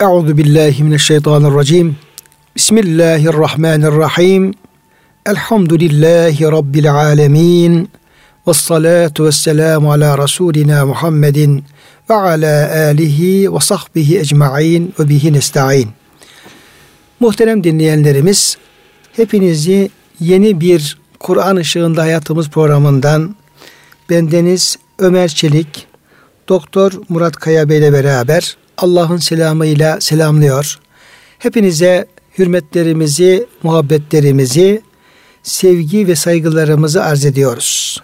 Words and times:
Euzu 0.00 0.36
billahi 0.36 0.82
mineşşeytanirracim. 0.84 1.96
Bismillahirrahmanirrahim. 2.56 4.54
Elhamdülillahi 5.26 6.44
rabbil 6.44 6.94
alamin. 6.94 7.90
Ves 8.46 8.56
salatu 8.56 9.24
vesselamu 9.24 9.92
ala 9.92 10.18
rasulina 10.18 10.86
Muhammedin 10.86 11.64
ve 12.10 12.14
ala 12.14 12.70
alihi 12.74 13.54
ve 13.54 13.60
sahbihi 13.60 14.18
ecmaîn 14.18 14.94
ve 14.98 15.08
bihi 15.08 15.32
nestaîn. 15.32 15.88
Muhterem 17.20 17.64
dinleyenlerimiz, 17.64 18.56
hepinizi 19.16 19.90
yeni 20.20 20.60
bir 20.60 20.98
Kur'an 21.20 21.56
ışığında 21.56 22.02
hayatımız 22.02 22.50
programından 22.50 23.36
bendeniz 24.10 24.76
Ömer 24.98 25.28
Çelik, 25.28 25.86
Doktor 26.48 26.92
Murat 27.08 27.36
Kaya 27.36 27.68
Bey 27.68 27.78
ile 27.78 27.92
beraber 27.92 28.56
Allah'ın 28.76 29.16
selamıyla 29.16 30.00
selamlıyor. 30.00 30.78
Hepinize 31.38 32.06
hürmetlerimizi, 32.38 33.46
muhabbetlerimizi, 33.62 34.82
sevgi 35.42 36.08
ve 36.08 36.14
saygılarımızı 36.16 37.04
arz 37.04 37.24
ediyoruz. 37.24 38.02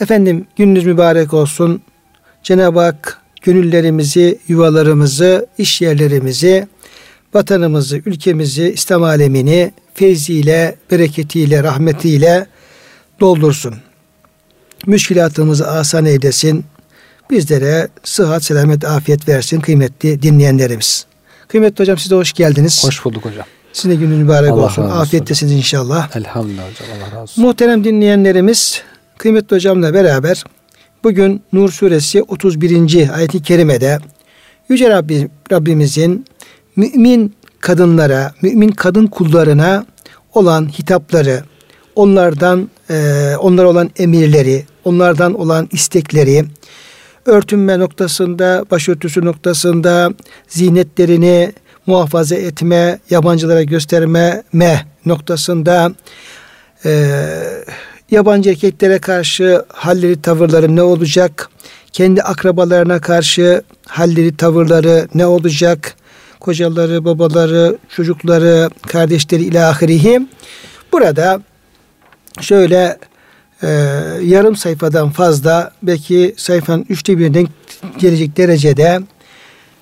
Efendim 0.00 0.46
gününüz 0.56 0.84
mübarek 0.86 1.34
olsun. 1.34 1.82
Cenab-ı 2.42 2.80
Hak 2.80 3.20
gönüllerimizi, 3.42 4.38
yuvalarımızı, 4.48 5.46
iş 5.58 5.80
yerlerimizi, 5.80 6.68
vatanımızı, 7.34 7.96
ülkemizi, 8.06 8.72
İslam 8.72 9.02
alemini 9.02 9.72
feyziyle, 9.94 10.76
bereketiyle, 10.90 11.62
rahmetiyle 11.62 12.46
doldursun. 13.20 13.74
Müşkilatımızı 14.86 15.70
asan 15.70 16.04
eylesin. 16.04 16.64
Bizlere 17.30 17.88
sıhhat, 18.04 18.44
selamet, 18.44 18.84
afiyet 18.84 19.28
versin 19.28 19.60
kıymetli 19.60 20.22
dinleyenlerimiz. 20.22 21.06
Kıymetli 21.48 21.82
hocam 21.82 21.98
size 21.98 22.14
hoş 22.14 22.32
geldiniz. 22.32 22.84
Hoş 22.84 23.04
bulduk 23.04 23.24
hocam. 23.24 23.46
Sizin 23.72 23.90
de 23.90 23.94
günün 23.94 24.18
mübarek 24.18 24.50
Allah 24.50 24.64
olsun. 24.64 24.82
Afiyettesiniz 24.82 25.52
inşallah. 25.52 26.16
Elhamdülillah 26.16 26.62
hocam. 26.70 26.88
Allah 26.96 27.06
razı 27.06 27.20
olsun. 27.20 27.44
Muhterem 27.44 27.84
dinleyenlerimiz 27.84 28.82
kıymetli 29.18 29.56
hocamla 29.56 29.94
beraber 29.94 30.44
bugün 31.04 31.42
Nur 31.52 31.72
suresi 31.72 32.22
31. 32.22 33.08
ayeti 33.16 33.42
kerimede 33.42 33.98
Yüce 34.68 34.90
Rabbim, 34.90 35.30
Rabbimizin 35.52 36.26
mümin 36.76 37.34
kadınlara, 37.60 38.34
mümin 38.42 38.70
kadın 38.70 39.06
kullarına 39.06 39.86
olan 40.34 40.68
hitapları, 40.78 41.42
onlardan 41.94 42.70
e, 42.90 42.94
onlara 43.40 43.68
olan 43.68 43.90
emirleri, 43.98 44.64
onlardan 44.84 45.40
olan 45.40 45.68
istekleri, 45.72 46.44
örtünme 47.26 47.78
noktasında, 47.78 48.64
başörtüsü 48.70 49.24
noktasında 49.24 50.10
zinetlerini 50.48 51.52
muhafaza 51.86 52.34
etme, 52.34 52.98
yabancılara 53.10 53.62
gösterme 53.62 54.42
me 54.52 54.86
noktasında 55.06 55.92
e, 56.84 57.20
yabancı 58.10 58.50
erkeklere 58.50 58.98
karşı 58.98 59.64
halleri, 59.68 60.22
tavırları 60.22 60.76
ne 60.76 60.82
olacak? 60.82 61.48
Kendi 61.92 62.22
akrabalarına 62.22 63.00
karşı 63.00 63.62
halleri, 63.86 64.36
tavırları 64.36 65.08
ne 65.14 65.26
olacak? 65.26 65.94
Kocaları, 66.40 67.04
babaları, 67.04 67.78
çocukları, 67.88 68.70
kardeşleri 68.86 69.42
ilahirihi. 69.42 70.28
Burada 70.92 71.40
şöyle 72.40 72.98
e, 73.62 73.68
yarım 74.22 74.56
sayfadan 74.56 75.10
fazla 75.10 75.72
belki 75.82 76.34
sayfanın 76.36 76.86
üçte 76.88 77.18
birine 77.18 77.44
gelecek 77.98 78.36
derecede 78.36 79.00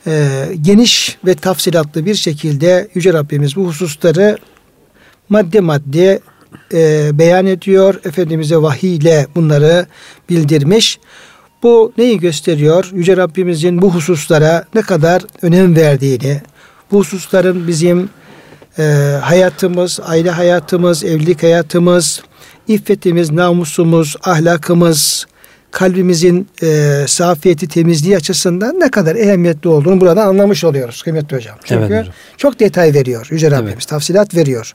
e, 0.06 0.46
geniş 0.62 1.18
ve 1.26 1.34
tafsilatlı 1.34 2.06
bir 2.06 2.14
şekilde 2.14 2.88
Yüce 2.94 3.12
Rabbimiz 3.12 3.56
bu 3.56 3.66
hususları 3.66 4.38
madde 5.28 5.60
madde 5.60 6.20
e, 6.72 7.10
beyan 7.18 7.46
ediyor. 7.46 8.00
Efendimiz'e 8.04 8.62
vahiy 8.62 8.96
ile 8.96 9.26
bunları 9.34 9.86
bildirmiş. 10.30 10.98
Bu 11.62 11.92
neyi 11.98 12.20
gösteriyor? 12.20 12.90
Yüce 12.92 13.16
Rabbimizin 13.16 13.82
bu 13.82 13.94
hususlara 13.94 14.64
ne 14.74 14.82
kadar 14.82 15.22
önem 15.42 15.76
verdiğini, 15.76 16.40
bu 16.90 16.98
hususların 16.98 17.68
bizim 17.68 18.08
e, 18.78 18.82
hayatımız, 19.22 20.00
aile 20.02 20.30
hayatımız, 20.30 21.04
evlilik 21.04 21.42
hayatımız, 21.42 22.22
iffetimiz, 22.68 23.30
namusumuz, 23.30 24.16
ahlakımız, 24.24 25.26
kalbimizin 25.70 26.48
e, 26.62 26.98
safiyeti, 27.06 27.68
temizliği 27.68 28.16
açısından 28.16 28.80
ne 28.80 28.90
kadar 28.90 29.16
ehemmiyetli 29.16 29.68
olduğunu 29.68 30.00
buradan 30.00 30.26
anlamış 30.26 30.64
oluyoruz 30.64 31.02
kıymetli 31.02 31.36
hocam. 31.36 31.56
Çünkü 31.64 31.84
evet, 31.84 32.00
hocam. 32.00 32.14
çok 32.36 32.60
detay 32.60 32.94
veriyor 32.94 33.28
Yüce 33.30 33.50
Rabbimiz, 33.50 33.72
evet. 33.72 33.88
tafsilat 33.88 34.34
veriyor. 34.34 34.74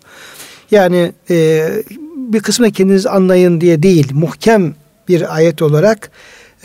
Yani 0.72 1.12
e, 1.30 1.68
bir 2.16 2.40
kısmını 2.40 2.72
kendiniz 2.72 3.06
anlayın 3.06 3.62
diye 3.62 3.84
değil, 3.84 4.08
muhkem 4.14 4.76
bir 5.08 5.36
ayet 5.36 5.62
olarak 5.62 6.12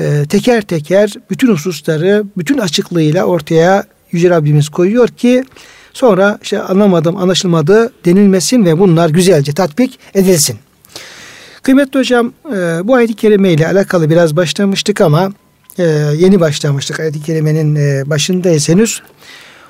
e, 0.01 0.25
teker 0.29 0.63
teker 0.63 1.13
bütün 1.31 1.49
hususları, 1.49 2.25
bütün 2.37 2.59
açıklığıyla 2.59 3.25
ortaya 3.25 3.85
Yüce 4.13 4.31
Rabbimiz 4.31 4.69
koyuyor 4.69 5.09
ki 5.09 5.45
sonra 5.93 6.39
işte 6.43 6.63
anlamadım, 6.63 7.17
anlaşılmadı 7.17 7.93
denilmesin 8.05 8.65
ve 8.65 8.79
bunlar 8.79 9.11
güzelce 9.11 9.53
tatbik 9.53 9.99
edilsin. 10.15 10.59
Kıymetli 11.63 11.99
hocam 11.99 12.33
e, 12.47 12.57
bu 12.85 12.95
ayet-i 12.95 13.15
kerime 13.15 13.53
ile 13.53 13.67
alakalı 13.67 14.11
biraz 14.11 14.37
başlamıştık 14.37 15.01
ama 15.01 15.33
e, 15.79 15.83
yeni 16.17 16.41
başlamıştık 16.41 17.01
ayet-i 17.01 17.23
kerimenin 17.23 17.75
e, 17.75 18.11
başındayız 18.11 18.69
henüz. 18.69 19.03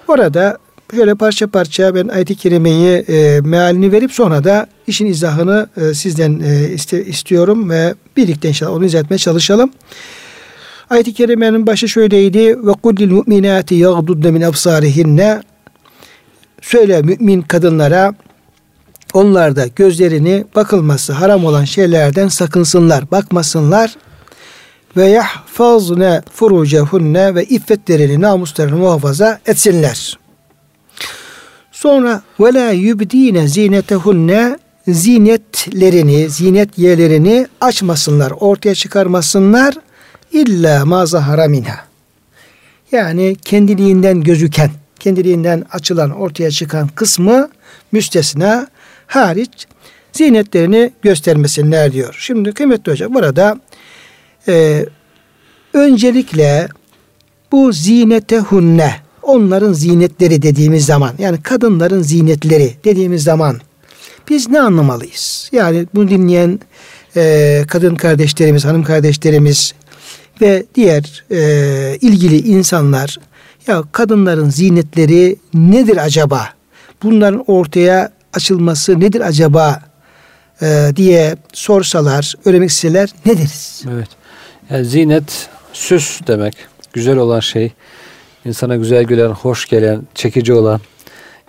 Orada 0.09 0.59
şöyle 0.95 1.15
parça 1.15 1.47
parça 1.47 1.95
ben 1.95 2.09
ayet-i 2.09 2.35
kerimeyi 2.35 3.05
mealini 3.41 3.93
verip 3.93 4.13
sonra 4.13 4.45
da 4.45 4.67
işin 4.87 5.07
izahını 5.07 5.67
sizden 5.95 6.39
istiyorum 7.07 7.71
ve 7.71 7.95
birlikte 8.17 8.49
inşallah 8.49 8.73
onu 8.73 8.85
izah 8.85 9.01
etmeye 9.01 9.19
çalışalım. 9.19 9.71
Ayet-i 10.91 11.15
kerimenin 11.15 11.67
başı 11.67 11.89
şöyleydi. 11.89 12.67
Ve 12.67 12.73
kullil 12.83 13.11
mu'minati 13.11 13.75
yagdudne 13.75 14.31
min 14.31 14.41
absarihinne 14.41 15.43
Söyle 16.63 17.03
mümin 17.03 17.43
kadınlara 17.43 18.15
onlar 19.13 19.57
da 19.57 19.67
gözlerini 19.67 20.45
bakılması 20.57 21.13
haram 21.13 21.45
olan 21.45 21.65
şeylerden 21.65 22.29
sakınsınlar, 22.29 23.11
bakmasınlar 23.11 23.97
ve 24.97 25.07
yahfazne 25.07 26.23
furucehunne 26.35 27.35
ve 27.35 27.45
iffetlerini, 27.45 28.21
namuslarını 28.21 28.77
muhafaza 28.77 29.41
etsinler. 29.47 30.19
Sonra 31.73 32.23
ve 32.41 32.55
la 32.55 32.71
yubdine 32.71 33.49
zinetehunne 33.49 34.59
zinetlerini, 34.89 36.29
zinet 36.29 36.79
yerlerini 36.79 37.47
açmasınlar, 37.61 38.31
ortaya 38.41 38.75
çıkarmasınlar 38.75 39.75
illa 40.33 40.85
ma 40.85 41.07
zahara 41.07 41.49
minha. 41.49 41.85
Yani 42.93 43.37
kendiliğinden 43.45 44.21
gözüken, 44.21 44.71
kendiliğinden 45.01 45.65
açılan, 45.73 46.11
ortaya 46.11 46.51
çıkan 46.51 46.89
kısmı 46.89 47.49
müstesna 47.93 48.69
hariç 49.15 49.67
zinetlerini 50.13 50.93
göstermesinler 51.03 51.93
diyor. 51.93 52.17
Şimdi 52.19 52.53
kıymetli 52.53 52.93
hocam 52.93 53.15
burada 53.15 53.61
e, 54.49 54.87
öncelikle 55.73 56.69
bu 57.53 57.73
zinete 57.73 58.39
hunne 58.39 58.95
onların 59.23 59.73
zinetleri 59.73 60.43
dediğimiz 60.43 60.87
zaman 60.87 61.13
yani 61.19 61.43
kadınların 61.43 62.03
zinetleri 62.03 62.75
dediğimiz 62.85 63.23
zaman 63.23 63.61
biz 64.29 64.49
ne 64.49 64.61
anlamalıyız? 64.61 65.49
Yani 65.53 65.87
bunu 65.95 66.09
dinleyen 66.09 66.61
e, 67.17 67.65
kadın 67.69 67.95
kardeşlerimiz, 67.95 68.65
hanım 68.65 68.85
kardeşlerimiz 68.85 69.75
ve 70.41 70.65
diğer 70.75 71.25
e, 71.31 71.99
ilgili 72.01 72.39
insanlar 72.39 73.19
ya 73.67 73.83
kadınların 73.93 74.51
zinetleri 74.51 75.37
nedir 75.55 75.97
acaba? 75.97 76.49
Bunların 77.03 77.45
ortaya 77.47 78.13
açılması 78.33 79.01
nedir 79.01 79.21
acaba 79.21 79.81
e, 80.63 80.93
diye 80.97 81.37
sorsalar, 81.53 82.35
öğrenmek 82.45 82.71
isteseler 82.71 83.11
ne 83.27 83.39
deriz? 83.39 83.85
Evet. 83.93 84.09
Yani 84.71 84.85
zinet 84.85 85.49
süs 85.73 86.21
demek. 86.27 86.57
Güzel 86.93 87.17
olan 87.17 87.41
şey. 87.41 87.73
insana 88.45 88.77
güzel 88.77 89.05
gülen, 89.05 89.29
hoş 89.29 89.67
gelen, 89.67 90.03
çekici 90.15 90.53
olan, 90.53 90.81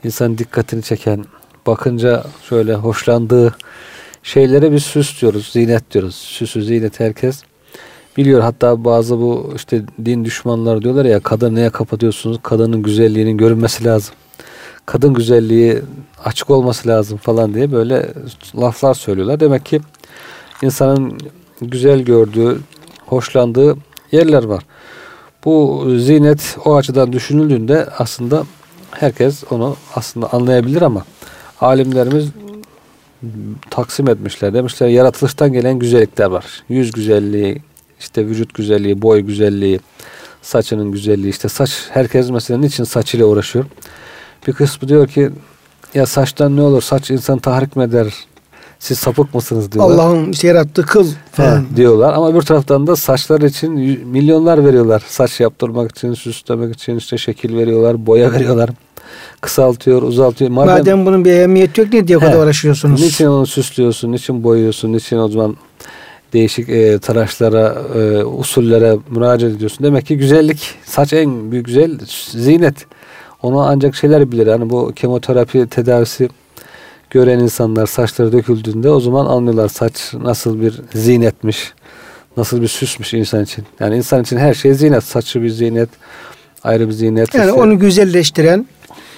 insanın 0.04 0.38
dikkatini 0.38 0.84
çeken, 0.84 1.26
bakınca 1.68 2.24
şöyle 2.50 2.74
hoşlandığı 2.74 3.56
şeylere 4.24 4.72
bir 4.72 4.80
süs 4.80 5.22
diyoruz, 5.22 5.50
zinet 5.54 5.92
diyoruz. 5.92 6.16
Süsü, 6.16 6.64
zinet 6.64 7.00
herkes 7.00 7.44
biliyor. 8.18 8.42
Hatta 8.42 8.86
bazı 8.86 9.18
bu 9.18 9.54
işte 9.56 9.82
din 10.06 10.26
düşmanları 10.26 10.82
diyorlar 10.82 11.06
ya 11.06 11.20
kadın 11.20 11.56
neye 11.56 11.70
kapatıyorsunuz? 11.70 12.40
Kadının 12.44 12.84
güzelliğinin 12.84 13.38
görünmesi 13.38 13.86
lazım 13.86 14.16
kadın 14.86 15.14
güzelliği 15.14 15.82
açık 16.24 16.50
olması 16.50 16.88
lazım 16.88 17.18
falan 17.18 17.54
diye 17.54 17.72
böyle 17.72 18.14
laflar 18.56 18.94
söylüyorlar. 18.94 19.40
Demek 19.40 19.66
ki 19.66 19.82
insanın 20.62 21.18
güzel 21.62 22.00
gördüğü, 22.00 22.60
hoşlandığı 23.06 23.78
yerler 24.12 24.44
var. 24.44 24.64
Bu 25.46 25.86
zinet 25.98 26.58
o 26.66 26.76
açıdan 26.76 27.14
düşünüldüğünde 27.14 27.88
aslında 27.98 28.44
herkes 28.92 29.44
onu 29.52 29.76
aslında 29.96 30.34
anlayabilir 30.34 30.82
ama 30.82 31.06
alimlerimiz 31.62 32.30
taksim 33.70 34.10
etmişler. 34.10 34.54
Demişler 34.54 34.88
yaratılıştan 34.88 35.54
gelen 35.54 35.80
güzellikler 35.80 36.26
var. 36.26 36.64
Yüz 36.70 36.92
güzelliği, 36.92 37.62
işte 38.00 38.28
vücut 38.28 38.54
güzelliği, 38.54 39.02
boy 39.02 39.22
güzelliği, 39.22 39.80
saçının 40.42 40.92
güzelliği. 40.92 41.30
işte 41.30 41.50
saç 41.50 41.88
herkes 41.90 42.30
mesela 42.30 42.60
niçin 42.60 42.84
saçıyla 42.84 43.26
uğraşıyor? 43.26 43.66
Bir 44.48 44.54
kısmı 44.54 44.90
diyor 44.90 45.08
ki 45.08 45.32
ya 45.94 46.06
saçtan 46.06 46.58
ne 46.58 46.62
olur? 46.62 46.82
Saç 46.82 47.12
insan 47.12 47.40
tahrik 47.40 47.76
mi 47.76 47.84
eder? 47.84 48.14
Siz 48.80 49.00
sapık 49.00 49.34
mısınız 49.34 49.72
diyorlar. 49.72 49.96
Allah'ın 49.96 50.32
işte 50.32 50.48
yarattığı 50.48 50.86
kıl 50.86 51.08
falan. 51.32 51.66
He, 51.72 51.76
diyorlar 51.76 52.14
ama 52.14 52.36
bir 52.36 52.42
taraftan 52.42 52.88
da 52.88 52.96
saçlar 52.96 53.42
için 53.42 53.72
milyonlar 54.08 54.66
veriyorlar. 54.66 55.04
Saç 55.08 55.40
yaptırmak 55.40 55.92
için, 55.92 56.14
süslemek 56.14 56.76
için 56.76 56.98
işte 56.98 57.18
şekil 57.18 57.58
veriyorlar, 57.58 58.06
boya 58.06 58.32
veriyorlar. 58.32 58.70
Kısaltıyor, 59.42 60.02
uzaltıyor. 60.02 60.52
Madem, 60.52 61.06
bunun 61.06 61.26
bir 61.26 61.32
ehemmiyeti 61.32 61.82
yok 61.82 61.94
ne 61.94 62.08
diye 62.08 62.18
o 62.18 62.22
kadar 62.22 62.44
uğraşıyorsunuz? 62.44 63.02
Niçin 63.02 63.26
onu 63.26 63.46
süslüyorsun, 63.46 64.12
niçin 64.12 64.44
boyuyorsun, 64.44 64.94
niçin 64.94 65.18
o 65.18 65.28
zaman 65.28 65.58
değişik 66.34 66.70
e, 66.70 67.00
tıraşlara, 67.00 67.76
e, 67.96 68.24
usullere 68.24 68.98
müracaat 69.10 69.52
ediyorsun. 69.52 69.84
Demek 69.84 70.06
ki 70.06 70.18
güzellik, 70.18 70.76
saç 70.86 71.14
en 71.14 71.52
büyük 71.52 71.66
güzel 71.66 72.00
zinet. 72.32 72.76
Onu 73.44 73.62
ancak 73.62 73.96
şeyler 73.96 74.32
bilir. 74.32 74.48
Yani 74.48 74.70
bu 74.70 74.92
kemoterapi 74.96 75.68
tedavisi 75.68 76.30
gören 77.10 77.40
insanlar 77.40 77.88
saçları 77.88 78.32
döküldüğünde 78.32 78.90
o 78.90 79.00
zaman 79.00 79.26
anlıyorlar 79.26 79.70
saç 79.70 80.14
nasıl 80.14 80.62
bir 80.62 80.82
zinetmiş. 80.94 81.74
Nasıl 82.38 82.62
bir 82.62 82.68
süsmüş 82.68 83.14
insan 83.14 83.44
için. 83.44 83.66
Yani 83.80 83.98
insan 83.98 84.22
için 84.22 84.38
her 84.38 84.54
şey 84.54 84.74
zinet. 84.74 85.04
Saçı 85.04 85.42
bir 85.42 85.50
zinet, 85.50 85.90
ayrı 86.64 86.88
bir 86.88 86.94
zinet. 86.94 87.34
Yani 87.34 87.50
işte 87.50 87.62
onu 87.62 87.80
güzelleştiren, 87.80 88.66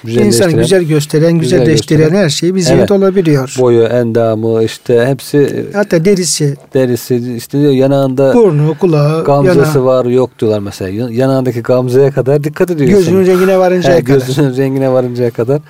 insanı 0.04 0.52
güzel 0.52 0.82
gösteren, 0.82 1.32
güzel 1.38 1.58
güzelleştiren 1.60 2.00
gösteren. 2.00 2.22
her 2.24 2.28
şey 2.28 2.54
bir 2.54 2.60
zinet 2.60 2.78
Evet. 2.78 2.90
olabiliyor. 2.90 3.56
boyu, 3.60 3.82
endamı 3.82 4.64
işte 4.64 5.06
hepsi 5.06 5.66
Hatta 5.74 6.04
derisi, 6.04 6.56
derisi 6.74 7.34
işte 7.36 7.60
diyor 7.60 7.72
yanağında 7.72 8.34
burnu, 8.34 8.74
kulağı, 8.80 9.24
gamzesi 9.24 9.58
yana, 9.58 9.84
var 9.84 10.04
yok 10.04 10.30
diyorlar 10.40 10.58
mesela. 10.58 10.90
Yan- 10.90 11.08
Yanağındaki 11.10 11.62
gamzeye 11.62 12.10
kadar 12.10 12.44
dikkat 12.44 12.70
ediyor 12.70 12.90
gözünün 12.90 13.20
insan. 13.20 13.32
rengine 13.34 13.58
varıncaya 13.58 13.96
He, 13.96 14.04
kadar. 14.04 14.14
gözünün 14.26 14.56
rengine 14.56 14.90
varıncaya 14.92 15.30
kadar 15.30 15.60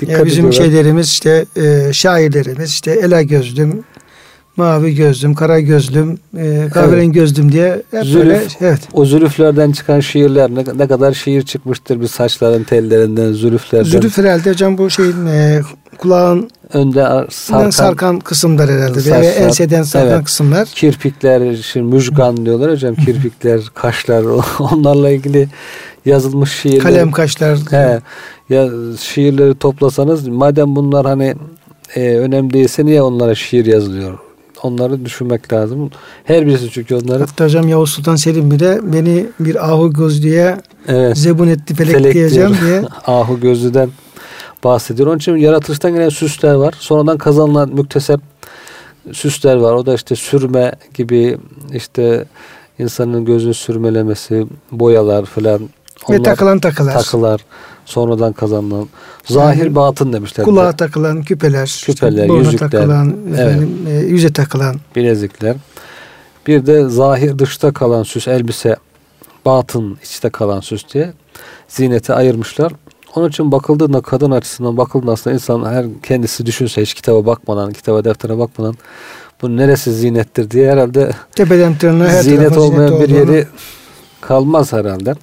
dikkat 0.00 0.18
Ya 0.18 0.24
bizim 0.26 0.46
ediyorlar. 0.46 0.64
şeylerimiz 0.72 1.06
işte 1.08 1.44
e, 1.56 1.92
şairlerimiz 1.92 2.70
işte 2.70 2.90
ela 2.90 3.22
gözlüm, 3.22 3.84
mavi 4.56 4.94
gözlüm, 4.94 5.34
kara 5.34 5.60
gözlüm, 5.60 6.18
e, 6.38 6.68
kahverengi 6.74 7.12
gözlüm 7.12 7.52
diye 7.52 7.82
hep 7.90 8.04
Zülüf. 8.04 8.24
böyle 8.26 8.42
evet. 8.60 8.80
O 8.92 9.04
zülüflerden 9.04 9.72
çıkan 9.72 10.00
şiirler 10.00 10.50
ne, 10.50 10.64
ne 10.78 10.86
kadar 10.88 11.12
şiir 11.12 11.42
çıkmıştır 11.42 12.00
bir 12.00 12.06
saçların 12.06 12.64
tellerinden, 12.64 13.32
zülüflerden. 13.32 13.88
Zülüf 13.90 14.18
herhalde 14.18 14.50
hocam 14.50 14.78
bu 14.78 14.90
şeyin 14.90 15.26
e, 15.26 15.60
kulağın 15.98 16.50
Önde 16.72 17.06
ar- 17.06 17.26
sarkan, 17.30 17.70
sarkan, 17.70 18.18
kısımlar 18.18 18.70
herhalde 18.70 19.00
Saçlar. 19.00 19.22
enseden 19.22 19.82
sarkan 19.82 20.10
Evet. 20.12 20.24
kısımlar. 20.24 20.68
kirpikler, 20.68 21.56
şimdi 21.56 21.94
müjgan 21.94 22.46
diyorlar 22.46 22.70
hocam. 22.70 22.94
Kirpikler, 22.94 23.60
kaşlar 23.74 24.24
onlarla 24.58 25.10
ilgili 25.10 25.48
yazılmış 26.06 26.52
şiirler. 26.52 26.82
Kalem 26.82 27.12
kaşlar. 27.12 27.58
He, 27.70 28.00
ya 28.50 28.68
şiirleri 29.00 29.54
toplasanız 29.54 30.28
madem 30.28 30.76
bunlar 30.76 31.06
hani 31.06 31.34
e, 31.96 32.16
önemli 32.16 32.52
değilse 32.52 32.86
niye 32.86 33.02
onlara 33.02 33.34
şiir 33.34 33.66
yazılıyor? 33.66 34.18
Onları 34.62 35.04
düşünmek 35.04 35.52
lazım. 35.52 35.90
Her 36.24 36.46
birisi 36.46 36.70
çünkü 36.70 36.94
onları 36.94 37.18
Hatta 37.18 37.44
hocam 37.44 37.68
Yavuz 37.68 37.90
Sultan 37.90 38.16
Selim 38.16 38.50
bile 38.50 38.80
beni 38.82 39.26
bir 39.40 39.70
ahu 39.70 39.92
gözlüye 39.92 40.56
evet, 40.88 41.18
zebun 41.18 41.48
etti 41.48 41.74
felek, 41.74 41.92
felek 41.94 42.14
diyeceğim 42.14 42.56
diye. 42.64 42.82
ahu 43.06 43.40
gözlüden 43.40 43.90
bahsediyor. 44.64 45.08
Onun 45.08 45.18
için 45.18 45.36
yaratılıştan 45.36 45.94
gelen 45.94 46.08
süsler 46.08 46.54
var. 46.54 46.74
Sonradan 46.78 47.18
kazanılan 47.18 47.68
müktesep 47.68 48.20
süsler 49.12 49.56
var. 49.56 49.72
O 49.74 49.86
da 49.86 49.94
işte 49.94 50.16
sürme 50.16 50.72
gibi 50.94 51.38
işte 51.72 52.24
insanın 52.78 53.24
gözünü 53.24 53.54
sürmelemesi, 53.54 54.46
boyalar 54.72 55.24
falan. 55.24 55.60
Ve 55.60 55.68
Onlar- 56.08 56.24
takılan 56.24 56.58
takılar. 56.58 56.92
takılar 56.92 57.40
sonradan 57.84 58.32
kazanılan 58.32 58.88
zahir 59.24 59.62
Yani 59.64 59.74
batın 59.74 60.12
demişler. 60.12 60.44
Kulağa 60.44 60.72
takılan 60.76 61.22
küpeler, 61.22 61.64
işte 61.66 61.92
Küpeler, 61.92 62.28
buruna 62.28 62.38
yüzükler. 62.46 62.70
takılan, 62.70 63.14
efendim, 63.34 63.78
e, 63.88 63.92
yüze 63.92 64.32
takılan. 64.32 64.76
bilezikler. 64.96 65.56
Bir 66.46 66.66
de 66.66 66.88
zahir 66.88 67.38
dışta 67.38 67.72
kalan 67.72 68.02
süs 68.02 68.28
elbise, 68.28 68.76
batın 69.44 69.98
içte 70.02 70.30
kalan 70.30 70.60
süs 70.60 70.82
diye 70.94 71.12
zineti 71.68 72.12
ayırmışlar. 72.12 72.72
Onun 73.14 73.28
için 73.28 73.52
bakıldığında 73.52 74.00
kadın 74.00 74.30
açısından 74.30 74.76
bakıldığında 74.76 75.12
aslında 75.12 75.34
insan 75.34 75.64
her 75.64 75.86
kendisi 76.02 76.46
düşünse 76.46 76.82
hiç 76.82 76.94
kitaba 76.94 77.26
bakmadan, 77.26 77.72
kitaba 77.72 78.04
deftere 78.04 78.38
bakmadan 78.38 78.74
bu 79.42 79.56
neresi 79.56 79.92
zinettir 79.92 80.50
diye 80.50 80.72
herhalde 80.72 81.10
Tepeden 81.36 81.78
tırnağa 81.78 82.08
her 82.08 82.22
zinet 82.22 82.38
tarafa 82.38 82.60
olmayan 82.60 82.90
bir 82.90 82.94
olduğunu- 83.04 83.14
yeri 83.32 83.46
kalmaz 84.20 84.72
herhalde. 84.72 85.14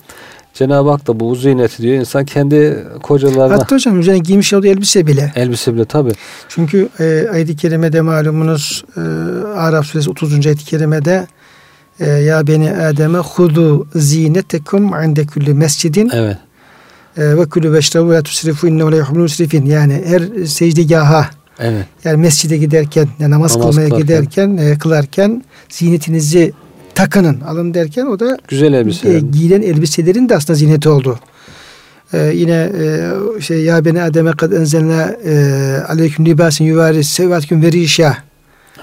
Cenab-ı 0.60 0.90
Hak 0.90 1.08
da 1.08 1.20
bu 1.20 1.36
ziyneti 1.36 1.84
diyor. 1.84 1.96
İnsan 1.96 2.26
kendi 2.26 2.84
kocalarına 3.04 3.54
Hatta 3.60 3.76
hocam 3.76 4.00
üzerine 4.00 4.20
giymiş 4.20 4.54
olduğu 4.54 4.68
elbise 4.68 5.08
bile. 5.08 5.32
elbise 5.36 5.74
bile 5.74 5.86
tabi. 5.86 6.12
Çünkü 6.50 6.90
e, 7.00 7.28
ayet-i 7.34 7.56
kerimede 7.56 8.02
malumunuz 8.02 8.84
e, 8.98 9.00
Araf 9.56 9.86
suresi 9.86 10.10
30. 10.10 10.46
ayet-i 10.48 10.66
kerimede 10.66 11.28
e, 12.00 12.10
ya 12.10 12.48
beni 12.48 12.72
Adem'e 12.72 13.18
hudu 13.18 13.88
zinetekum 13.96 15.04
inde 15.04 15.26
kulli 15.26 15.54
mescidin 15.54 16.10
Evet. 16.14 16.38
e, 17.18 17.38
ve 17.38 17.46
kulü 17.46 17.74
veşrebu 17.74 18.12
ve 18.12 18.22
tusrifu 18.24 18.68
la 18.68 18.96
yuhibbul 18.96 19.20
musrifin. 19.20 19.66
Yani 19.66 20.04
her 20.06 20.46
secdegaha 20.46 21.30
Evet. 21.60 21.86
yani 22.04 22.18
mescide 22.18 22.58
giderken 22.58 23.08
yani 23.20 23.32
namaz, 23.32 23.56
Namaz 23.58 23.68
kılmaya 23.76 23.90
kılarken. 23.90 24.08
giderken 24.08 24.58
e, 24.58 24.78
kılarken 24.78 25.44
zinetinizi 25.70 26.54
takının 27.04 27.42
alın 27.42 27.74
derken 27.74 28.06
o 28.06 28.20
da 28.20 28.38
Güzel 28.48 28.74
e, 28.74 28.78
elbise. 28.78 29.20
giyilen 29.32 29.62
elbiselerin 29.62 30.30
de 30.30 30.36
aslında 30.36 30.58
ziyneti 30.58 30.90
oldu. 30.90 31.20
E, 32.14 32.32
yine 32.36 32.72
e, 32.80 33.42
şey 33.42 33.62
ya 33.64 33.86
beni 33.86 34.02
ademe 34.02 34.32
kad 34.32 34.52
enzelna 34.52 35.16
e, 35.26 35.34
aleyküm 35.88 36.26
libasin 36.26 36.66
yuvari 36.66 37.04
sevatüküm 37.04 37.62
ve 37.64 37.72
rişa. 37.72 38.18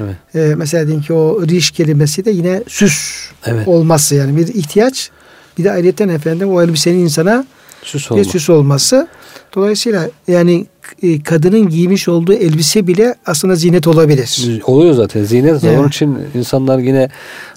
Evet. 0.01 0.15
E, 0.35 0.55
mesela 0.57 0.87
diyelim 0.87 1.03
ki 1.03 1.13
o 1.13 1.43
riş 1.47 1.71
kelimesi 1.71 2.25
de 2.25 2.31
yine 2.31 2.63
süs 2.69 3.29
Evet. 3.47 3.69
olması 3.69 4.15
yani 4.15 4.37
bir 4.37 4.49
ihtiyaç. 4.49 5.11
Bir 5.59 5.65
de 5.65 5.71
ayrıyeten 5.73 6.09
efendim 6.09 6.49
o 6.53 6.63
elbisenin 6.63 6.99
insana 6.99 7.45
Süs 7.83 8.13
olma. 8.13 8.25
süs 8.25 8.51
olması. 8.51 9.09
Dolayısıyla 9.55 10.11
yani 10.29 10.67
e, 11.03 11.23
kadının 11.23 11.69
giymiş 11.69 12.09
olduğu 12.09 12.33
elbise 12.33 12.87
bile 12.87 13.15
aslında 13.27 13.55
zinet 13.55 13.87
olabilir. 13.87 14.61
Oluyor 14.67 14.95
zaten. 14.95 15.25
Zinet. 15.25 15.65
Evet. 15.65 15.79
Onun 15.79 15.89
için 15.89 16.19
insanlar 16.35 16.79
yine 16.79 17.09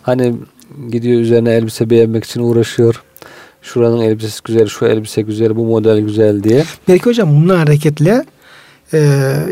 hani 0.01 0.33
gidiyor 0.91 1.21
üzerine 1.21 1.51
elbise 1.51 1.89
beğenmek 1.89 2.23
için 2.23 2.41
uğraşıyor. 2.41 3.03
Şuranın 3.61 4.01
elbisesi 4.01 4.39
güzel, 4.45 4.67
şu 4.67 4.85
elbise 4.85 5.21
güzel, 5.21 5.55
bu 5.55 5.65
model 5.65 5.99
güzel 5.99 6.43
diye. 6.43 6.63
Belki 6.87 7.05
hocam 7.05 7.29
bununla 7.35 7.59
hareketle 7.59 8.25
e, 8.93 8.99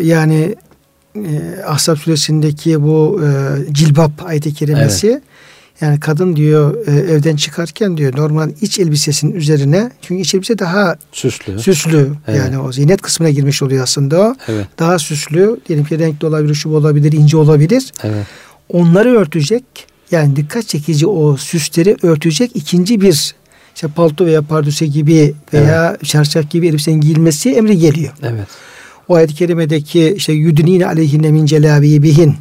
yani 0.01 0.55
e, 1.15 1.61
Ahzab 1.67 1.95
suresindeki 1.95 2.83
bu 2.83 3.21
e, 3.23 3.73
cilbap 3.73 4.11
ayeti 4.25 4.53
kerimesi 4.53 5.21
yani 5.81 5.99
kadın 5.99 6.35
diyor 6.35 6.87
e, 6.87 6.91
evden 6.91 7.35
çıkarken 7.35 7.97
diyor 7.97 8.17
normal 8.17 8.49
iç 8.61 8.79
elbisesinin 8.79 9.35
üzerine 9.35 9.91
çünkü 10.01 10.21
iç 10.21 10.35
elbise 10.35 10.59
daha 10.59 10.95
Süslü. 11.11 11.59
süslü 11.59 12.09
Evet. 12.27 12.39
yani 12.39 12.59
o 12.59 12.71
zinet 12.71 13.01
kısmına 13.01 13.29
girmiş 13.29 13.63
oluyor 13.63 13.83
aslında 13.83 14.21
o. 14.21 14.35
Evet. 14.47 14.67
Daha 14.79 14.99
süslü 14.99 15.59
diyelim 15.67 15.85
ki 15.85 15.99
renkli 15.99 16.27
olabilir, 16.27 16.55
şu 16.55 16.69
olabilir, 16.69 17.11
ince 17.11 17.37
olabilir. 17.37 17.91
Evet. 18.03 18.25
Onları 18.69 19.09
örtecek 19.17 19.63
yani 20.11 20.35
dikkat 20.35 20.67
çekici 20.67 21.07
o 21.07 21.37
süsleri 21.37 21.97
örtecek 22.03 22.51
ikinci 22.55 23.01
bir 23.01 23.35
işte 23.75 23.87
palto 23.87 24.25
veya 24.25 24.41
pardöse 24.41 24.85
gibi 24.85 25.33
veya 25.53 25.97
çarşaf 26.03 26.49
gibi 26.51 26.67
elbisenin 26.67 27.01
giyilmesi 27.01 27.49
emri 27.49 27.77
geliyor. 27.77 28.13
Evet. 28.23 28.47
O 29.07 29.15
ayet-i 29.15 29.35
kerimedeki 29.35 30.13
işte 30.17 30.33
yudnine 30.33 30.85
aleyhinne 30.85 31.31
min 31.31 31.45
celabibihin 31.45 32.35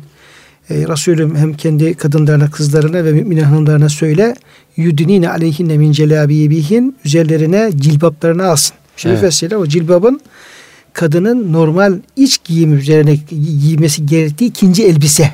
e, 0.71 0.75
Resulüm 0.75 1.37
hem 1.37 1.55
kendi 1.55 1.95
kadınlarına, 1.95 2.51
kızlarına 2.51 3.05
ve 3.05 3.13
mümin 3.13 3.39
hanımlarına 3.39 3.89
söyle 3.89 4.35
yudnine 4.77 5.31
aleyhinne 5.31 5.77
min 5.77 5.93
celabibihin 5.93 6.97
üzerlerine 7.05 7.71
cilbaplarını 7.77 8.45
alsın. 8.47 8.77
Şimdi 8.97 9.13
Evet. 9.13 9.23
mesela 9.23 9.57
o 9.59 9.67
cilbabın 9.67 10.21
kadının 10.93 11.53
normal 11.53 11.95
iç 12.17 12.39
giyim 12.45 12.79
üzerine 12.79 13.15
gi- 13.15 13.61
giymesi 13.61 14.07
gerektiği 14.07 14.45
ikinci 14.45 14.85
elbise. 14.85 15.31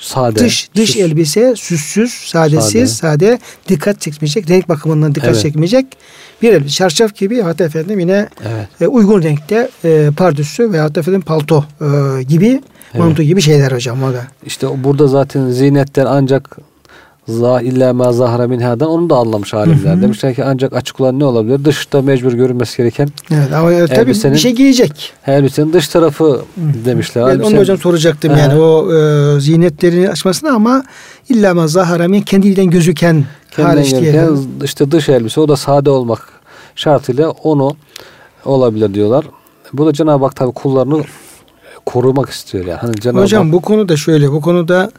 Sade. 0.00 0.38
Dış 0.38 0.68
dış 0.76 0.90
süs. 0.90 0.96
elbise 1.00 1.54
süssüz, 1.56 2.10
sadesiz, 2.10 2.92
sade. 2.96 3.38
dikkat 3.68 4.00
çekmeyecek, 4.00 4.50
renk 4.50 4.68
bakımından 4.68 5.14
dikkat 5.14 5.30
Evet. 5.30 5.42
çekmeyecek 5.42 5.86
bir 6.42 6.52
elbise. 6.52 6.70
Çarşaf 6.74 7.14
gibi 7.14 7.40
hatta 7.42 7.64
efendim 7.64 8.00
yine 8.00 8.28
Evet. 8.48 8.68
e, 8.80 8.86
uygun 8.86 9.22
renkte 9.22 9.68
e, 9.84 10.10
pardüsü 10.16 10.72
veya 10.72 10.94
da 10.94 11.00
efendim 11.00 11.20
palto 11.20 11.64
e, 11.80 12.22
gibi 12.22 12.60
Evet. 12.96 13.04
manto 13.06 13.22
gibi 13.22 13.40
şeyler 13.40 13.72
hocam 13.72 14.02
o 14.02 14.12
da. 14.12 14.24
İşte 14.46 14.66
burada 14.84 15.06
zaten 15.08 15.48
zinetten 15.50 16.06
ancak 16.06 16.56
za 17.28 17.60
illa 17.60 17.92
ma 17.94 18.12
zahara 18.12 18.48
minhadan 18.48 18.88
onu 18.88 19.10
da 19.10 19.16
anlamış 19.16 19.54
alimler. 19.54 19.92
Hı 19.92 19.96
hı. 19.98 20.02
Demişler 20.02 20.34
ki 20.34 20.44
ancak 20.44 20.72
açık 20.72 21.00
olan 21.00 21.18
ne 21.18 21.24
olabilir? 21.24 21.64
Dışta 21.64 22.02
mecbur 22.02 22.32
görünmesi 22.32 22.76
gereken 22.76 23.08
Evet 23.30 23.52
ama 23.52 23.72
e, 23.72 23.86
tabii 23.86 24.10
bir 24.10 24.36
şey 24.38 24.52
giyecek. 24.54 25.12
elbisenin 25.26 25.72
dış 25.72 25.88
tarafı 25.88 26.40
demişler. 26.56 27.24
Ben 27.26 27.30
onu 27.30 27.42
Elbisenin- 27.42 27.58
hocam 27.58 27.78
soracaktım 27.78 28.34
He. 28.34 28.40
yani 28.40 28.60
o 28.60 28.92
e, 28.94 29.40
ziynetlerini 29.40 30.10
açmasına 30.10 30.50
ama 30.50 30.82
illa 31.28 31.54
ma 31.54 31.68
zahara 31.68 32.08
min 32.08 32.20
kendinden 32.22 32.70
gözüken 32.70 33.24
hariç 33.56 33.90
diye. 33.94 34.24
işte 34.64 34.90
dış 34.90 35.08
elbise 35.08 35.40
o 35.40 35.48
da 35.48 35.56
sade 35.56 35.90
olmak 35.90 36.28
şartıyla 36.74 37.30
onu 37.30 37.76
olabilir 38.44 38.94
diyorlar. 38.94 39.24
Bu 39.72 39.86
da 39.86 39.92
Cenab-ı 39.92 40.24
Hak 40.24 40.36
tabi 40.36 40.52
kullarını 40.52 41.02
korumak 41.86 42.30
istiyor 42.30 42.66
yani. 42.66 42.78
Hani 42.78 43.00
Cenab-ı 43.00 43.20
Hocam 43.20 43.44
Hak, 43.44 43.52
bu 43.52 43.60
konuda 43.60 43.96
şöyle 43.96 44.32
bu 44.32 44.40
konuda 44.40 44.90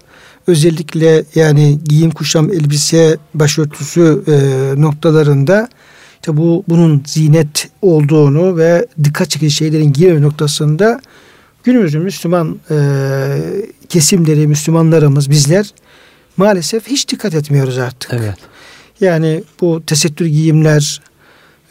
özellikle 0.47 1.23
yani 1.35 1.79
giyim 1.85 2.11
kuşam 2.11 2.51
elbise 2.51 3.17
başörtüsü 3.33 4.23
e, 4.27 4.81
noktalarında 4.81 5.69
işte 6.15 6.37
bu 6.37 6.63
bunun 6.67 7.03
zinet 7.05 7.69
olduğunu 7.81 8.57
ve 8.57 8.87
dikkat 9.03 9.29
çekici 9.29 9.55
şeylerin 9.55 9.93
giyme 9.93 10.21
noktasında 10.21 11.01
günümüzün 11.63 12.01
Müslüman 12.01 12.59
e, 12.71 12.77
kesimleri 13.89 14.47
Müslümanlarımız 14.47 15.29
bizler 15.29 15.73
maalesef 16.37 16.87
hiç 16.87 17.09
dikkat 17.09 17.33
etmiyoruz 17.35 17.77
artık. 17.77 18.13
evet. 18.13 18.37
Yani 19.01 19.43
bu 19.61 19.83
tesettür 19.85 20.25
giyimler 20.25 21.01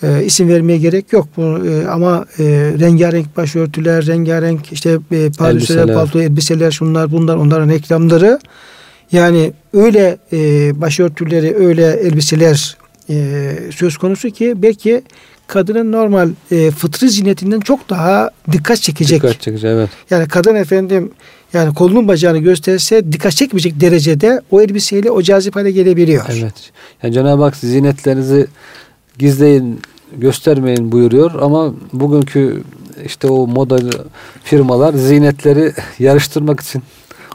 e, 0.03 0.25
isim 0.25 0.49
vermeye 0.49 0.79
gerek 0.79 1.13
yok 1.13 1.29
bu 1.37 1.43
e, 1.43 1.87
ama 1.87 2.25
e, 2.39 2.45
rengarenk 2.81 3.37
başörtüler, 3.37 4.07
rengarenk 4.07 4.73
işte 4.73 4.91
e, 4.91 5.31
pardösüler, 5.39 5.79
Elbiseler. 5.79 5.95
palto, 5.95 6.21
elbiseler, 6.21 6.71
şunlar 6.71 7.13
bunlar 7.13 7.37
onların 7.37 7.69
reklamları 7.69 8.39
yani 9.13 9.53
öyle 9.73 10.19
e, 10.33 10.81
başörtüleri, 10.81 11.57
öyle 11.57 11.87
elbiseler 11.87 12.77
e, 13.11 13.53
söz 13.77 13.97
konusu 13.97 14.31
ki 14.31 14.55
belki 14.57 15.03
kadının 15.47 15.93
normal 15.93 16.31
e, 16.51 16.71
fıtri 16.71 17.11
ziynetinden 17.11 17.61
çok 17.61 17.91
daha 17.91 18.31
dikkat 18.53 18.81
çekecek. 18.83 19.23
Dikkat 19.23 19.41
çekici 19.41 19.67
evet. 19.67 19.91
Yani 20.11 20.29
kadın 20.29 20.55
efendim 20.55 21.11
yani 21.53 21.75
kolunun 21.75 22.09
bacağını 22.09 22.39
gösterse 22.39 23.13
dikkat 23.13 23.33
çekmeyecek 23.33 23.81
derecede 23.81 24.41
o 24.51 24.63
elbiseyle 24.63 25.11
o 25.11 25.23
cazip 25.23 25.57
hale 25.57 25.71
gelebiliyor. 25.71 26.25
Evet. 26.29 26.73
Yani 27.03 27.15
Cenab-ı 27.15 27.43
Hak 27.43 27.57
zinetlerinizi 27.57 28.47
gizleyin, 29.19 29.81
göstermeyin 30.17 30.93
buyuruyor 30.93 31.31
ama 31.43 31.75
bugünkü 31.93 32.63
işte 33.05 33.29
o 33.29 33.47
moda 33.47 33.79
firmalar 34.45 34.95
zinetleri 34.95 35.73
yarıştırmak 35.99 36.61
için, 36.61 36.83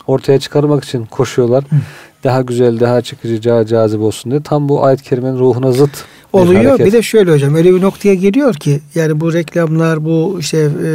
ortaya 0.08 0.40
çıkarmak 0.40 0.84
için 0.84 1.06
koşuyorlar. 1.06 1.64
Daha 2.24 2.42
güzel, 2.42 2.80
daha 2.80 3.02
çekici, 3.02 3.44
daha 3.44 3.66
cazip 3.66 4.02
olsun 4.02 4.32
diye. 4.32 4.42
Tam 4.44 4.70
bu 4.70 4.86
ayet-i 4.86 5.04
kerimenin 5.04 5.40
ruhuna 5.40 5.72
zıt 5.72 6.06
bir 6.34 6.40
oluyor. 6.40 6.66
hareket. 6.66 6.88
Bir 6.88 6.92
de 6.92 7.02
şöyle 7.02 7.32
hocam 7.32 7.56
öyle 7.56 7.76
bir 7.76 7.82
noktaya 7.82 8.16
geliyor 8.16 8.54
ki 8.54 8.80
yani 8.96 9.20
bu 9.20 9.34
reklamlar 9.34 10.06
bu 10.06 10.38
işte 10.40 10.70
e, 10.86 10.90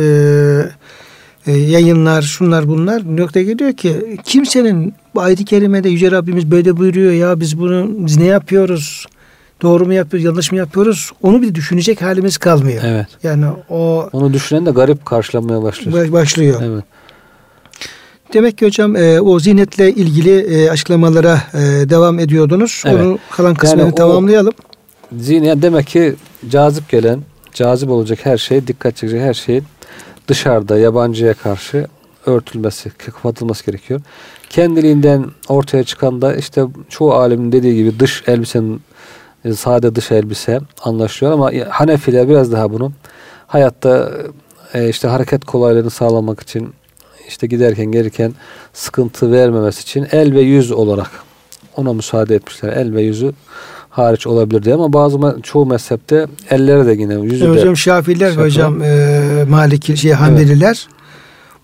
e, 1.47 1.53
yayınlar 1.53 2.23
şunlar 2.23 2.69
bunlar 2.69 3.11
bir 3.11 3.23
noktaya 3.23 3.43
geliyor 3.43 3.73
ki 3.73 4.17
kimsenin 4.25 4.95
bu 5.15 5.21
ayet-i 5.21 5.45
kerimede 5.45 5.89
Yüce 5.89 6.11
Rabbimiz 6.11 6.51
böyle 6.51 6.77
buyuruyor 6.77 7.13
ya 7.13 7.41
biz 7.41 7.59
bunu 7.59 7.91
biz 7.99 8.17
ne 8.17 8.25
yapıyoruz? 8.25 9.07
Doğru 9.63 9.87
mu 9.87 9.93
yapıyoruz, 9.93 10.25
yanlış 10.25 10.53
mı 10.53 10.59
yapıyoruz? 10.59 11.11
Onu 11.23 11.43
bir 11.43 11.55
düşünecek 11.55 12.03
halimiz 12.03 12.39
kalmıyor. 12.39 12.83
Evet. 12.87 13.07
Yani 13.23 13.47
o 13.71 14.09
Onu 14.13 14.33
düşünen 14.33 14.67
de 14.67 14.71
garip 14.71 15.05
karşılamaya 15.07 15.63
başlıyor. 15.63 15.99
baş- 16.03 16.13
başlıyor. 16.13 16.61
Evet. 16.65 16.85
Demek 18.33 18.59
ki 18.59 18.67
hocam 18.67 18.97
e, 18.97 19.21
o 19.21 19.39
zinetle 19.41 19.91
ilgili 19.93 20.39
e, 20.41 20.71
açıklamalara 20.71 21.43
e, 21.55 21.59
devam 21.91 22.19
ediyordunuz. 22.19 22.83
Evet. 22.87 23.01
Onu 23.01 23.19
kalan 23.31 23.55
kısmını 23.55 23.83
Yani 23.83 23.95
tamamlayalım. 23.95 24.53
Zine 25.19 25.63
demek 25.63 25.87
ki 25.87 26.15
cazip 26.49 26.89
gelen, 26.89 27.21
cazip 27.53 27.91
olacak 27.91 28.19
her 28.23 28.39
şey, 28.39 28.67
dikkat 28.67 28.97
çekecek 28.97 29.21
her 29.21 29.35
şeyin 29.35 29.65
dışarıda 30.29 30.79
yabancıya 30.79 31.35
karşı 31.35 31.87
örtülmesi, 32.27 32.91
kapatılması 32.91 33.67
gerekiyor. 33.67 34.01
Kendiliğinden 34.51 35.25
ortaya 35.49 35.85
çıkan 35.85 36.23
da 36.23 36.35
işte 36.37 36.63
çoğu 36.89 37.13
alimin 37.13 37.53
dediği 37.53 37.75
gibi 37.77 38.01
dış 38.01 38.23
elbisenin 38.27 38.81
e, 39.47 39.55
sade 39.55 39.95
dış 39.95 40.13
elbise 40.13 40.61
anlaşılıyor 40.83 41.35
ama 41.35 41.51
Hanefiler 41.69 42.29
biraz 42.29 42.53
daha 42.53 42.73
bunu 42.73 42.93
hayatta 43.47 44.11
e, 44.75 44.89
işte 44.89 45.09
hareket 45.09 45.45
kolaylığını 45.45 45.91
sağlamak 45.91 46.41
için 46.43 46.75
işte 47.29 47.47
giderken 47.47 47.87
gelirken 47.87 48.33
sıkıntı 48.73 49.33
vermemesi 49.33 49.83
için 49.83 50.07
el 50.13 50.35
ve 50.35 50.41
yüz 50.41 50.73
olarak 50.73 51.11
ona 51.77 51.93
müsaade 51.93 52.35
etmişler. 52.35 52.73
El 52.73 52.95
ve 52.95 53.03
yüzü 53.03 53.33
hariç 53.91 54.27
olabilir 54.27 54.63
diye 54.63 54.75
ama 54.75 54.93
bazı 54.93 55.19
çoğu 55.43 55.67
mezhepte 55.67 56.27
elleri 56.51 56.87
de 56.87 56.93
yine 56.93 57.15
yüzü 57.15 57.45
E, 57.45 57.49
de 57.49 57.51
hocam 57.53 57.77
Şafiler 57.77 58.29
Şafi. 58.31 58.41
hocam 58.41 58.83
e, 58.83 59.45
Maliki 59.49 59.97
şey 59.97 60.13
Hanbeliler 60.13 60.89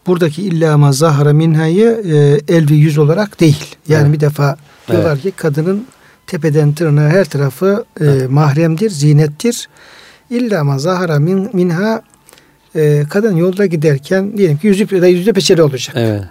buradaki 0.07 0.43
illa 0.43 0.79
ma 0.79 0.93
zahara 0.93 1.33
minhayı 1.33 2.03
e, 2.15 2.41
el 2.57 2.71
ve 2.71 2.75
yüz 2.75 2.99
olarak 2.99 3.41
değil. 3.41 3.77
Yani 3.89 4.03
Evet. 4.03 4.13
bir 4.13 4.21
defa 4.21 4.57
diyorlar 4.91 5.19
ki 5.19 5.31
kadının 5.31 5.87
tepeden 6.33 6.73
tırnağa 6.73 7.09
her 7.09 7.25
tarafı 7.25 7.85
e, 8.01 8.05
mahremdir, 8.31 8.91
zinettir. 8.91 9.69
İlla 10.31 10.65
ma 10.65 10.79
zahara 10.79 11.19
min, 11.19 11.51
minha 11.53 12.03
e, 12.77 13.03
kadın 13.11 13.37
yolda 13.37 13.67
giderken 13.67 14.37
diyelim 14.37 14.57
ki 14.57 14.67
yüzü 14.67 15.07
yüzde 15.07 15.33
peçeli 15.33 15.63
olacak. 15.63 15.97
evet. 15.99 16.23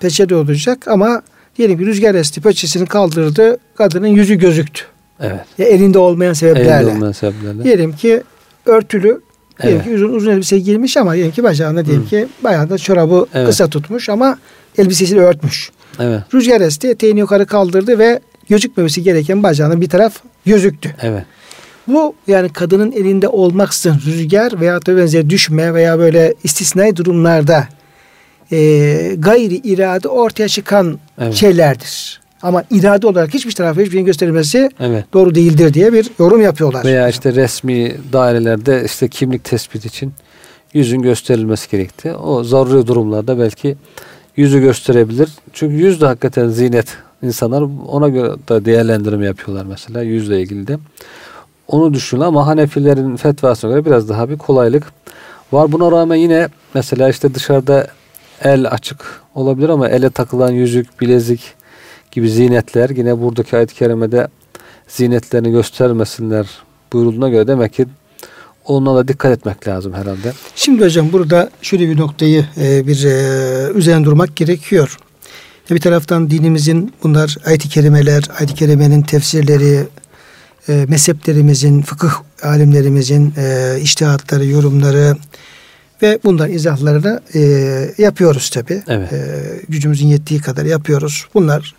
Peçeli 0.00 0.34
olacak 0.34 0.88
ama 0.88 1.22
diyelim 1.58 1.78
ki 1.78 1.86
rüzgar 1.86 2.14
esti 2.14 2.40
peçesini 2.40 2.86
kaldırdı 2.86 3.58
kadının 3.74 4.06
yüzü 4.06 4.34
gözüktü. 4.34 4.82
Evet. 5.20 5.40
Ya 5.58 5.66
elinde 5.66 5.98
olmayan 5.98 6.32
sebeplerle. 6.32 6.76
Elinde 6.76 6.90
olmayan 6.96 7.12
sebeplerle. 7.12 7.64
Diyelim 7.64 7.92
ki 7.92 8.22
örtülü 8.66 9.20
diyelim 9.62 9.80
Evet. 9.84 9.84
ki 9.84 9.94
uzun, 9.94 10.12
uzun 10.12 10.30
elbise 10.30 10.58
giymiş 10.58 10.96
ama 10.96 11.14
diyelim 11.14 11.32
ki 11.32 11.42
bacağında 11.42 11.86
diyelim 11.86 12.04
Hı. 12.04 12.08
ki 12.08 12.26
bayağı 12.44 12.70
da 12.70 12.78
çorabı 12.78 13.26
Evet. 13.34 13.46
kısa 13.48 13.68
tutmuş 13.68 14.08
ama 14.08 14.38
elbisesiyle 14.78 15.20
örtmüş. 15.20 15.70
Evet. 15.98 16.20
Rüzgar 16.34 16.60
esti 16.60 16.88
eteğini 16.88 17.18
yukarı 17.20 17.46
kaldırdı 17.46 17.98
ve 17.98 18.20
gözükmemesi 18.50 19.02
gereken 19.02 19.42
bacağının 19.42 19.80
bir 19.80 19.88
taraf 19.88 20.14
gözüktü. 20.46 20.94
Evet. 21.02 21.24
Bu 21.88 22.14
yani 22.26 22.48
kadının 22.48 22.92
elinde 22.92 23.28
olmaksızın 23.28 24.00
rüzgar 24.06 24.60
veya 24.60 24.86
da 24.86 24.96
benzeri 24.96 25.30
düşme 25.30 25.74
veya 25.74 25.98
böyle 25.98 26.34
istisnai 26.44 26.96
durumlarda 26.96 27.68
e, 28.52 28.58
gayri 29.18 29.54
irade 29.54 30.08
ortaya 30.08 30.48
çıkan 30.48 30.98
Evet. 31.20 31.34
şeylerdir. 31.34 32.20
Ama 32.42 32.64
irade 32.70 33.06
olarak 33.06 33.34
hiçbir 33.34 33.52
tarafa 33.52 33.80
hiçbir 33.80 33.92
şeyin 33.92 34.06
gösterilmesi 34.06 34.70
Evet. 34.80 35.04
doğru 35.12 35.34
değildir 35.34 35.74
diye 35.74 35.92
bir 35.92 36.10
yorum 36.18 36.42
yapıyorlar. 36.42 36.84
Veya 36.84 37.08
işte 37.08 37.34
resmi 37.34 37.96
dairelerde 38.12 38.82
işte 38.86 39.08
kimlik 39.08 39.44
tespit 39.44 39.84
için 39.84 40.12
yüzün 40.74 41.02
gösterilmesi 41.02 41.70
gerekti. 41.70 42.12
O 42.14 42.44
zaruri 42.44 42.86
durumlarda 42.86 43.38
belki 43.38 43.76
yüzü 44.36 44.60
gösterebilir. 44.60 45.28
Çünkü 45.52 45.74
yüz 45.74 46.00
de 46.00 46.06
hakikaten 46.06 46.48
zinet. 46.48 46.86
İnsanlar 47.22 47.64
ona 47.88 48.08
göre 48.08 48.32
da 48.48 48.64
değerlendirme 48.64 49.26
yapıyorlar 49.26 49.64
mesela 49.64 50.02
yüzle 50.02 50.42
ilgili 50.42 50.66
de. 50.66 50.78
Onu 51.68 51.94
düşünün 51.94 52.20
ama 52.20 52.46
Hanefilerin 52.46 53.16
fetvasına 53.16 53.70
göre 53.70 53.84
biraz 53.84 54.08
daha 54.08 54.30
bir 54.30 54.38
kolaylık 54.38 54.86
var. 55.52 55.72
Buna 55.72 55.92
rağmen 55.92 56.16
yine 56.16 56.48
mesela 56.74 57.08
işte 57.08 57.34
dışarıda 57.34 57.86
el 58.44 58.70
açık 58.70 59.20
olabilir 59.34 59.68
ama 59.68 59.88
ele 59.88 60.10
takılan 60.10 60.52
yüzük, 60.52 61.00
bilezik 61.00 61.54
gibi 62.10 62.30
zinetler 62.30 62.90
yine 62.90 63.20
buradaki 63.20 63.56
ayet-i 63.56 63.74
kerimede 63.74 64.28
zinetlerini 64.88 65.50
göstermesinler 65.50 66.46
buyurulduğuna 66.92 67.28
göre 67.28 67.46
demek 67.46 67.72
ki 67.72 67.86
onunla 68.64 68.96
da 68.96 69.08
dikkat 69.08 69.32
etmek 69.32 69.68
lazım 69.68 69.92
herhalde. 69.92 70.32
Şimdi 70.54 70.84
hocam 70.84 71.12
burada 71.12 71.50
şöyle 71.62 71.88
bir 71.88 71.96
noktayı 71.96 72.44
e, 72.56 72.86
bir 72.86 73.04
e, 73.04 73.72
üzerine 73.72 74.04
durmak 74.04 74.36
gerekiyor. 74.36 74.98
Bir 75.70 75.80
taraftan 75.80 76.30
dinimizin 76.30 76.92
bunlar 77.02 77.36
ayet-i 77.46 77.68
kerimeler, 77.68 78.24
ayet-i 78.38 78.54
kerimenin 78.54 79.02
tefsirleri, 79.02 79.86
e, 80.68 80.86
mezheplerimizin, 80.88 81.82
fıkıh 81.82 82.12
alimlerimizin 82.42 83.34
e, 83.36 83.76
iştihatları, 83.82 84.46
yorumları 84.46 85.16
ve 86.02 86.18
bunların 86.24 86.54
izahlarını 86.54 87.20
e, 87.34 87.40
yapıyoruz 87.98 88.50
tabi. 88.50 88.82
Evet. 88.88 89.12
E, 89.12 89.18
gücümüzün 89.68 90.06
yettiği 90.06 90.40
kadar 90.40 90.64
yapıyoruz. 90.64 91.26
Bunlar 91.34 91.74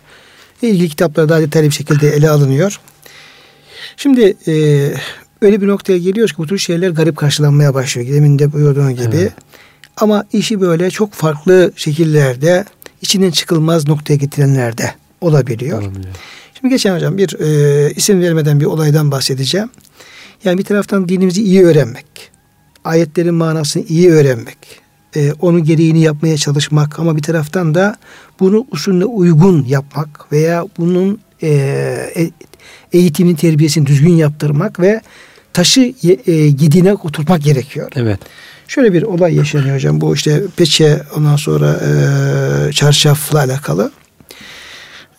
ilgili 0.62 0.88
kitaplarda 0.88 1.28
daha 1.28 1.40
detaylı 1.40 1.68
bir 1.68 1.74
şekilde 1.74 2.10
ele 2.10 2.30
alınıyor. 2.30 2.80
Şimdi 3.96 4.36
e, 4.48 4.54
öyle 5.42 5.60
bir 5.60 5.68
noktaya 5.68 5.98
geliyoruz 5.98 6.32
ki 6.32 6.38
bu 6.38 6.46
tür 6.46 6.58
şeyler 6.58 6.90
garip 6.90 7.16
karşılanmaya 7.16 7.74
başlıyor. 7.74 8.08
Demin 8.08 8.38
de 8.38 8.52
buyurduğun 8.52 8.92
gibi. 8.92 9.16
Evet. 9.16 9.32
Ama 9.96 10.26
işi 10.32 10.60
böyle 10.60 10.90
çok 10.90 11.12
farklı 11.12 11.72
şekillerde 11.76 12.64
içinden 13.02 13.30
çıkılmaz 13.30 13.88
noktaya 13.88 14.16
getirenlerde 14.16 14.94
olabiliyor. 15.20 15.82
Olabiliyor. 15.82 16.14
Şimdi 16.60 16.74
geçen 16.74 16.94
hocam 16.96 17.18
bir 17.18 17.40
e, 17.40 17.92
isim 17.92 18.20
vermeden 18.20 18.60
bir 18.60 18.64
olaydan 18.64 19.10
bahsedeceğim. 19.10 19.70
Yani 20.44 20.58
bir 20.58 20.64
taraftan 20.64 21.08
dinimizi 21.08 21.42
iyi 21.42 21.64
öğrenmek, 21.64 22.30
ayetlerin 22.84 23.34
manasını 23.34 23.84
iyi 23.88 24.10
öğrenmek, 24.10 24.58
e, 25.16 25.32
onun 25.32 25.64
gereğini 25.64 26.02
yapmaya 26.02 26.36
çalışmak 26.36 26.98
ama 26.98 27.16
bir 27.16 27.22
taraftan 27.22 27.74
da 27.74 27.96
bunu 28.40 28.66
usulüne 28.70 29.04
uygun 29.04 29.64
yapmak 29.64 30.32
veya 30.32 30.66
bunun 30.78 31.20
e, 31.42 31.48
e, 32.16 32.30
eğitimin 32.92 33.34
terbiyesini 33.34 33.86
düzgün 33.86 34.12
yaptırmak 34.12 34.80
ve 34.80 35.00
taşı 35.52 35.80
e, 35.80 36.32
yediğine 36.32 36.92
oturtmak 36.92 37.42
gerekiyor. 37.42 37.90
Evet. 37.96 38.20
Şöyle 38.74 38.92
bir 38.92 39.02
olay 39.02 39.34
yaşanıyor 39.34 39.74
hocam. 39.74 40.00
Bu 40.00 40.14
işte 40.14 40.42
peçe 40.56 41.02
ondan 41.16 41.36
sonra 41.36 41.80
e, 42.68 42.72
çarşafla 42.72 43.38
alakalı. 43.38 43.92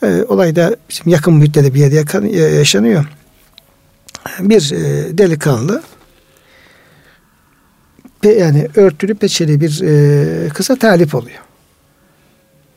E, 0.03 0.23
olay 0.27 0.55
da 0.55 0.75
bizim 0.89 1.07
yakın 1.07 1.33
müddette 1.33 1.73
bir 1.73 1.79
yerde 1.79 2.35
yaşanıyor. 2.39 3.05
Bir 4.39 4.71
e, 4.71 5.17
delikanlı 5.17 5.83
pe, 8.21 8.29
yani 8.29 8.67
örtülü 8.75 9.15
peçeli 9.15 9.61
bir 9.61 9.81
e, 9.83 10.49
kıza 10.49 10.75
talip 10.75 11.15
oluyor. 11.15 11.39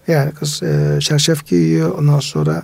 Yani 0.09 0.33
kız 0.33 0.63
e, 0.63 1.01
çarşaf 1.01 1.47
giyiyor 1.47 1.99
ondan 1.99 2.21
sonra 2.21 2.63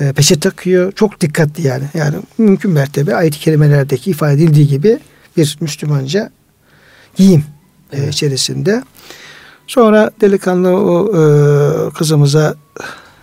e, 0.00 0.12
peçe 0.12 0.40
takıyor. 0.40 0.92
Çok 0.92 1.20
dikkatli 1.20 1.66
yani. 1.66 1.84
Yani 1.94 2.16
mümkün 2.38 2.70
mertebe 2.70 3.14
ayet-i 3.14 3.38
kerimelerdeki 3.38 4.10
ifade 4.10 4.34
edildiği 4.34 4.68
gibi 4.68 4.98
bir 5.36 5.58
Müslümanca 5.60 6.30
giyim 7.16 7.44
e, 7.92 7.96
evet. 7.98 8.14
içerisinde. 8.14 8.82
Sonra 9.66 10.10
delikanlı 10.20 10.68
o 10.68 11.08
e, 11.08 11.90
kızımıza 11.90 12.54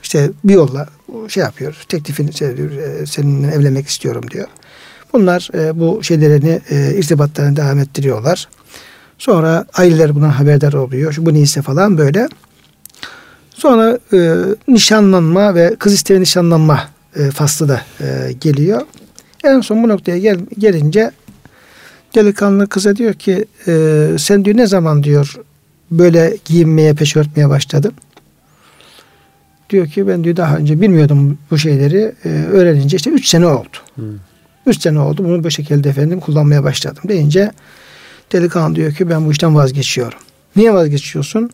işte 0.03 0.31
bir 0.43 0.53
yolla 0.53 0.87
şey 1.27 1.43
yapıyor. 1.43 1.85
Teklifini 1.87 2.31
diyor, 2.31 2.71
e, 2.71 3.05
seninle 3.05 3.47
evlenmek 3.47 3.87
istiyorum 3.87 4.23
diyor. 4.31 4.47
Bunlar 5.13 5.49
e, 5.53 5.79
bu 5.79 6.03
şeylerini 6.03 6.61
e, 6.69 6.95
irtibatlarını 6.97 7.55
devam 7.55 7.79
ettiriyorlar. 7.79 8.47
Sonra 9.17 9.65
aileler 9.73 10.15
buna 10.15 10.39
haberdar 10.39 10.73
oluyor. 10.73 11.13
Şu 11.13 11.25
bu 11.25 11.33
neyse 11.33 11.61
falan 11.61 11.97
böyle. 11.97 12.27
Sonra 13.49 13.99
e, 14.13 14.35
nişanlanma 14.67 15.55
ve 15.55 15.75
kız 15.79 15.93
isteme 15.93 16.21
nişanlanma 16.21 16.89
e, 17.15 17.31
faslı 17.31 17.69
da 17.69 17.81
e, 18.01 18.31
geliyor. 18.41 18.81
En 19.43 19.61
son 19.61 19.83
bu 19.83 19.87
noktaya 19.87 20.17
gel, 20.17 20.39
gelince 20.57 21.11
delikanlı 22.15 22.67
kıza 22.67 22.95
diyor 22.95 23.13
ki 23.13 23.45
e, 23.67 24.07
sen 24.19 24.45
diyor 24.45 24.57
ne 24.57 24.67
zaman 24.67 25.03
diyor 25.03 25.35
böyle 25.91 26.37
giyinmeye 26.45 26.93
peş 26.93 27.15
örtmeye 27.15 27.49
başladın? 27.49 27.93
Diyor 29.69 29.87
ki 29.87 30.07
ben 30.07 30.23
diyor 30.23 30.35
daha 30.35 30.57
önce 30.57 30.81
bilmiyordum 30.81 31.37
bu 31.51 31.57
şeyleri 31.57 32.13
e, 32.25 32.29
öğrenince 32.29 32.97
işte 32.97 33.09
üç 33.09 33.27
sene 33.27 33.47
oldu. 33.47 33.77
Hmm. 33.95 34.05
Üç 34.65 34.81
sene 34.81 34.99
oldu 34.99 35.23
bunu 35.23 35.43
bu 35.43 35.51
şekilde 35.51 35.89
efendim 35.89 36.19
kullanmaya 36.19 36.63
başladım 36.63 37.03
deyince 37.07 37.51
delikanlı 38.31 38.75
diyor 38.75 38.93
ki 38.93 39.09
ben 39.09 39.25
bu 39.25 39.31
işten 39.31 39.55
vazgeçiyorum. 39.55 40.19
Niye 40.55 40.73
vazgeçiyorsun? 40.73 41.49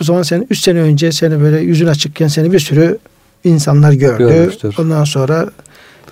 Bu 0.00 0.04
zaman 0.04 0.22
sen 0.22 0.46
üç 0.50 0.58
sene 0.58 0.78
önce 0.78 1.12
seni 1.12 1.40
böyle 1.40 1.60
yüzün 1.60 1.86
açıkken 1.86 2.28
seni 2.28 2.52
bir 2.52 2.58
sürü 2.58 2.98
insanlar 3.44 3.92
gördü. 3.92 4.18
Görmüştür. 4.18 4.74
Ondan 4.78 5.04
sonra 5.04 5.50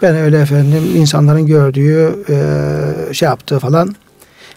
ben 0.02 0.14
öyle 0.16 0.40
efendim 0.40 0.96
insanların 0.96 1.46
gördüğü 1.46 2.24
e, 2.28 3.14
şey 3.14 3.26
yaptığı 3.26 3.58
falan. 3.58 3.94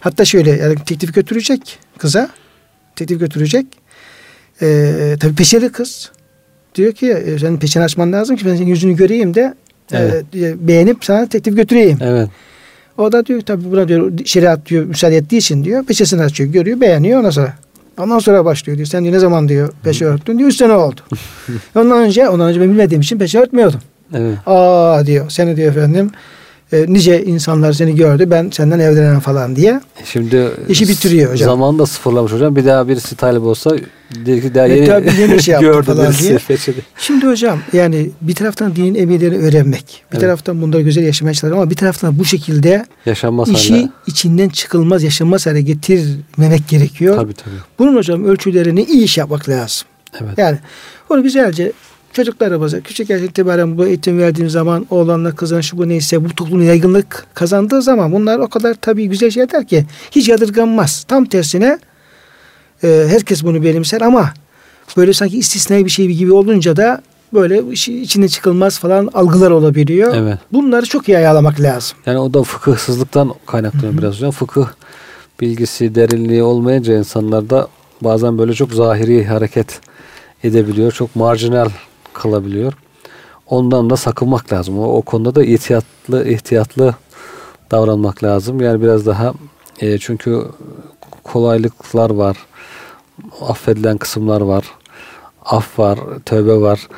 Hatta 0.00 0.24
şöyle 0.24 0.50
yani 0.50 0.74
teklif 0.74 1.14
götürecek 1.14 1.78
kıza. 1.98 2.28
Teklif 2.96 3.20
götürecek. 3.20 3.66
E, 4.62 5.16
tabii 5.20 5.34
peşeli 5.34 5.72
kız. 5.72 6.10
Diyor 6.74 6.92
ki 6.92 7.10
e, 7.10 7.38
senin 7.38 7.56
peşini 7.56 7.82
açman 7.82 8.12
lazım 8.12 8.36
ki 8.36 8.46
ben 8.46 8.56
senin 8.56 8.66
yüzünü 8.66 8.96
göreyim 8.96 9.34
de 9.34 9.54
e, 9.92 9.98
evet. 9.98 10.24
e, 10.34 10.68
beğenip 10.68 11.04
sana 11.04 11.26
teklif 11.28 11.56
götüreyim. 11.56 11.98
Evet. 12.00 12.28
O 12.98 13.12
da 13.12 13.26
diyor 13.26 13.40
tabii 13.40 13.70
buna 13.70 13.88
diyor 13.88 14.12
şeriat 14.24 14.66
diyor 14.66 14.84
müsaade 14.84 15.16
ettiği 15.16 15.36
için 15.36 15.64
diyor 15.64 15.84
peçesini 15.84 16.22
açıyor 16.22 16.52
görüyor 16.52 16.80
beğeniyor 16.80 17.18
ondan 17.18 17.30
sonra 17.30 17.54
Ondan 17.98 18.18
sonra 18.18 18.44
başlıyor 18.44 18.76
diyor. 18.78 18.86
Sen 18.86 19.02
diyor 19.02 19.14
ne 19.14 19.18
zaman 19.18 19.48
diyor 19.48 19.72
peşe 19.82 20.04
örttün 20.04 20.38
diyor. 20.38 20.48
Üç 20.48 20.56
sene 20.56 20.72
oldu. 20.72 21.00
ondan 21.74 21.98
önce 21.98 22.28
ondan 22.28 22.48
önce 22.48 22.60
ben 22.60 22.70
bilmediğim 22.70 23.00
için 23.00 23.18
peşe 23.18 23.40
örtmüyordum. 23.40 23.80
Evet. 24.14 24.38
Aa 24.46 25.06
diyor. 25.06 25.30
Seni 25.30 25.56
diyor 25.56 25.70
efendim 25.70 26.10
e, 26.72 26.84
nice 26.88 27.24
insanlar 27.24 27.72
seni 27.72 27.96
gördü 27.96 28.30
ben 28.30 28.50
senden 28.50 28.78
evlenemem 28.78 29.20
falan 29.20 29.56
diye. 29.56 29.80
Şimdi 30.04 30.50
işi 30.68 30.88
bitiriyor 30.88 31.32
hocam. 31.32 31.48
Zaman 31.48 31.78
da 31.78 31.86
sıfırlamış 31.86 32.32
hocam. 32.32 32.56
Bir 32.56 32.64
daha 32.64 32.88
birisi 32.88 33.16
talip 33.16 33.42
olsa 33.42 33.76
diyor 34.24 34.40
ki 34.40 34.54
daha 34.54 34.66
yeni, 34.66 34.86
tabii 34.86 35.10
yeni 35.20 35.42
şey 35.42 35.56
gördü 35.60 35.86
falan 35.86 36.12
diye. 36.12 36.38
Şimdi 36.98 37.26
hocam 37.26 37.58
yani 37.72 38.10
bir 38.20 38.34
taraftan 38.34 38.76
dinin 38.76 38.94
emirlerini 38.94 39.38
öğrenmek, 39.38 39.84
bir 40.12 40.16
evet. 40.16 40.20
taraftan 40.20 40.62
bunları 40.62 40.82
güzel 40.82 41.04
yaşamaya 41.04 41.34
çalışmak 41.34 41.62
ama 41.62 41.70
bir 41.70 41.76
taraftan 41.76 42.18
bu 42.18 42.24
şekilde 42.24 42.86
yaşanmaz 43.06 43.48
işi 43.48 43.74
hale. 43.74 43.88
içinden 44.06 44.48
çıkılmaz, 44.48 45.02
yaşanmaz 45.02 45.46
hale 45.46 45.60
getirmemek 45.60 46.68
gerekiyor. 46.68 47.16
Tabii 47.16 47.34
tabii. 47.34 47.54
Bunun 47.78 47.96
hocam 47.96 48.24
ölçülerini 48.24 48.82
iyi 48.82 49.04
iş 49.04 49.18
yapmak 49.18 49.48
lazım. 49.48 49.88
Evet. 50.20 50.38
Yani 50.38 50.58
onu 51.10 51.22
güzelce 51.22 51.72
çocuklarımıza 52.24 52.80
küçük 52.80 53.10
yaşta 53.10 53.26
itibaren 53.26 53.78
bu 53.78 53.86
eğitim 53.86 54.18
verdiğim 54.18 54.50
zaman 54.50 54.86
oğlanla 54.90 55.34
kızın 55.34 55.60
şu 55.60 55.78
bu 55.78 55.88
neyse 55.88 56.24
bu 56.24 56.28
toplumun 56.28 56.64
yaygınlık 56.64 57.26
kazandığı 57.34 57.82
zaman 57.82 58.12
bunlar 58.12 58.38
o 58.38 58.48
kadar 58.48 58.74
tabii 58.74 59.08
güzel 59.08 59.30
şeyler 59.30 59.66
ki 59.66 59.84
hiç 60.10 60.28
yadırganmaz. 60.28 61.04
Tam 61.08 61.24
tersine 61.24 61.78
e, 62.84 63.06
herkes 63.08 63.44
bunu 63.44 63.62
benimser 63.62 64.00
ama 64.00 64.32
böyle 64.96 65.12
sanki 65.12 65.38
istisnai 65.38 65.84
bir 65.84 65.90
şey 65.90 66.06
gibi 66.06 66.32
olunca 66.32 66.76
da 66.76 67.02
böyle 67.32 67.62
içine 67.72 68.28
çıkılmaz 68.28 68.78
falan 68.78 69.08
algılar 69.14 69.50
olabiliyor. 69.50 70.14
Evet. 70.16 70.38
Bunları 70.52 70.86
çok 70.86 71.08
iyi 71.08 71.16
ayarlamak 71.16 71.60
lazım. 71.60 71.98
Yani 72.06 72.18
o 72.18 72.34
da 72.34 72.42
fıkıhsızlıktan 72.42 73.34
kaynaklanıyor 73.46 73.92
Hı-hı. 73.92 74.02
biraz 74.02 74.14
hocam. 74.14 74.30
Fıkıh 74.30 74.66
bilgisi, 75.40 75.94
derinliği 75.94 76.42
olmayınca 76.42 76.98
insanlarda 76.98 77.68
bazen 78.00 78.38
böyle 78.38 78.54
çok 78.54 78.72
zahiri 78.72 79.24
hareket 79.24 79.80
edebiliyor. 80.44 80.92
Çok 80.92 81.16
marjinal 81.16 81.68
kalabiliyor. 82.18 82.72
Ondan 83.46 83.90
da 83.90 83.96
sakınmak 83.96 84.52
lazım. 84.52 84.78
O, 84.78 84.84
o 84.84 85.02
konuda 85.02 85.34
da 85.34 85.44
ihtiyatlı 85.44 86.28
ihtiyatlı 86.28 86.94
davranmak 87.70 88.24
lazım. 88.24 88.60
Yani 88.60 88.82
biraz 88.82 89.06
daha 89.06 89.34
e, 89.80 89.98
çünkü 89.98 90.44
kolaylıklar 91.22 92.10
var. 92.10 92.36
Affedilen 93.48 93.98
kısımlar 93.98 94.40
var. 94.40 94.64
Af 95.44 95.78
var, 95.78 95.98
tövbe 96.24 96.60
var. 96.60 96.88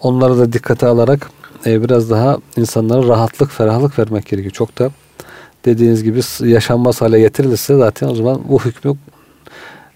Onları 0.00 0.38
da 0.38 0.52
dikkate 0.52 0.86
alarak 0.86 1.30
e, 1.66 1.82
biraz 1.82 2.10
daha 2.10 2.38
insanlara 2.56 3.08
rahatlık, 3.08 3.50
ferahlık 3.50 3.98
vermek 3.98 4.26
gerekiyor. 4.26 4.52
Çok 4.52 4.78
da 4.78 4.90
dediğiniz 5.64 6.02
gibi 6.04 6.20
yaşanmaz 6.40 7.00
hale 7.00 7.20
getirilirse 7.20 7.76
zaten 7.76 8.08
o 8.08 8.14
zaman 8.14 8.40
bu 8.48 8.64
hükmü 8.64 8.96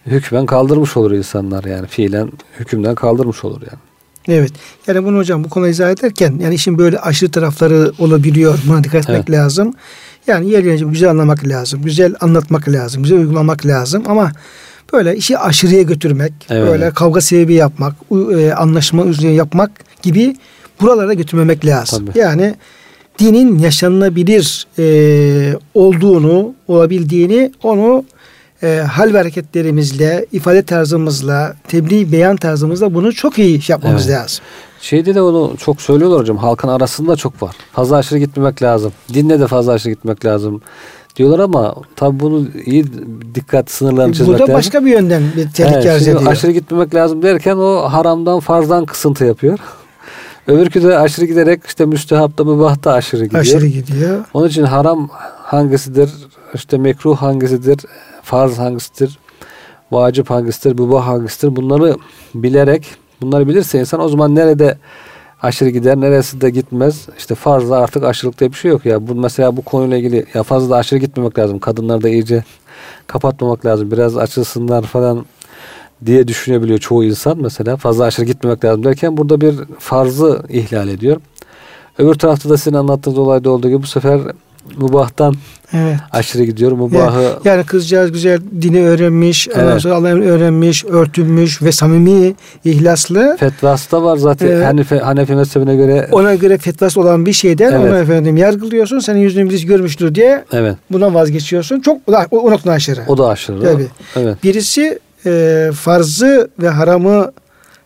hükmen 0.07 0.47
kaldırmış 0.47 0.97
olur 0.97 1.12
insanlar 1.12 1.64
yani 1.64 1.87
fiilen 1.87 2.33
hükümden 2.59 2.95
kaldırmış 2.95 3.45
olur 3.45 3.61
yani. 3.61 3.91
Evet. 4.29 4.53
Yani 4.87 5.05
bunu 5.05 5.19
hocam 5.19 5.45
bu 5.45 5.49
konuyu 5.49 5.71
izah 5.71 5.91
ederken 5.91 6.39
yani 6.43 6.55
işin 6.55 6.79
böyle 6.79 6.99
aşırı 6.99 7.31
tarafları 7.31 7.93
olabiliyor. 7.99 8.59
Buna 8.67 8.85
dikkat 8.85 9.03
etmek 9.03 9.17
evet. 9.17 9.31
lazım. 9.31 9.75
Yani 10.27 10.51
yer 10.51 10.65
yerince 10.65 10.85
güzel 10.85 11.11
anlamak 11.11 11.49
lazım. 11.49 11.83
Güzel 11.83 12.15
anlatmak 12.21 12.69
lazım. 12.69 13.03
Güzel 13.03 13.19
uygulamak 13.19 13.67
lazım 13.67 14.03
ama 14.07 14.33
böyle 14.93 15.17
işi 15.17 15.39
aşırıya 15.39 15.83
götürmek, 15.83 16.33
evet. 16.51 16.69
böyle 16.69 16.91
kavga 16.91 17.21
sebebi 17.21 17.55
yapmak, 17.55 17.95
e, 18.39 18.53
anlaşma 18.53 19.05
üzerine 19.05 19.33
yapmak 19.33 19.71
gibi 20.03 20.37
buralara 20.81 21.15
götürmemek 21.15 21.67
lazım. 21.67 22.07
Tabii. 22.07 22.19
Yani 22.19 22.55
dinin 23.19 23.59
yaşanılabilir 23.59 24.67
e, 24.79 25.57
olduğunu, 25.75 26.55
olabildiğini 26.69 27.53
onu 27.63 28.05
e, 28.62 28.79
hal 28.79 29.14
ve 29.14 29.18
hareketlerimizle, 29.18 30.27
ifade 30.33 30.62
tarzımızla, 30.62 31.57
tebliğ 31.68 32.12
beyan 32.12 32.37
tarzımızla 32.37 32.94
bunu 32.94 33.12
çok 33.12 33.38
iyi 33.38 33.61
yapmamız 33.68 34.11
evet. 34.11 34.20
lazım. 34.20 34.44
Şeyde 34.81 35.14
de 35.14 35.22
onu 35.22 35.57
çok 35.57 35.83
söylüyorlar 35.83 36.20
hocam. 36.20 36.37
Halkın 36.37 36.68
arasında 36.68 37.16
çok 37.16 37.42
var. 37.42 37.57
Fazla 37.72 37.96
aşırı 37.96 38.18
gitmemek 38.18 38.62
lazım. 38.62 38.92
Dinle 39.14 39.40
de 39.40 39.46
fazla 39.46 39.72
aşırı 39.72 39.92
gitmek 39.92 40.25
lazım 40.25 40.61
diyorlar 41.16 41.38
ama 41.38 41.75
tabi 41.96 42.20
bunu 42.20 42.48
iyi 42.64 42.85
dikkat 43.35 43.70
sınırlarını 43.70 44.11
e, 44.11 44.14
çizmek 44.14 44.29
lazım. 44.29 44.46
Burada 44.46 44.59
başka 44.59 44.85
bir 44.85 44.90
yönden 44.90 45.22
bir 45.37 45.51
tehlike 45.51 45.75
evet, 45.75 45.87
arz 45.87 46.09
ediyor. 46.09 46.27
Aşırı 46.27 46.53
gitmemek 46.53 46.94
lazım 46.94 47.22
derken 47.22 47.57
o 47.57 47.77
haramdan 47.77 48.40
farzdan 48.40 48.85
kısıntı 48.85 49.25
yapıyor. 49.25 49.59
Öbürkü 50.46 50.83
de 50.83 50.98
aşırı 50.98 51.27
giderek 51.27 51.61
işte 51.66 51.87
müstehapta 51.87 52.44
mübahta 52.44 52.92
aşırı 52.92 53.25
gidiyor. 53.25 53.42
Aşırı 53.42 53.66
gidiyor. 53.66 54.25
Onun 54.35 54.48
için 54.48 54.62
haram 54.62 55.09
hangisidir, 55.42 56.11
işte 56.55 56.79
mekruh 56.79 57.16
hangisidir, 57.16 57.81
farz 58.23 58.59
hangisidir, 58.59 59.19
vacip 59.93 60.31
hangisidir, 60.31 60.79
mübah 60.79 61.07
hangisidir 61.07 61.57
bunları 61.57 61.97
bilerek 62.35 62.87
bunları 63.21 63.49
bilirse 63.49 63.81
insan 63.81 64.01
o 64.01 64.09
zaman 64.09 64.35
nerede 64.35 64.79
aşırı 65.43 65.71
gider 65.71 65.97
neresi 65.97 66.41
de 66.41 66.51
gitmez. 66.51 67.09
İşte 67.19 67.35
farzda 67.35 67.77
artık 67.77 68.05
aşırılık 68.05 68.41
diye 68.41 68.51
bir 68.51 68.57
şey 68.57 68.71
yok 68.71 68.87
ya. 68.87 69.09
Bu 69.09 69.15
mesela 69.15 69.57
bu 69.57 69.63
konuyla 69.63 69.97
ilgili 69.97 70.27
ya 70.35 70.43
fazla 70.43 70.77
aşırı 70.77 71.01
gitmemek 71.01 71.39
lazım. 71.39 71.59
Kadınlar 71.59 72.03
da 72.03 72.09
iyice 72.09 72.45
kapatmamak 73.07 73.67
lazım. 73.67 73.91
Biraz 73.91 74.17
açılsınlar 74.17 74.83
falan 74.83 75.27
diye 76.07 76.29
düşünebiliyor 76.29 76.79
çoğu 76.79 77.05
insan 77.05 77.39
mesela. 77.41 77.77
Fazla 77.77 78.05
aşırı 78.05 78.27
gitmemek 78.27 78.65
lazım 78.65 78.85
derken 78.85 79.17
burada 79.17 79.41
bir 79.41 79.55
farzı 79.79 80.43
ihlal 80.49 80.89
ediyor. 80.89 81.21
Öbür 81.99 82.15
tarafta 82.15 82.51
da 82.51 82.57
sizin 82.57 82.77
anlattığınız 82.77 83.19
olayda 83.19 83.51
olduğu 83.51 83.69
gibi 83.69 83.83
bu 83.83 83.87
sefer 83.87 84.21
mubahtan 84.77 85.35
Evet. 85.72 85.96
aşırı 86.12 86.44
gidiyor. 86.44 86.72
Mubahı 86.72 87.22
Yani, 87.22 87.35
yani 87.44 87.64
kızcağız 87.64 88.12
güzel 88.12 88.40
dini 88.62 88.83
öğrenmiş, 88.87 89.48
Evet. 89.48 89.59
ondan 89.64 89.79
sonra 89.79 89.94
Allah'ı 89.94 90.22
öğrenmiş, 90.22 90.85
örtünmüş 90.85 91.62
ve 91.62 91.72
samimi, 91.72 92.35
ihlaslı. 92.64 93.37
fetvası 93.40 93.92
da 93.92 94.03
var 94.03 94.16
zaten. 94.16 94.46
Evet. 94.46 94.66
Hanefi, 94.66 94.98
Hanefi 94.98 95.35
mezhebine 95.35 95.77
göre 95.77 96.09
Ona 96.12 96.35
göre 96.35 96.59
fetvası 96.59 97.01
olan 97.01 97.27
bir 97.27 97.33
şeyden 97.33 97.72
Evet. 97.72 97.90
onu 97.90 97.98
efendim 97.98 98.37
yargılıyorsun. 98.37 98.98
Senin 98.98 99.20
yüzünü 99.20 99.51
birisi 99.51 99.66
görmüştür 99.66 100.14
diye 100.14 100.44
evet. 100.53 100.77
bundan 100.90 101.14
vazgeçiyorsun. 101.14 101.81
Çok 101.81 101.98
o, 102.31 102.38
o 102.38 102.51
noktadan 102.51 102.75
aşırı. 102.77 103.01
O 103.09 103.18
da 103.18 103.29
aşırı. 103.29 103.62
Tabii. 103.62 103.87
Evet. 104.16 104.44
Birisi 104.44 104.98
e, 105.27 105.70
farzı 105.75 106.48
ve 106.62 106.68
haramı 106.68 107.33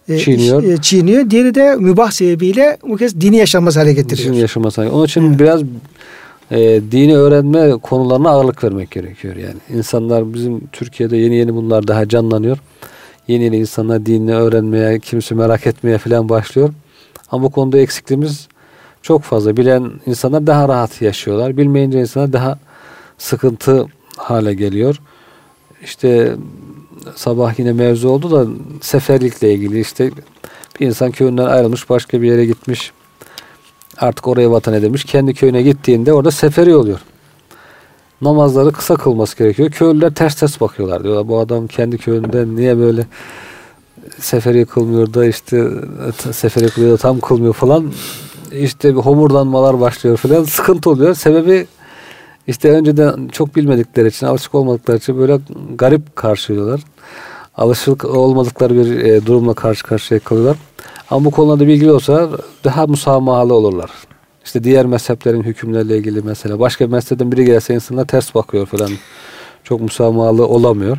e, 0.09 0.19
Çiğniyor. 0.19 0.63
e, 0.63 0.77
çiğniyor. 0.77 1.31
Diğeri 1.31 1.55
de 1.55 1.77
mübah 1.77 2.11
sebebiyle 2.11 2.77
bu 2.89 2.97
kez 2.97 3.21
dini 3.21 3.37
yaşanmaz 3.37 3.77
hale 3.77 3.93
getiriyor. 3.93 4.19
Bizim 4.29 4.41
yaşaması. 4.41 4.83
Onun 4.93 5.05
için 5.05 5.29
Evet. 5.29 5.41
biraz 5.41 5.61
e, 6.51 6.81
dini 6.91 7.17
öğrenme 7.17 7.71
konularına 7.71 8.31
ağırlık 8.31 8.65
vermek 8.65 8.91
gerekiyor 8.91 9.37
yani. 9.37 9.79
İnsanlar 9.79 10.35
bizim 10.35 10.67
Türkiye'de 10.67 11.17
yeni 11.17 11.35
yeni 11.35 11.55
bunlar 11.55 11.89
daha 11.89 12.09
canlanıyor. 12.09 12.59
Yeni 13.29 13.45
yeni 13.45 13.57
insanlar 13.57 14.07
dinini 14.07 14.35
öğrenmeye, 14.35 14.99
kimse 14.99 15.35
merak 15.35 15.67
etmeye 15.67 15.99
falan 15.99 16.29
başlıyor. 16.29 16.71
Ama 17.31 17.43
bu 17.43 17.51
konuda 17.51 17.79
eksikliğimiz 17.79 18.49
çok 19.03 19.23
fazla. 19.23 19.57
Bilen 19.57 19.91
insanlar 20.07 20.47
daha 20.47 20.69
rahat 20.69 21.03
yaşıyorlar. 21.03 21.57
Bilmeyince 21.57 22.01
insanlar 22.01 22.33
daha 22.33 22.59
sıkıntı 23.19 23.87
hale 24.17 24.55
geliyor. 24.55 25.01
İşte 25.83 26.37
sabah 27.15 27.59
yine 27.59 27.73
mevzu 27.73 28.09
oldu 28.09 28.31
da 28.31 28.51
seferlikle 28.81 29.55
ilgili 29.55 29.81
işte 29.81 30.11
bir 30.81 30.87
insan 30.87 31.11
köyünden 31.11 31.47
ayrılmış 31.47 31.91
başka 31.91 32.23
bir 32.23 32.27
yere 32.27 32.47
gitmiş. 32.47 32.93
Artık 33.99 34.29
oraya 34.29 34.51
vatan 34.51 34.75
edilmiş. 34.75 35.05
Kendi 35.05 35.35
köyüne 35.35 35.63
gittiğinde 35.63 36.13
orada 36.13 36.31
seferi 36.31 36.77
oluyor. 36.77 37.01
Namazları 38.23 38.73
kısa 38.73 38.95
kılması 38.95 39.39
gerekiyor. 39.39 39.71
Köylüler 39.71 40.15
ters 40.15 40.35
ters 40.35 40.61
bakıyorlar 40.61 41.05
diyorlar. 41.05 41.29
Bu 41.29 41.39
adam 41.39 41.67
kendi 41.67 41.99
köyünde 41.99 42.47
niye 42.47 42.79
böyle 42.79 43.07
seferi 44.19 44.67
kılmıyor 44.67 45.15
da 45.15 45.27
işte 45.27 45.69
seferi 46.33 46.69
kılıyor 46.69 46.93
da 46.93 46.97
tam 46.97 47.21
kılmıyor 47.21 47.55
falan. 47.55 47.93
İşte 48.53 48.95
bir 48.95 49.01
homurdanmalar 49.01 49.81
başlıyor 49.81 50.17
falan. 50.17 50.45
Sıkıntı 50.45 50.91
oluyor. 50.91 51.15
Sebebi 51.15 51.67
işte 52.47 52.71
önceden 52.71 53.29
çok 53.29 53.57
bilmedikleri 53.57 54.09
için, 54.09 54.27
alışık 54.27 54.55
olmadıkları 54.55 54.97
için 54.97 55.19
böyle 55.19 55.39
garip 55.79 56.17
karşılıyorlar. 56.17 56.81
Alışık 57.57 58.05
olmadıkları 58.05 58.75
bir 58.75 59.05
e, 59.05 59.27
durumla 59.27 59.55
karşı 59.55 59.87
karşıya 59.87 60.21
kalıyorlar. 60.21 60.57
Ama 61.11 61.25
bu 61.25 61.31
konularda 61.31 61.67
bilgili 61.67 61.93
olsa 61.93 62.31
daha 62.65 62.87
musamahalı 62.87 63.55
olurlar. 63.55 63.91
İşte 64.45 64.65
diğer 64.65 64.87
mezheplerin 64.87 65.43
hükümlerle 65.43 65.99
ilgili 65.99 66.23
mesela 66.23 66.61
başka 66.61 66.87
bir 66.87 66.93
mezhepten 66.93 67.33
biri 67.33 67.45
gelse 67.45 67.75
insanlar 67.75 68.05
ters 68.05 68.35
bakıyor 68.35 68.67
falan. 68.67 68.91
Çok 69.65 69.81
musamahalı 69.81 70.47
olamıyor. 70.47 70.99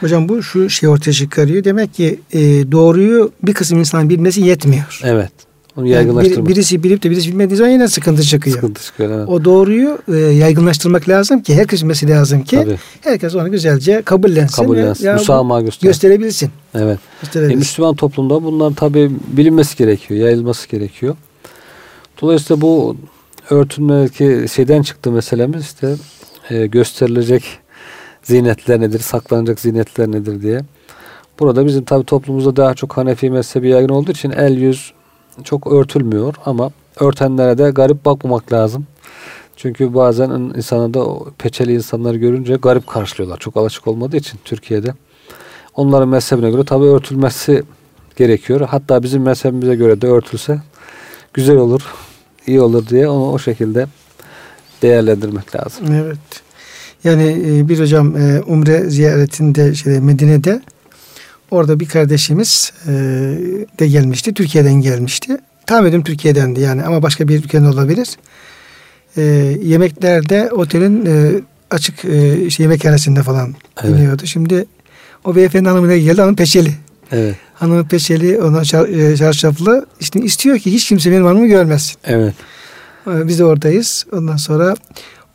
Hocam 0.00 0.28
bu 0.28 0.42
şu 0.42 0.70
şey 0.70 0.88
ortaya 0.88 1.12
çıkarıyor. 1.12 1.64
Demek 1.64 1.94
ki 1.94 2.20
e, 2.32 2.40
doğruyu 2.72 3.32
bir 3.42 3.54
kısım 3.54 3.78
insanın 3.78 4.08
bilmesi 4.10 4.40
yetmiyor. 4.40 5.00
Evet. 5.04 5.32
Onu 5.76 5.86
Yani 5.86 5.94
yaygınlaştırmak. 5.94 6.48
bir- 6.48 6.54
birisi 6.54 6.82
bilip 6.82 7.02
de 7.02 7.10
birisi 7.10 7.28
bilmediği 7.28 7.56
zaman 7.56 7.70
yine 7.70 7.88
sıkıntı 7.88 8.22
çıkıyor. 8.22 8.56
sıkıntı 8.56 8.82
çıkıyor. 8.84 9.10
Evet. 9.18 9.28
O 9.28 9.44
doğruyu 9.44 9.98
e, 10.08 10.16
yaygınlaştırmak 10.16 11.08
lazım 11.08 11.42
ki 11.42 11.54
herkes 11.54 11.82
bilmesi 11.82 12.08
lazım 12.08 12.42
ki 12.44 12.56
Tabii. 12.56 12.78
herkes 13.00 13.34
onu 13.34 13.50
güzelce 13.50 14.02
kabullensin. 14.04 14.62
Kabullensin. 14.62 15.12
Musamaha 15.12 15.60
göster. 15.60 15.88
gösterebilsin. 15.88 16.50
Evet. 16.74 16.98
E, 16.98 17.00
gösterebilsin. 17.22 17.58
Müslüman 17.58 17.94
toplumda 17.94 18.42
bunlar 18.44 18.74
tabi 18.74 19.10
bilinmesi 19.26 19.76
gerekiyor, 19.76 20.20
yayılması 20.20 20.68
gerekiyor. 20.68 21.16
Dolayısıyla 22.22 22.60
bu 22.60 22.96
örtünmedeki 23.50 24.48
şeyden 24.54 24.82
çıktı 24.82 25.10
meselemiz 25.10 25.62
işte 25.64 25.94
e, 26.50 26.66
gösterilecek 26.66 27.44
zinetler 28.22 28.80
nedir, 28.80 28.98
saklanacak 28.98 29.60
zinetler 29.60 30.08
nedir 30.12 30.42
diye. 30.42 30.60
Burada 31.38 31.66
bizim 31.66 31.84
tabi 31.84 32.04
toplumumuzda 32.04 32.56
daha 32.56 32.74
çok 32.74 32.96
Hanefi 32.96 33.30
mezhebi 33.30 33.68
yaygın 33.68 33.88
olduğu 33.88 34.10
için 34.10 34.30
el 34.30 34.56
yüz 34.56 34.92
çok 35.44 35.72
örtülmüyor 35.72 36.34
ama 36.44 36.70
örtenlere 37.00 37.58
de 37.58 37.70
garip 37.70 38.04
bakmamak 38.04 38.52
lazım. 38.52 38.86
Çünkü 39.56 39.94
bazen 39.94 40.30
insana 40.30 40.94
da 40.94 41.06
peçeli 41.38 41.74
insanları 41.74 42.16
görünce 42.16 42.54
garip 42.54 42.86
karşılıyorlar. 42.86 43.38
Çok 43.38 43.56
alışık 43.56 43.86
olmadığı 43.86 44.16
için 44.16 44.40
Türkiye'de. 44.44 44.94
Onların 45.74 46.08
mezhebine 46.08 46.50
göre 46.50 46.64
tabi 46.64 46.84
örtülmesi 46.84 47.62
gerekiyor. 48.16 48.60
Hatta 48.60 49.02
bizim 49.02 49.22
mezhebimize 49.22 49.74
göre 49.74 50.00
de 50.00 50.06
örtülse 50.06 50.60
güzel 51.34 51.56
olur, 51.56 51.82
iyi 52.46 52.60
olur 52.60 52.86
diye 52.86 53.08
onu 53.08 53.32
o 53.32 53.38
şekilde 53.38 53.86
değerlendirmek 54.82 55.56
lazım. 55.56 55.86
Evet. 55.94 56.18
Yani 57.04 57.44
e, 57.46 57.68
bir 57.68 57.80
hocam 57.80 58.16
e, 58.16 58.42
Umre 58.46 58.90
ziyaretinde 58.90 59.74
şey, 59.74 60.00
Medine'de 60.00 60.62
orada 61.50 61.80
bir 61.80 61.86
kardeşimiz 61.88 62.72
e, 62.86 62.92
de 63.78 63.88
gelmişti. 63.88 64.34
Türkiye'den 64.34 64.74
gelmişti. 64.74 65.36
Tahmin 65.66 65.88
ediyorum 65.88 66.04
Türkiye'dendi 66.04 66.60
yani 66.60 66.82
ama 66.84 67.02
başka 67.02 67.28
bir 67.28 67.38
ülkeden 67.38 67.64
olabilir. 67.64 68.08
E, 69.16 69.22
yemeklerde 69.62 70.50
otelin 70.52 71.06
e, 71.06 71.40
açık 71.70 72.04
e, 72.04 72.46
işte 72.46 72.62
yemekhanesinde 72.62 73.22
falan 73.22 73.54
Evet. 73.84 73.90
iniyordu. 73.98 74.26
Şimdi 74.26 74.66
o 75.24 75.36
beyefendi 75.36 75.68
hanımına 75.68 75.96
geldi 75.96 76.20
hanım 76.20 76.36
peçeli. 76.36 76.74
Evet. 77.12 77.36
Hanımı 77.54 77.88
peçeli, 77.88 78.42
ona 78.42 78.64
çar, 78.64 78.88
e, 78.88 79.16
çarşaflı. 79.16 79.86
İşte 80.00 80.20
istiyor 80.20 80.58
ki 80.58 80.72
hiç 80.72 80.88
kimse 80.88 81.10
benim 81.10 81.24
hanımı 81.24 81.46
görmesin. 81.46 81.96
Evet. 82.04 82.34
Ee, 83.06 83.28
Biz 83.28 83.38
de 83.38 83.44
oradayız. 83.44 84.06
Ondan 84.12 84.36
sonra 84.36 84.74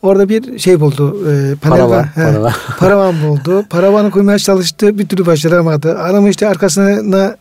orada 0.02 0.28
bir 0.28 0.58
şey 0.58 0.80
buldu. 0.80 1.16
E, 1.32 1.54
Paravan. 1.54 1.88
panel 2.14 2.28
he, 2.28 2.32
paravan. 2.32 2.52
paravan 2.78 3.14
buldu. 3.22 3.64
Paravanı 3.70 4.10
koymaya 4.10 4.38
çalıştı. 4.38 4.98
Bir 4.98 5.08
türlü 5.08 5.26
başaramadı. 5.26 5.98
Adamı 5.98 6.28
işte 6.28 6.48
arkasına 6.48 7.36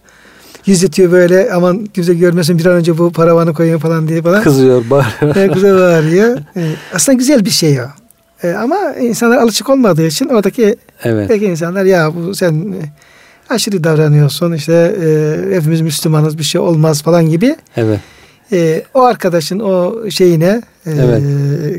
gizletiyor 0.63 1.12
böyle. 1.12 1.54
Aman 1.54 1.86
kimse 1.86 2.13
görmesin 2.13 2.58
bir 2.60 2.65
an 2.65 2.74
önce 2.74 2.97
bu 2.97 3.12
paravanı 3.12 3.54
koyayım 3.54 3.80
falan 3.80 4.08
diye 4.08 4.21
falan. 4.21 4.43
Kızıyor, 4.43 4.84
bağırıyor. 4.89 5.36
E, 5.36 5.47
güzel 5.47 5.76
bağırıyor. 5.76 6.38
E, 6.38 6.62
aslında 6.95 7.17
güzel 7.17 7.45
bir 7.45 7.50
şey 7.50 7.80
o. 7.82 7.86
E, 8.43 8.54
ama 8.54 8.78
insanlar 9.02 9.38
alışık 9.38 9.69
olmadığı 9.69 10.08
için 10.08 10.26
oradaki 10.28 10.76
Evet. 11.04 11.30
belki 11.30 11.45
insanlar 11.45 11.86
ya 11.86 12.12
bu 12.15 12.36
sen 12.36 12.54
e, 12.54 12.82
aşırı 13.54 13.84
davranıyorsun 13.84 14.54
işte 14.54 14.95
e, 15.04 15.56
hepimiz 15.56 15.82
Müslümanız 15.82 16.38
bir 16.38 16.43
şey 16.43 16.62
olmaz 16.62 17.04
falan 17.04 17.30
gibi 17.30 17.56
Evet. 17.78 18.00
E, 18.51 18.83
o 18.93 19.01
arkadaşın 19.01 19.59
o 19.59 19.95
şeyine 20.09 20.61
e, 20.85 20.91
Evet. 20.91 21.23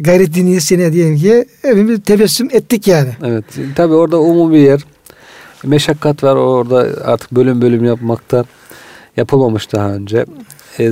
gayret 0.04 0.34
diniyesine 0.34 0.92
diyelim 0.92 1.16
ki 1.16 1.44
hepimiz 1.62 2.02
tebessüm 2.02 2.48
ettik 2.52 2.88
yani. 2.88 3.08
Evet. 3.24 3.44
Tabii 3.76 3.94
orada 3.94 4.20
umumi 4.20 4.54
bir 4.54 4.60
yer. 4.60 4.80
Meşakkat 5.64 6.24
var 6.24 6.36
orada 6.36 6.86
artık 7.04 7.32
bölüm 7.32 7.62
bölüm 7.62 7.84
yapmakta 7.84 8.44
yapılmamış 9.16 9.72
daha 9.72 9.90
önce. 9.92 10.24
E, 10.78 10.90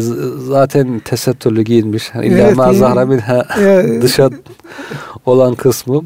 zaten 0.49 0.99
tesettürlü 0.99 1.63
giyinmiş. 1.63 2.11
İlla 2.15 2.39
Evet, 2.39 2.57
ma 2.57 2.67
yani- 2.67 2.77
zahra 2.79 3.07
minha 3.07 3.47
Ya, 3.61 4.03
dışa 4.03 4.31
olan 5.27 5.55
kısmı. 5.55 6.03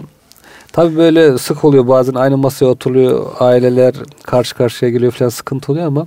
Tabii 0.73 0.97
böyle 0.97 1.39
sık 1.39 1.65
oluyor 1.65 1.89
bazen 1.89 2.15
aynı 2.15 2.37
masaya 2.37 2.67
oturuyor 2.67 3.27
aileler 3.41 3.95
karşı 4.23 4.55
karşıya 4.55 4.91
geliyor 4.91 5.13
falan 5.13 5.29
sıkıntı 5.29 5.73
oluyor 5.73 5.87
ama 5.87 6.07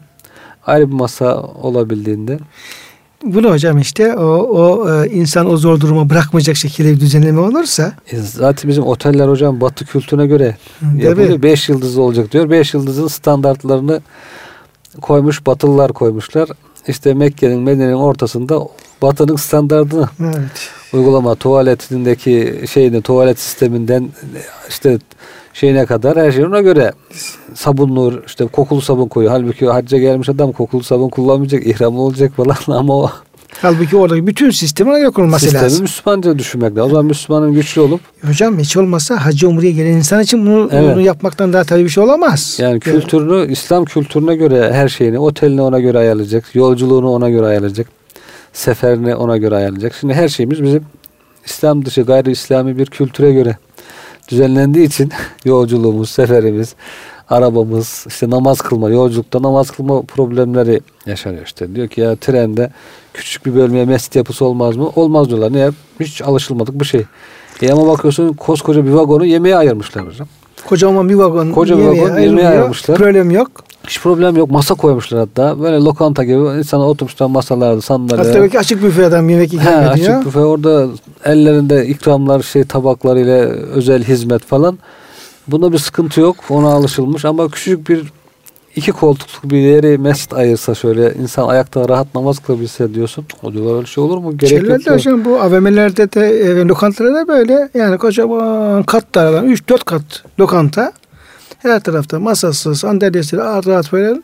ayrı 0.65 0.87
bir 0.89 0.93
masa 0.93 1.41
olabildiğinde 1.41 2.39
bunu 3.23 3.49
hocam 3.49 3.79
işte 3.79 4.15
o, 4.15 4.23
o 4.23 4.89
e, 4.93 5.09
insan 5.09 5.49
o 5.49 5.57
zor 5.57 5.79
duruma 5.79 6.09
bırakmayacak 6.09 6.55
şekilde 6.55 6.91
bir 6.91 6.99
düzenleme 6.99 7.39
olursa 7.39 7.93
e, 8.11 8.17
zaten 8.17 8.69
bizim 8.69 8.83
oteller 8.83 9.27
hocam 9.27 9.61
batı 9.61 9.85
kültürüne 9.85 10.27
göre 10.27 10.57
yapılıyor. 10.97 11.41
5 11.41 11.69
yıldızlı 11.69 12.01
olacak 12.01 12.31
diyor. 12.31 12.49
5 12.49 12.73
yıldızın 12.73 13.07
standartlarını 13.07 14.01
koymuş 15.01 15.45
Batılılar 15.45 15.93
koymuşlar. 15.93 16.49
İşte 16.87 17.13
Mekke'nin 17.13 17.59
Medine'nin 17.59 17.93
ortasında 17.93 18.59
Batı'nın 19.01 19.35
standartını 19.35 20.09
evet. 20.19 20.71
Uygulama 20.93 21.35
tuvaletindeki 21.35 22.63
şeyini 22.71 23.01
tuvalet 23.01 23.39
sisteminden 23.39 24.09
işte 24.69 24.97
şeyine 25.53 25.85
kadar 25.85 26.17
her 26.17 26.31
şey 26.31 26.45
ona 26.45 26.61
göre 26.61 26.91
sabunlu 27.53 28.21
işte 28.27 28.45
kokulu 28.45 28.81
sabun 28.81 29.07
koyuyor. 29.07 29.33
Halbuki 29.33 29.65
hacca 29.65 29.97
gelmiş 29.97 30.29
adam 30.29 30.51
kokulu 30.51 30.83
sabun 30.83 31.09
kullanmayacak, 31.09 31.67
ihram 31.67 31.99
olacak 31.99 32.31
falan 32.35 32.57
ama 32.67 32.97
o 32.97 33.09
Halbuki 33.61 33.97
oradaki 33.97 34.27
bütün 34.27 34.49
sistemin 34.49 34.91
ona 34.91 34.99
göre 34.99 35.09
kurulması 35.09 35.43
sistemi 35.43 35.63
lazım. 35.63 35.81
Müslümanca 35.81 36.39
düşünmek 36.39 36.71
lazım. 36.71 36.83
O 36.85 36.89
zaman 36.89 37.05
Müslümanın 37.05 37.53
güçlü 37.53 37.81
olup 37.81 38.01
Hocam 38.27 38.59
hiç 38.59 38.77
olmazsa 38.77 39.25
hacı 39.25 39.49
umreye 39.49 39.71
gelen 39.71 39.91
insan 39.91 40.21
için 40.21 40.45
bunu, 40.45 40.69
Evet. 40.71 40.95
bunu 40.95 41.01
yapmaktan 41.01 41.53
daha 41.53 41.63
tabii 41.63 41.83
bir 41.83 41.89
şey 41.89 42.03
olamaz. 42.03 42.57
yani 42.61 42.79
kültürünü 42.79 43.51
İslam 43.51 43.85
kültürüne 43.85 44.35
göre 44.35 44.73
her 44.73 44.89
şeyini 44.89 45.19
oteline 45.19 45.61
ona 45.61 45.79
göre 45.79 45.97
ayarlayacak, 45.97 46.55
yolculuğunu 46.55 47.09
ona 47.09 47.29
göre 47.29 47.45
ayarlayacak, 47.45 47.87
seferini 48.57 49.15
ona 49.15 49.37
göre 49.37 49.55
ayarlayacak. 49.55 49.93
Şimdi 49.93 50.13
her 50.13 50.27
şeyimiz 50.27 50.63
bizim 50.63 50.85
İslam 51.45 51.85
dışı 51.85 52.01
gayri 52.01 52.31
İslami 52.31 52.77
bir 52.77 52.85
kültüre 52.85 53.33
göre 53.33 53.57
düzenlendiği 54.27 54.87
için 54.87 55.11
yolculuğumuz, 55.45 56.09
seferimiz, 56.09 56.75
arabamız, 57.29 58.05
işte 58.07 58.29
namaz 58.29 58.61
kılma, 58.61 58.89
yolculukta 58.89 59.41
namaz 59.41 59.71
kılma 59.71 60.01
problemleri 60.01 60.81
yaşanıyor 61.05 61.45
işte. 61.45 61.75
Diyor 61.75 61.87
ki 61.87 62.01
ya 62.01 62.15
trende 62.15 62.71
küçük 63.13 63.45
bir 63.45 63.55
bölmeye 63.55 63.85
mescit 63.85 64.15
yapısı 64.15 64.45
olmaz 64.45 64.75
mı? 64.75 64.91
Olmaz 64.95 65.29
diyorlar. 65.29 65.53
Niye? 65.53 65.69
Hiç 65.99 66.21
alışılmadık 66.21 66.79
bir 66.79 66.85
şey. 66.85 67.05
E 67.61 67.71
ama 67.71 67.87
bakıyorsun 67.87 68.33
koskoca 68.33 68.85
bir 68.85 68.91
vagonu 68.91 69.25
yemeğe 69.25 69.55
ayırmışlar 69.55 70.07
hocam. 70.07 70.27
Kocaman 70.65 71.09
bir 71.09 71.15
vagon 71.15 71.51
Koca 71.51 71.75
yemeğe 71.75 72.01
vagon 72.01 72.19
yemeğe 72.19 72.47
ayırmışlar. 72.47 72.97
Problem 72.97 73.31
yok. 73.31 73.51
Hiç 73.87 74.01
problem 74.01 74.35
yok. 74.35 74.51
Masa 74.51 74.75
koymuşlar 74.75 75.19
hatta. 75.19 75.59
Böyle 75.59 75.77
lokanta 75.77 76.23
gibi 76.23 76.39
insana 76.39 76.89
oturmuşlar 76.89 77.25
masalarda, 77.25 77.81
sandalye. 77.81 78.23
Hatta 78.23 78.41
belki 78.41 78.59
açık 78.59 78.83
büfe 78.83 79.05
adam 79.05 79.29
yemek 79.29 79.53
ikram 79.53 79.73
ediyor. 79.93 80.15
açık 80.15 80.25
büfe. 80.25 80.39
Orada 80.39 80.87
ellerinde 81.25 81.87
ikramlar, 81.87 82.41
şey 82.41 82.63
tabaklarıyla 82.63 83.37
özel 83.73 84.03
hizmet 84.03 84.43
falan. 84.45 84.79
Bunda 85.47 85.73
bir 85.73 85.77
sıkıntı 85.77 86.21
yok. 86.21 86.35
Ona 86.49 86.67
alışılmış 86.67 87.25
ama 87.25 87.49
küçük 87.49 87.89
bir 87.89 88.03
iki 88.75 88.91
koltuklu 88.91 89.49
bir 89.49 89.57
yeri 89.57 89.97
mescit 89.97 90.33
ayırsa 90.33 90.75
şöyle 90.75 91.13
insan 91.13 91.47
ayakta 91.47 91.89
rahat 91.89 92.15
namaz 92.15 92.39
kılabilse 92.39 92.93
diyorsun. 92.93 93.25
O 93.43 93.53
diyorlar 93.53 93.75
öyle 93.75 93.85
şey 93.85 94.03
olur 94.03 94.17
mu? 94.17 94.37
Gerek 94.37 94.51
yok. 94.51 94.61
Şeylerde 94.61 94.85
diyor. 94.85 94.95
hocam 94.95 95.25
bu 95.25 95.41
AVM'lerde 95.41 96.11
de 96.11 96.29
e, 96.29 96.55
lokantalarda 96.55 97.27
böyle 97.27 97.69
yani 97.73 97.97
kocaman 97.97 98.83
katlardan 98.83 99.49
3-4 99.49 99.83
kat 99.85 100.03
lokanta 100.39 100.91
her 101.59 101.79
tarafta 101.79 102.19
masası, 102.19 102.75
sandalyesi 102.75 103.37
rahat 103.37 103.67
rahat 103.67 103.91
böyle 103.91 104.21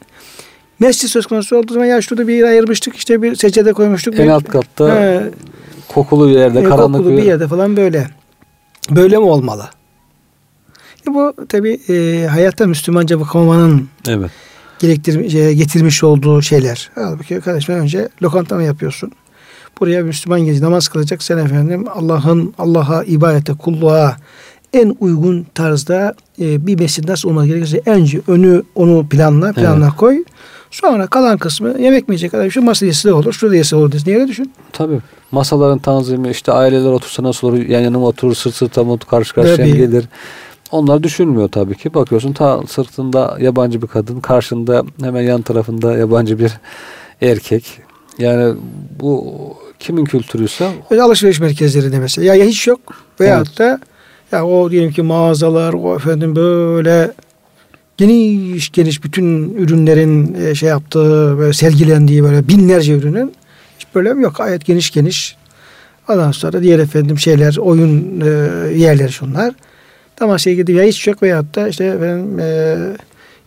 mescid 0.80 1.08
söz 1.08 1.26
konusu 1.26 1.58
olduğu 1.58 1.74
zaman 1.74 1.86
ya 1.86 2.02
şurada 2.02 2.28
bir 2.28 2.34
yer 2.34 2.43
ayırmıştık 2.43 2.96
işte 2.96 3.22
bir 3.22 3.36
secde 3.36 3.74
koymuştuk. 3.74 4.19
En 4.19 4.28
alt 4.28 4.50
katta 4.50 4.96
He, 4.96 5.32
kokulu 5.88 6.28
bir 6.28 6.34
yerde, 6.34 6.60
e, 6.60 6.63
karanlık 6.63 6.98
kokulu 6.98 7.17
bir 7.17 7.24
yerde 7.24 7.48
falan 7.48 7.78
böyle. 7.78 8.08
Böyle 8.91 9.17
mi 9.17 9.24
olmalı? 9.24 9.69
E 11.08 11.13
bu 11.13 11.34
tabi 11.50 11.80
e, 11.89 12.28
hayatta 12.28 12.67
Müslümanca 12.67 13.19
bakamamanın 13.19 13.89
Evet. 14.08 14.32
e, 14.84 15.54
getirmiş 15.54 16.04
olduğu 16.04 16.41
şeyler. 16.41 16.91
Halbuki 16.96 17.41
kardeşim 17.41 17.76
önce 17.76 18.10
lokanta 18.22 18.56
mı 18.56 18.63
yapıyorsun? 18.63 19.12
Buraya 19.80 20.04
Müslüman 20.04 20.46
gezi 20.46 20.63
namaz 20.63 20.88
kılacak. 20.88 21.24
Sen 21.24 21.38
efendim 21.38 21.86
Allah'ın 21.96 22.54
Allah'a 22.58 23.04
ibadete, 23.04 23.54
kulluğa 23.54 24.17
en 24.73 24.95
uygun 24.99 25.45
tarzda 25.55 26.15
e, 26.39 26.67
bir 26.67 26.79
mescid 26.79 27.09
nasıl 27.09 27.29
olması 27.29 27.47
gerekirse 27.47 27.81
önce 27.86 28.21
önü 28.27 28.63
onu 28.75 29.07
planla, 29.09 29.53
planla 29.53 29.95
koy. 29.95 30.23
Sonra 30.71 31.07
kalan 31.07 31.38
kısmı 31.38 31.81
yemek 31.81 32.07
mi 32.09 32.13
yiyecek 32.13 32.33
adam 32.33 32.51
şu 32.51 32.62
masa 32.62 32.86
yesi 32.86 33.07
de 33.07 33.13
olur, 33.13 33.33
şurada 33.33 33.55
yesi 33.55 33.75
olur. 33.75 33.91
Niye 34.05 34.17
öyle 34.17 34.27
düşün? 34.27 34.51
Tabii. 34.71 34.99
Masaların 35.31 35.79
tanzimi 35.79 36.29
işte 36.29 36.51
aileler 36.51 36.89
otursa 36.89 37.23
nasıl 37.23 37.47
olur? 37.47 37.57
Yan 37.57 37.81
yana 37.81 37.99
mı 37.99 38.05
oturur, 38.05 38.36
sırt 38.36 38.55
sırta 38.55 38.83
mı 38.83 38.99
karşı 38.99 39.33
karşıya 39.33 39.57
Tabii. 39.57 39.77
gelir? 39.77 40.05
Onlar 40.71 41.03
düşünmüyor 41.03 41.49
tabii 41.49 41.77
ki. 41.77 41.93
Bakıyorsun 41.93 42.33
ta 42.33 42.62
sırtında 42.67 43.38
yabancı 43.39 43.81
bir 43.81 43.88
kadın, 43.88 44.19
karşında 44.19 44.83
hemen 45.01 45.21
yan 45.21 45.41
tarafında 45.41 45.97
yabancı 45.97 46.39
bir 46.39 46.51
erkek. 47.21 47.81
Yani 48.17 48.55
bu 48.99 49.33
kimin 49.79 50.05
kültürüyse 50.05 50.71
Böyle 50.91 51.01
alışveriş 51.01 51.39
merkezlerinde 51.39 51.99
mesela. 51.99 52.36
Ya, 52.36 52.45
hiç 52.45 52.67
yok. 52.67 52.79
Veyahut 53.19 53.59
da 53.59 53.79
ya 54.34 54.46
o 54.46 54.72
diyelim 54.72 54.91
ki 54.91 55.02
mağazalar, 55.02 55.74
o 55.74 55.96
efendim 55.96 56.36
böyle 56.36 57.12
geniş 57.98 58.72
geniş 58.72 59.04
bütün 59.04 59.54
ürünlerin 59.54 60.34
e, 60.34 60.56
şey 60.56 60.69
yaptığı, 60.69 61.38
böyle 61.38 61.54
sergilendiği 61.54 62.24
böyle 62.24 62.48
binlerce 62.48 62.93
ürünün 62.93 63.34
hiç 63.80 63.88
problem 63.93 64.22
yok. 64.22 64.36
Gayet 64.38 64.65
geniş 64.65 64.91
geniş. 64.91 65.36
Ondan 66.10 66.32
sonra 66.32 66.62
diğer 66.62 66.80
efendim 66.80 67.19
şeyler, 67.19 67.58
oyun 67.58 68.22
e, 68.22 68.28
yerleri 68.74 69.12
şunlar. 69.12 69.54
Tamaşaya 70.15 70.56
gidip 70.56 70.76
ya 70.76 70.84
hiç 70.84 71.08
yok 71.08 71.24
veyahut 71.24 71.56
da 71.56 71.67
işte 71.67 71.86
efendim 71.86 72.39
e, 72.39 72.78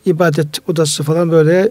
ibadet 0.06 0.68
odası 0.68 1.02
falan 1.02 1.30
böyle 1.30 1.68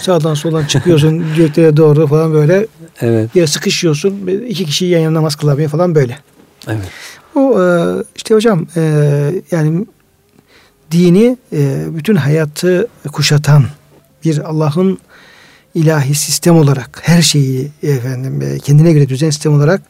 sağdan 0.00 0.34
soldan 0.34 0.64
çıkıyorsun 0.64 1.24
göklere 1.36 1.76
doğru 1.76 2.06
falan 2.06 2.32
böyle 2.32 2.66
evet 3.00 3.36
ya 3.36 3.46
sıkışıyorsun 3.46 4.26
iki 4.48 4.64
kişi 4.64 4.84
yan 4.84 5.00
yana 5.00 5.14
namaz 5.14 5.36
kılamıyor 5.36 5.70
falan 5.70 5.94
böyle. 5.94 6.18
Evet 6.68 6.90
Bu 7.34 7.62
e, 7.62 7.66
işte 8.16 8.34
hocam 8.34 8.66
e, 8.76 8.82
yani 9.50 9.86
dini 10.90 11.36
e, 11.52 11.84
bütün 11.96 12.16
hayatı 12.16 12.88
kuşatan 13.12 13.64
bir 14.24 14.38
Allah'ın 14.38 14.98
ilahi 15.74 16.14
sistem 16.14 16.56
olarak 16.56 17.00
her 17.02 17.22
şeyi 17.22 17.70
efendim 17.82 18.58
kendine 18.64 18.92
göre 18.92 19.08
düzen 19.08 19.30
sistem 19.30 19.54
olarak 19.54 19.80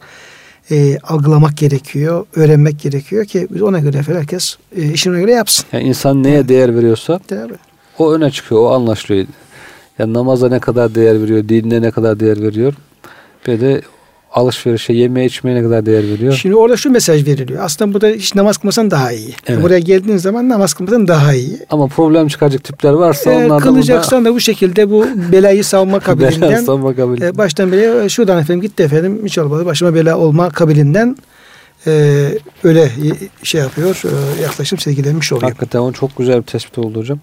e, 0.71 0.97
algılamak 0.97 1.57
gerekiyor, 1.57 2.25
öğrenmek 2.35 2.79
gerekiyor 2.79 3.25
ki 3.25 3.47
biz 3.51 3.61
ona 3.61 3.79
göre 3.79 4.01
herkes 4.07 4.57
e, 4.75 4.93
işine 4.93 5.19
göre 5.19 5.31
yapsın. 5.31 5.65
yani 5.71 5.83
insan 5.83 6.23
neye 6.23 6.47
değer 6.47 6.75
veriyorsa 6.75 7.19
mi? 7.31 7.55
o 7.97 8.13
öne 8.13 8.31
çıkıyor, 8.31 8.61
o 8.61 8.71
anlaşılıyor. 8.71 9.25
Yani 9.99 10.13
namaza 10.13 10.49
ne 10.49 10.59
kadar 10.59 10.95
değer 10.95 11.21
veriyor, 11.21 11.49
dinine 11.49 11.81
ne 11.81 11.91
kadar 11.91 12.19
değer 12.19 12.41
veriyor. 12.41 12.73
Bir 13.47 13.61
de 13.61 13.81
alışverişe, 14.33 14.93
yeme 14.93 15.25
içmeye 15.25 15.55
ne 15.55 15.63
kadar 15.63 15.85
değer 15.85 16.03
veriyor. 16.03 16.33
Şimdi 16.33 16.55
orada 16.55 16.77
şu 16.77 16.89
mesaj 16.89 17.27
veriliyor. 17.27 17.63
Aslında 17.63 17.93
burada 17.93 18.07
hiç 18.07 18.35
namaz 18.35 18.57
kılmasan 18.57 18.91
daha 18.91 19.11
iyi. 19.11 19.33
Evet. 19.47 19.63
Buraya 19.63 19.79
geldiğin 19.79 20.17
zaman 20.17 20.49
namaz 20.49 20.73
kılmasan 20.73 21.07
daha 21.07 21.33
iyi. 21.33 21.59
Ama 21.69 21.87
problem 21.87 22.27
çıkaracak 22.27 22.63
tipler 22.63 22.91
varsa 22.91 23.31
Eğer 23.31 23.45
onlar 23.45 23.61
kılacaksan 23.61 24.25
da 24.25 24.33
bu 24.33 24.39
şekilde 24.39 24.89
bu 24.89 25.05
belayı 25.31 25.63
burada 25.63 25.99
kabilinden 26.03 26.65
bela 26.65 26.83
bakabilir. 26.83 27.25
e, 27.25 27.37
baştan 27.37 27.71
beri 27.71 28.09
şuradan 28.09 28.39
efendim 28.39 28.61
gitti 28.61 28.83
efendim 28.83 29.21
hiç 29.25 29.37
olmadı 29.37 29.65
başıma 29.65 29.95
bela 29.95 30.17
olma 30.17 30.49
kabilinden 30.49 31.17
e, 31.87 32.23
öyle 32.63 32.91
şey 33.43 33.61
yapıyor 33.61 34.01
e, 34.05 34.41
yaklaşım 34.41 34.79
sergilenmiş 34.79 35.33
oluyor. 35.33 35.51
Hakikaten 35.51 35.79
o 35.79 35.91
çok 35.91 36.17
güzel 36.17 36.37
bir 36.37 36.45
tespit 36.45 36.77
oldu 36.77 36.99
hocam. 36.99 37.19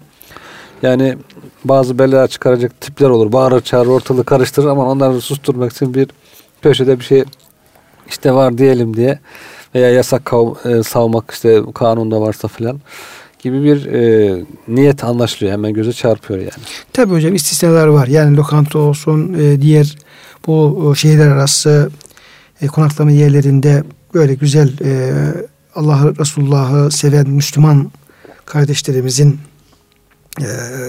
Yani 0.81 1.17
bazı 1.65 1.99
bela 1.99 2.27
çıkaracak 2.27 2.81
tipler 2.81 3.09
olur. 3.09 3.31
Bağırır 3.31 3.61
çağırır 3.61 3.89
ortalığı 3.89 4.23
karıştırır 4.23 4.67
ama 4.67 4.91
onları 4.91 5.21
susturmak 5.21 5.71
için 5.71 5.93
bir 5.93 6.09
köşede 6.61 6.99
bir 6.99 7.03
şey 7.03 7.23
işte 8.09 8.31
var 8.33 8.57
diyelim 8.57 8.95
diye 8.97 9.19
veya 9.75 9.89
yasak 9.89 10.25
kav- 10.25 10.79
e, 10.79 10.83
savmak 10.83 11.31
işte 11.31 11.61
kanunda 11.75 12.21
varsa 12.21 12.47
filan 12.47 12.79
gibi 13.39 13.63
bir 13.63 13.85
e, 13.85 14.43
niyet 14.67 15.03
anlaşılıyor. 15.03 15.53
Hemen 15.53 15.73
göze 15.73 15.93
çarpıyor 15.93 16.39
yani. 16.39 16.51
Tabii 16.93 17.13
hocam 17.13 17.35
istisnalar 17.35 17.87
var. 17.87 18.07
Yani 18.07 18.37
lokanta 18.37 18.79
olsun 18.79 19.33
e, 19.33 19.61
diğer 19.61 19.95
bu 20.47 20.93
şehirler 20.97 21.27
arası 21.27 21.89
e, 22.61 22.67
konaklama 22.67 23.11
yerlerinde 23.11 23.83
böyle 24.13 24.33
güzel 24.33 24.69
e, 24.83 25.11
Allah'ı 25.75 26.17
Resulullah'ı 26.19 26.91
seven 26.91 27.29
Müslüman 27.29 27.91
kardeşlerimizin 28.45 29.39
e, 30.41 30.45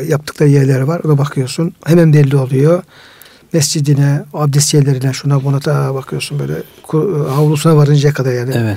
yaptıkları 0.09 0.49
yerler 0.49 0.81
var. 0.81 1.01
Ona 1.05 1.19
bakıyorsun. 1.19 1.75
Hemen 1.85 2.13
belli 2.13 2.37
oluyor. 2.37 2.83
Mescidine, 3.53 4.23
abdest 4.35 4.75
yerlerine 4.75 5.13
şuna 5.13 5.45
buna 5.45 5.65
da 5.65 5.95
bakıyorsun 5.95 6.39
böyle 6.39 6.55
havlusuna 7.29 7.77
varıncaya 7.77 8.15
kadar 8.15 8.33
yani. 8.33 8.55
Evet. 8.57 8.77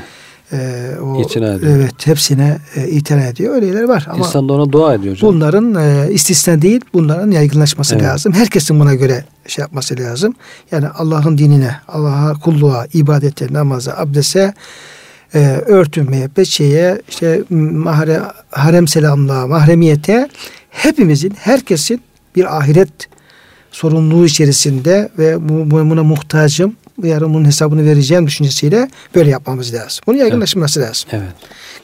E, 0.54 0.92
o, 1.02 1.22
İtina 1.22 1.54
ediyor. 1.54 1.76
Evet 1.78 2.08
hepsine 2.08 2.58
e, 2.76 2.88
itina 2.88 3.22
ediyor. 3.22 3.56
Öyle 3.56 3.66
yerler 3.66 3.84
var. 3.84 4.08
Ama 4.10 4.26
İnsan 4.26 4.50
da 4.50 4.54
ona 4.54 4.72
dua 4.72 4.94
ediyor 4.94 5.16
hocam. 5.16 5.34
Bunların 5.34 5.76
e, 5.76 6.12
istisna 6.12 6.62
değil, 6.62 6.82
bunların 6.94 7.32
yaygınlaşması 7.32 7.96
Evet. 7.96 8.04
lazım. 8.04 8.34
Herkesin 8.34 8.80
buna 8.80 8.94
göre 8.94 9.26
şey 9.48 9.62
yapması 9.62 9.98
lazım. 10.00 10.36
Yani 10.72 10.88
Allah'ın 10.88 11.38
dinine, 11.38 11.76
Allah'a 11.88 12.34
kulluğa, 12.34 12.88
ibadete, 12.94 13.48
namaza, 13.52 13.94
abdese, 13.94 14.54
e, 15.34 15.40
örtünmeye, 15.66 16.28
peçeye, 16.28 17.02
işte 17.10 17.44
mahre, 17.50 18.22
harem 18.52 18.88
selamlığa, 18.88 19.48
mahremiyete 19.48 20.30
hepimizin, 20.70 21.34
herkesin 21.40 22.02
bir 22.36 22.58
ahiret 22.58 22.90
sorumluluğu 23.78 24.26
içerisinde 24.26 25.10
ve 25.18 25.50
bu, 25.50 25.72
bu- 25.72 25.90
buna 25.90 26.04
muhtacım, 26.04 26.76
yarın 27.04 27.34
bunun 27.34 27.46
hesabını 27.46 27.86
vereceğim 27.86 28.28
düşüncesiyle 28.28 28.90
böyle 29.16 29.30
yapmamız 29.30 29.74
lazım. 29.74 30.04
Bunun 30.08 30.18
yaygınlaşması 30.18 30.80
lazım. 30.80 31.10
Evet. 31.12 31.28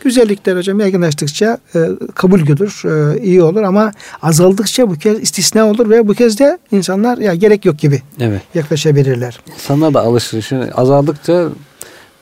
Güzellikler 0.04 0.56
hocam 0.58 0.80
yaygınlaştıkça 0.80 1.58
e, 1.76 1.80
kabul 2.16 2.40
görür, 2.40 2.82
e, 3.16 3.22
iyi 3.24 3.44
olur 3.44 3.64
ama 3.64 3.92
azaldıkça 4.22 4.90
bu 4.90 4.94
kez 4.96 5.20
istisna 5.22 5.66
olur 5.70 5.90
ve 5.90 6.08
bu 6.08 6.14
kez 6.14 6.40
de 6.40 6.58
insanlar 6.72 7.18
ya 7.18 7.34
gerek 7.36 7.66
yok 7.66 7.80
gibi 7.80 8.02
Evet. 8.20 8.42
yaklaşabilirler. 8.56 9.40
İnsanlar 9.56 9.94
da 9.94 10.02
alışır. 10.02 10.42
Şimdi 10.42 10.72
azaldıkça 10.72 11.48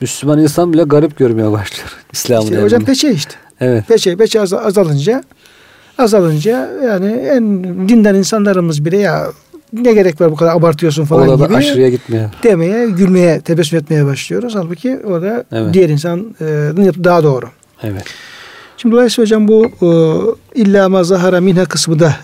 Müslüman 0.00 0.38
insan 0.42 0.72
bile 0.72 0.82
garip 0.82 1.16
görmeye 1.18 1.52
başlıyor. 1.52 1.88
İslam'ın 2.12 2.44
İşte 2.44 2.62
hocam 2.62 2.84
peçe 2.84 3.12
işte. 3.12 3.34
Evet. 3.60 3.88
Peçe, 3.88 4.16
peçe 4.16 4.40
az- 4.40 4.52
azalınca 4.52 5.22
azalınca 5.98 6.70
yani 6.86 7.06
en 7.12 7.64
dindar 7.88 8.14
insanlarımız 8.14 8.84
bile 8.84 8.98
ya 8.98 9.26
ne 9.72 9.92
gerek 9.92 10.20
var 10.20 10.30
bu 10.30 10.36
kadar 10.36 10.54
abartıyorsun 10.56 11.04
falan 11.04 11.28
Orada 11.28 11.44
gibi 11.46 11.56
aşırıya 11.56 11.88
gitmiyor. 11.88 12.30
demeye, 12.42 12.86
gülmeye, 12.90 13.40
tebessüm 13.40 13.78
etmeye 13.78 14.06
başlıyoruz. 14.06 14.54
Halbuki 14.54 14.98
orada 15.04 15.44
Evet. 15.52 15.74
diğer 15.74 15.88
insanın 15.88 16.36
yaptığı 16.84 17.04
daha 17.04 17.22
doğru. 17.22 17.46
Evet. 17.82 18.04
Şimdi 18.76 18.94
dolayısıyla 18.94 19.24
hocam 19.26 19.48
bu 19.48 19.66
e, 19.66 20.60
illa 20.60 20.88
ma 20.88 21.04
zahara 21.04 21.40
minha 21.40 21.64
kısmı 21.64 21.98
da 21.98 22.16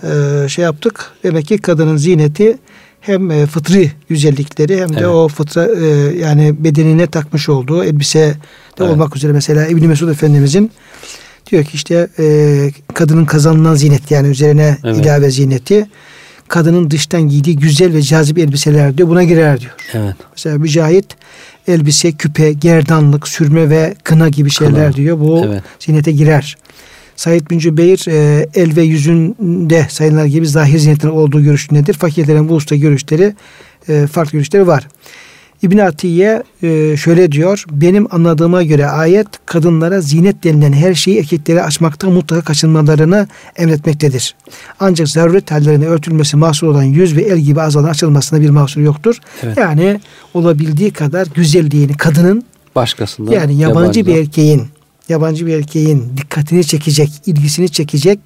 e, 0.45 0.49
şey 0.49 0.65
yaptık. 0.65 1.11
Demek 1.23 1.47
ki 1.47 1.59
kadının 1.59 1.97
ziyneti 1.97 2.59
hem 3.01 3.31
e, 3.31 3.47
fıtri 3.47 3.93
güzellikleri 4.09 4.81
hem 4.81 4.89
de 4.89 4.95
Evet. 4.99 5.07
o 5.09 5.29
fıtra 5.29 5.67
e, 5.67 5.87
yani 6.19 6.65
bedenine 6.65 7.07
takmış 7.07 7.49
olduğu 7.49 7.85
elbise 7.85 8.19
de 8.21 8.35
Evet. 8.81 8.91
olmak 8.91 9.17
üzere 9.17 9.33
mesela 9.33 9.67
İbn 9.67 9.87
Mesud 9.87 10.09
Efendimizin 10.09 10.71
diyor 11.51 11.65
ki 11.65 11.71
işte 11.75 12.09
e, 12.19 12.71
kadının 12.95 13.25
kazanılan 13.25 13.75
ziynet 13.75 14.11
yani 14.11 14.29
üzerine 14.29 14.79
Evet. 14.85 14.97
ilave 14.99 15.31
ziyneti 15.31 15.87
kadının 16.49 16.91
dıştan 16.91 17.23
giydiği 17.29 17.57
güzel 17.57 17.95
ve 17.95 18.03
cazip 18.03 18.39
elbiseler 18.39 18.99
diyor 18.99 19.09
buna 19.09 19.25
girer 19.25 19.61
diyor. 19.61 19.73
Evet. 19.93 20.15
Mesela 20.33 20.59
Mücahit 20.59 21.07
elbise, 21.69 22.13
küpe, 22.13 22.53
gerdanlık, 22.53 23.29
sürme 23.29 23.71
ve 23.71 23.95
kına 24.05 24.29
gibi 24.29 24.51
şeyler 24.51 24.75
Kına. 24.75 24.93
diyor. 24.93 25.21
Bu 25.21 25.43
Evet. 25.47 25.63
ziynete 25.79 26.13
girer. 26.13 26.57
Said 27.17 27.51
bin 27.51 27.59
Cübeyr 27.59 28.09
e, 28.09 28.49
el 28.55 28.77
ve 28.77 28.83
yüzünde 28.83 29.87
sayılanlar 29.91 30.25
gibi 30.25 30.47
zahir 30.49 30.79
ziynetin 30.79 31.09
olduğu 31.09 31.43
görüşündedir. 31.43 31.95
Fakirlerin 31.95 32.49
bu 32.49 32.55
usta 32.55 32.77
görüşleri 32.77 33.35
e, 33.89 34.07
farklı 34.07 34.33
görüşleri 34.33 34.67
var. 34.67 34.89
İbn 35.65 35.79
Atiye 35.79 36.43
e, 36.63 36.97
şöyle 36.97 37.33
diyor. 37.33 37.65
Benim 37.71 38.15
anladığıma 38.15 38.63
göre 38.63 38.87
ayet 38.87 39.27
kadınlara 39.47 40.01
zinet 40.01 40.45
denilen 40.45 40.73
her 40.73 40.95
şeyi 40.95 41.19
erkeklere 41.19 41.63
açmaktan 41.63 42.13
mutlaka 42.13 42.43
kaçınmalarını 42.45 43.29
emretmektedir. 43.57 44.35
Ancak 44.81 45.09
zaruret 45.09 45.51
hallerine 45.51 45.87
örtülmesi 45.87 46.37
mahsur 46.37 46.67
olan 46.67 46.83
yüz 46.83 47.17
ve 47.17 47.23
el 47.23 47.39
gibi 47.39 47.61
azalan 47.61 47.89
açılmasına 47.89 48.41
bir 48.41 48.51
mahsur 48.51 48.81
yoktur. 48.81 49.19
Evet. 49.43 49.57
Yani 49.57 50.01
olabildiği 50.35 50.91
kadar 50.91 51.27
güzelliğini 51.35 51.97
kadının 51.97 52.45
Başkasından. 52.75 53.33
yani 53.33 53.57
yabancı 53.57 54.07
bir 54.07 54.11
yabancıdan. 54.11 54.23
erkeğin 54.23 54.63
yabancı 55.09 55.47
bir 55.47 55.55
erkeğin 55.55 56.13
dikkatini 56.17 56.65
çekecek, 56.65 57.11
ilgisini 57.27 57.69
çekecek 57.69 58.19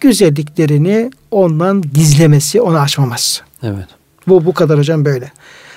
güzelliklerini 0.00 1.10
ondan 1.30 1.82
gizlemesi, 1.94 2.60
ona 2.60 2.80
açmaması. 2.80 3.42
Evet. 3.62 3.86
Bu 4.28 4.44
bu 4.44 4.52
kadar 4.54 4.78
hocam 4.78 5.04
böyle. 5.04 5.32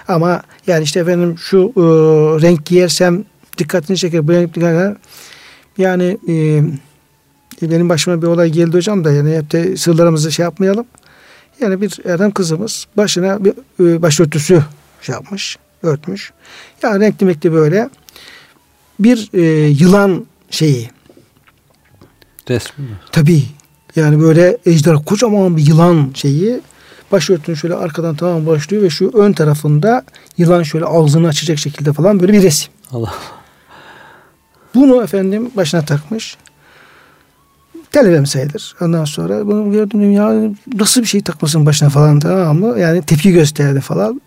Ama 0.08 0.42
yani 0.68 0.84
işte 0.84 1.00
efendim 1.00 1.38
şu 1.38 1.58
e, 1.78 1.82
renk 2.42 2.66
giyersem 2.66 3.26
dikkatini 3.58 3.98
çeker. 3.98 4.28
Bu 4.28 4.32
renk 4.32 4.56
dikkatini- 4.56 4.96
yani 5.78 6.18
e, 6.28 6.64
benim 7.62 7.90
başıma 7.90 8.22
bir 8.22 8.28
olay 8.28 8.50
geldi 8.50 8.78
hocam 8.78 9.06
da 9.06 9.12
yani 9.12 9.36
hep 9.36 9.52
de 9.52 9.78
sırlarımızı 9.78 10.32
şey 10.32 10.44
yapmayalım. 10.44 10.86
Yani 11.62 11.82
bir 11.82 12.06
adam 12.14 12.32
kızımız 12.32 12.88
başına 12.98 13.46
bir 13.46 13.54
e, 13.80 14.02
başörtüsü 14.02 14.64
şey 15.02 15.14
yapmış, 15.14 15.58
örtmüş. 15.84 16.32
Ya 16.84 17.00
renkli 17.00 17.28
renkli 17.28 17.54
böyle 17.54 17.90
bir 19.00 19.30
e, 19.34 19.42
yılan 19.68 20.26
şeyi 20.50 20.90
Resmi 22.50 22.86
mi? 22.86 22.92
Tabii. 23.12 23.44
Yani 23.96 24.22
böyle 24.22 24.58
ejderha 24.66 25.04
kocaman 25.06 25.58
bir 25.58 25.68
yılan 25.68 26.12
şeyi 26.14 26.60
başörtünün 27.12 27.56
şöyle 27.56 27.76
arkadan 27.76 28.16
tamam 28.16 28.46
başlıyor 28.46 28.84
ve 28.84 28.90
şu 28.90 29.12
ön 29.14 29.34
tarafında 29.34 30.04
yılan 30.38 30.64
şöyle 30.64 30.86
ağzını 30.86 31.28
açacak 31.28 31.60
şekilde 31.60 31.94
falan 31.94 32.20
böyle 32.20 32.34
bir 32.34 32.44
resim. 32.44 32.74
Allah. 32.92 33.14
Bunu 34.76 35.04
efendim 35.04 35.52
başına 35.56 35.86
takmış. 35.86 36.38
Televem 37.92 38.26
sayılır. 38.26 38.76
Ondan 38.82 39.06
sonra 39.06 39.48
bunu 39.48 39.72
gördüm 39.72 40.00
dedim, 40.00 40.12
ya 40.12 40.52
nasıl 40.74 41.02
bir 41.02 41.08
şey 41.08 41.22
takmasın 41.22 41.66
başına 41.66 41.90
falan 41.90 42.20
tamam 42.20 42.60
mı? 42.60 42.80
Yani 42.80 43.02
tepki 43.02 43.32
gösterdi 43.32 43.82
falan. 43.82 44.22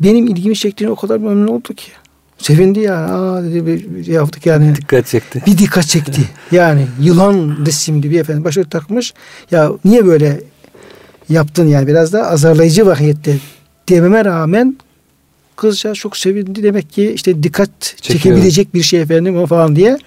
Benim 0.00 0.26
ilgimi 0.26 0.56
çektiğine 0.56 0.92
o 0.92 0.96
kadar 0.96 1.16
memnun 1.16 1.46
oldu 1.46 1.74
ki. 1.74 1.90
Sevindi 2.38 2.80
ya. 2.80 2.96
Aa 2.96 3.42
dedi 3.42 3.66
bir, 3.66 3.94
bir 3.94 4.04
şey 4.04 4.14
yaptık 4.14 4.46
yani. 4.46 4.76
Dikkat 4.76 5.06
çekti. 5.06 5.42
bir 5.46 5.58
dikkat 5.58 5.86
çekti. 5.86 6.28
Yani 6.52 6.86
yılan 7.00 7.66
resimli 7.66 8.10
bir 8.10 8.20
efendim 8.20 8.44
başörtü 8.44 8.68
takmış. 8.68 9.14
Ya 9.50 9.70
niye 9.84 10.06
böyle 10.06 10.40
yaptın 11.30 11.66
yani 11.68 11.86
biraz 11.86 12.12
da 12.12 12.30
azarlayıcı 12.30 12.86
vahiyette 12.86 13.36
dememe 13.88 14.24
rağmen 14.24 14.76
kızcağız 15.56 15.98
çok 15.98 16.16
sevindi 16.16 16.62
demek 16.62 16.92
ki 16.92 17.12
işte 17.14 17.42
dikkat 17.42 17.80
Çekiyor. 17.80 18.18
çekebilecek 18.18 18.74
bir 18.74 18.82
şey 18.82 19.00
efendim 19.00 19.36
o 19.36 19.46
falan 19.46 19.76
diye. 19.76 19.98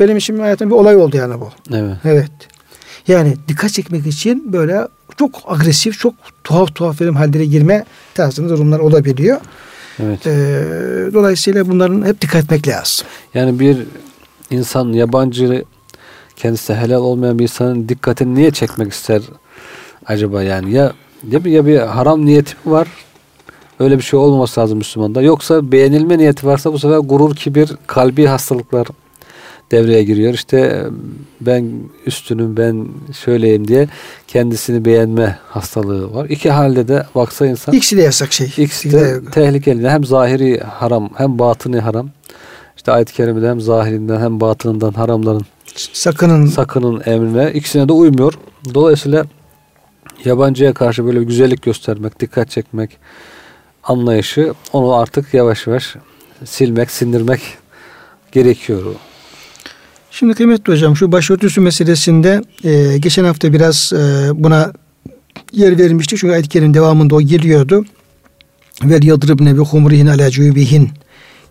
Benim 0.00 0.16
için 0.16 0.38
hayatımda 0.38 0.74
bir 0.74 0.78
olay 0.80 0.96
oldu 0.96 1.16
yani 1.16 1.40
bu. 1.40 1.50
Evet. 1.74 1.96
Evet. 2.04 2.30
Yani 3.08 3.36
dikkat 3.48 3.72
çekmek 3.72 4.06
için 4.06 4.52
böyle 4.52 4.88
çok 5.18 5.42
agresif, 5.46 5.98
çok 5.98 6.14
tuhaf 6.44 6.74
tuhaf 6.74 6.98
film 6.98 7.14
hallere 7.14 7.44
girme 7.44 7.84
tarzında 8.14 8.48
durumlar 8.48 8.78
olabiliyor. 8.78 9.40
Evet. 10.02 10.26
Ee, 10.26 10.64
dolayısıyla 11.12 11.68
bunların 11.68 12.06
hep 12.06 12.20
dikkat 12.20 12.44
etmek 12.44 12.68
lazım. 12.68 13.06
Yani 13.34 13.60
bir 13.60 13.76
insan 14.50 14.92
yabancı 14.92 15.64
kendisi 16.36 16.74
helal 16.74 17.00
olmayan 17.00 17.38
bir 17.38 17.42
insanın 17.42 17.88
dikkatini 17.88 18.34
niye 18.34 18.50
çekmek 18.50 18.92
ister 18.92 19.22
acaba 20.06 20.42
yani 20.42 20.72
ya 20.72 20.92
ya 21.30 21.44
bir, 21.44 21.50
ya 21.50 21.66
bir 21.66 21.78
haram 21.78 22.26
niyeti 22.26 22.54
mi 22.64 22.72
var 22.72 22.88
öyle 23.80 23.98
bir 23.98 24.02
şey 24.02 24.18
olmaması 24.18 24.60
lazım 24.60 24.78
Müslümanda 24.78 25.22
yoksa 25.22 25.72
beğenilme 25.72 26.18
niyeti 26.18 26.46
varsa 26.46 26.72
bu 26.72 26.78
sefer 26.78 26.98
gurur 26.98 27.36
kibir 27.36 27.70
kalbi 27.86 28.26
hastalıklar 28.26 28.86
devreye 29.70 30.02
giriyor 30.02 30.34
işte 30.34 30.86
ben 31.40 31.70
üstünüm 32.06 32.56
ben 32.56 32.88
şöyleyim 33.24 33.68
diye 33.68 33.88
kendisini 34.28 34.84
beğenme 34.84 35.38
hastalığı 35.48 36.14
var 36.14 36.26
iki 36.28 36.50
halde 36.50 36.88
de 36.88 37.06
baksa 37.14 37.46
insan 37.46 37.74
İkisi 37.74 37.96
de 37.96 38.02
yasak 38.02 38.32
şey. 38.32 38.46
İkisi 38.46 38.92
de 38.92 39.00
de 39.00 39.30
tehlikeli. 39.30 39.88
Hem 39.88 40.04
zahiri 40.04 40.60
haram 40.60 41.10
hem 41.16 41.38
batını 41.38 41.80
haram. 41.80 42.10
İşte 42.76 42.92
ayet-i 42.92 43.12
kerimede 43.12 43.48
hem 43.48 43.60
zahirinden 43.60 44.20
hem 44.20 44.40
batınından 44.40 44.92
haramların 44.92 45.42
Sakının 45.74 46.46
sakının 46.46 47.02
emrine 47.06 47.52
ikisine 47.52 47.88
de 47.88 47.92
uymuyor. 47.92 48.32
Dolayısıyla 48.74 49.24
yabancıya 50.24 50.74
karşı 50.74 51.04
böyle 51.04 51.20
bir 51.20 51.26
güzellik 51.26 51.62
göstermek, 51.62 52.20
dikkat 52.20 52.50
çekmek 52.50 52.98
anlayışı 53.82 54.54
onu 54.72 54.94
artık 54.94 55.34
yavaş 55.34 55.66
yavaş 55.66 55.96
silmek, 56.44 56.90
sindirmek 56.90 57.40
gerekiyor. 58.32 58.94
Şimdi 60.10 60.34
kıymetli 60.34 60.72
hocam 60.72 60.96
şu 60.96 61.12
başörtüsü 61.12 61.60
meselesinde 61.60 62.42
e, 62.64 62.98
geçen 62.98 63.24
hafta 63.24 63.52
biraz 63.52 63.92
e, 63.92 64.30
buna 64.34 64.72
yer 65.52 65.78
verilmişti. 65.78 66.16
Çünkü 66.16 66.32
ayet-i 66.34 66.48
kerim 66.48 66.74
devamında 66.74 67.14
o 67.14 67.22
geliyordu. 67.22 67.84
Vel 68.84 69.02
yadribne 69.02 69.54
bi 69.54 69.60
humrihin 69.60 70.06
ala 70.06 70.30
cübihin. 70.30 70.90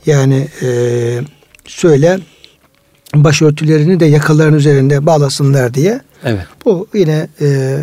Yani 0.06 0.48
e, 0.62 0.70
söyle 1.66 2.20
başörtülerini 3.16 4.00
de 4.00 4.06
yakaların 4.06 4.54
üzerinde 4.54 5.06
bağlasınlar 5.06 5.74
diye. 5.74 6.02
Evet. 6.24 6.46
Bu 6.66 6.88
yine 6.94 7.28
e, 7.42 7.78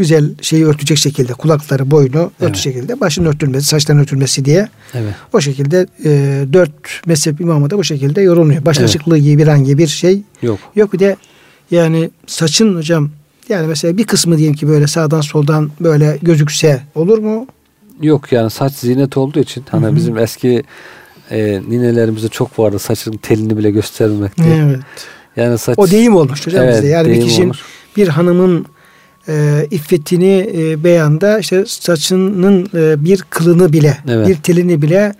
güzel 0.00 0.30
şeyi 0.42 0.66
örtecek 0.66 0.98
şekilde 0.98 1.32
kulakları 1.32 1.90
boynu 1.90 2.18
Evet. 2.18 2.32
örtecek 2.50 2.74
şekilde 2.74 3.00
başın 3.00 3.24
örtülmesi 3.24 3.66
saçların 3.66 3.98
örtülmesi 4.00 4.44
diye 4.44 4.68
Evet. 4.94 5.14
o 5.32 5.40
şekilde 5.40 5.86
e, 6.04 6.10
dört 6.52 7.06
mezhep 7.06 7.40
imamı 7.40 7.70
da 7.70 7.78
bu 7.78 7.84
şekilde 7.84 8.20
yorumluyor. 8.22 8.64
Başın 8.64 8.80
Evet. 8.80 8.90
açıklığı 8.90 9.18
gibi 9.18 9.42
bir 9.42 9.48
hangi 9.48 9.78
bir 9.78 9.86
şey 9.86 10.22
Yok. 10.42 10.58
yok 10.76 10.92
bir 10.92 10.98
de 10.98 11.16
yani 11.70 12.10
saçın 12.26 12.76
hocam 12.76 13.10
yani 13.48 13.66
mesela 13.66 13.96
bir 13.96 14.04
kısmı 14.04 14.38
diyelim 14.38 14.56
ki 14.56 14.68
böyle 14.68 14.86
sağdan 14.86 15.20
soldan 15.20 15.70
böyle 15.80 16.18
gözükse 16.22 16.82
olur 16.94 17.18
mu? 17.18 17.46
Yok 18.02 18.32
yani 18.32 18.50
saç 18.50 18.72
zinet 18.74 19.16
olduğu 19.16 19.38
için 19.40 19.64
hani 19.70 19.86
Hı 19.86 19.90
hı. 19.90 19.96
bizim 19.96 20.18
eski 20.18 20.62
e, 21.30 21.60
ninelerimizde 21.68 22.28
çok 22.28 22.58
vardı 22.58 22.78
saçın 22.78 23.12
telini 23.12 23.56
bile 23.58 23.70
göstermek 23.70 24.36
diye. 24.38 24.56
Evet. 24.56 24.80
Yani 25.36 25.58
saç 25.58 25.78
O 25.78 25.90
deyim 25.90 26.16
olmuş 26.16 26.46
hocam 26.46 26.64
Evet, 26.64 26.74
bizde. 26.74 26.86
Yani 26.86 27.08
bir 27.10 27.20
kişinin 27.24 27.44
olmuş. 27.44 27.58
bir 27.96 28.08
hanımın 28.08 28.66
e, 29.28 29.66
iffetini 29.70 30.50
e, 30.54 30.84
beyanda 30.84 31.38
işte 31.38 31.64
saçının 31.66 32.68
e, 32.74 33.04
bir 33.04 33.22
kılını 33.30 33.72
bile 33.72 33.96
Evet. 34.08 34.28
bir 34.28 34.36
telini 34.36 34.82
bile 34.82 35.14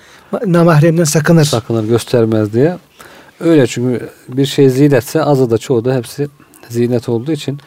namahremden 0.47 1.05
sakınır. 1.05 1.45
sakınır 1.45 1.85
göstermez 1.85 2.53
diye. 2.53 2.77
Öyle 3.41 3.67
çünkü 3.67 4.09
bir 4.29 4.47
şey 4.47 4.71
zinetse 4.71 5.23
azı 5.23 5.51
da 5.51 5.59
çoğu 5.59 5.85
da 5.85 5.95
hepsi 5.95 6.29
zinet 6.69 7.09
olduğu 7.09 7.33
için 7.33 7.59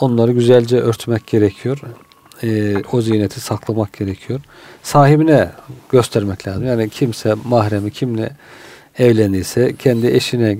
onları 0.00 0.32
güzelce 0.32 0.76
örtmek 0.80 1.26
gerekiyor. 1.26 1.78
Ee, 2.42 2.74
o 2.92 3.00
ziyneti 3.00 3.40
saklamak 3.40 3.92
gerekiyor. 3.92 4.40
Sahibine 4.82 5.50
göstermek 5.90 6.48
lazım. 6.48 6.66
Yani 6.66 6.88
kimse 6.90 7.34
mahremi 7.44 7.90
kimle 7.90 8.30
evleniyse 8.98 9.76
kendi 9.78 10.06
eşine 10.06 10.58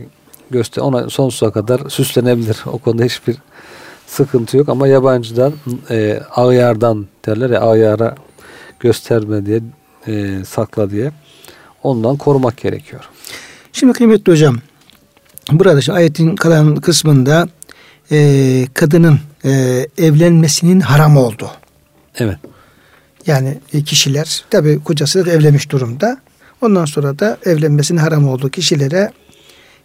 göster 0.50 0.82
ona 0.82 1.10
sonsuza 1.10 1.52
kadar 1.52 1.80
süslenebilir. 1.88 2.56
O 2.66 2.78
konuda 2.78 3.04
hiçbir 3.04 3.36
sıkıntı 4.06 4.56
yok 4.56 4.68
ama 4.68 4.88
yabancıdan 4.88 5.52
e, 5.90 6.20
ağyardan 6.30 7.06
derler 7.26 7.50
ya 7.50 7.60
ağyara 7.60 8.14
gösterme 8.80 9.46
diye 9.46 9.60
e, 10.06 10.44
sakla 10.44 10.90
diye 10.90 11.12
ondan 11.82 12.16
korumak 12.16 12.56
gerekiyor. 12.56 13.04
Şimdi 13.72 13.92
kıymetli 13.92 14.32
hocam 14.32 14.56
burada 15.52 15.80
şu 15.80 15.92
ayetin 15.92 16.36
kalan 16.36 16.76
kısmında 16.76 17.48
e, 18.12 18.66
kadının 18.74 19.20
e, 19.44 19.86
evlenmesinin 19.98 20.80
haram 20.80 21.16
oldu. 21.16 21.50
Evet. 22.18 22.38
Yani 23.26 23.58
e, 23.72 23.82
kişiler 23.82 24.44
tabi 24.50 24.84
kocası 24.84 25.26
da 25.26 25.30
evlenmiş 25.30 25.70
durumda. 25.70 26.20
Ondan 26.62 26.84
sonra 26.84 27.18
da 27.18 27.38
evlenmesinin 27.44 27.98
haram 27.98 28.28
olduğu 28.28 28.50
kişilere 28.50 29.12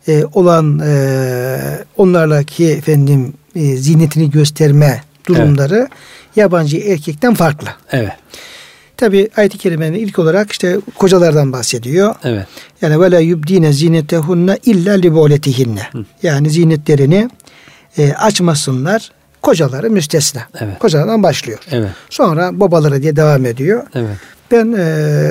e, 0.08 0.24
olan 0.34 0.80
e, 0.80 1.58
onlarlaki 1.98 2.68
efendim 2.68 3.34
e, 3.56 3.78
zinetini 3.78 4.32
gösterme 4.32 5.02
durumları 5.28 5.88
yabancı 6.36 6.78
erkekten 6.78 7.34
farklı. 7.34 7.68
Evet. 7.92 8.12
Tabi 8.98 9.30
ayet-i 9.38 9.58
kerimenin 9.58 10.00
ilk 10.00 10.20
olarak 10.20 10.52
işte 10.52 10.78
kocalardan 10.98 11.54
bahsediyor. 11.54 12.16
Evet. 12.24 12.48
Yani 12.82 13.02
ve 13.02 13.12
la 13.12 13.20
yubdine 13.20 13.74
zinetehunne 13.74 14.58
illa 14.66 14.94
li 14.94 15.14
bu'letihinne. 15.14 15.88
Yani 16.24 16.50
zinetlerini 16.50 17.30
e, 17.98 18.14
açmasınlar 18.14 19.12
Kocaları 19.42 19.90
müstesna. 19.90 20.42
Evet. 20.60 20.80
Kocalardan 20.80 21.24
başlıyor. 21.24 21.60
Evet. 21.72 21.90
Sonra 22.10 22.60
babaları 22.60 23.02
diye 23.02 23.16
devam 23.16 23.46
ediyor. 23.46 23.84
Evet. 23.96 24.18
Ben 24.52 24.72
e, 24.72 24.82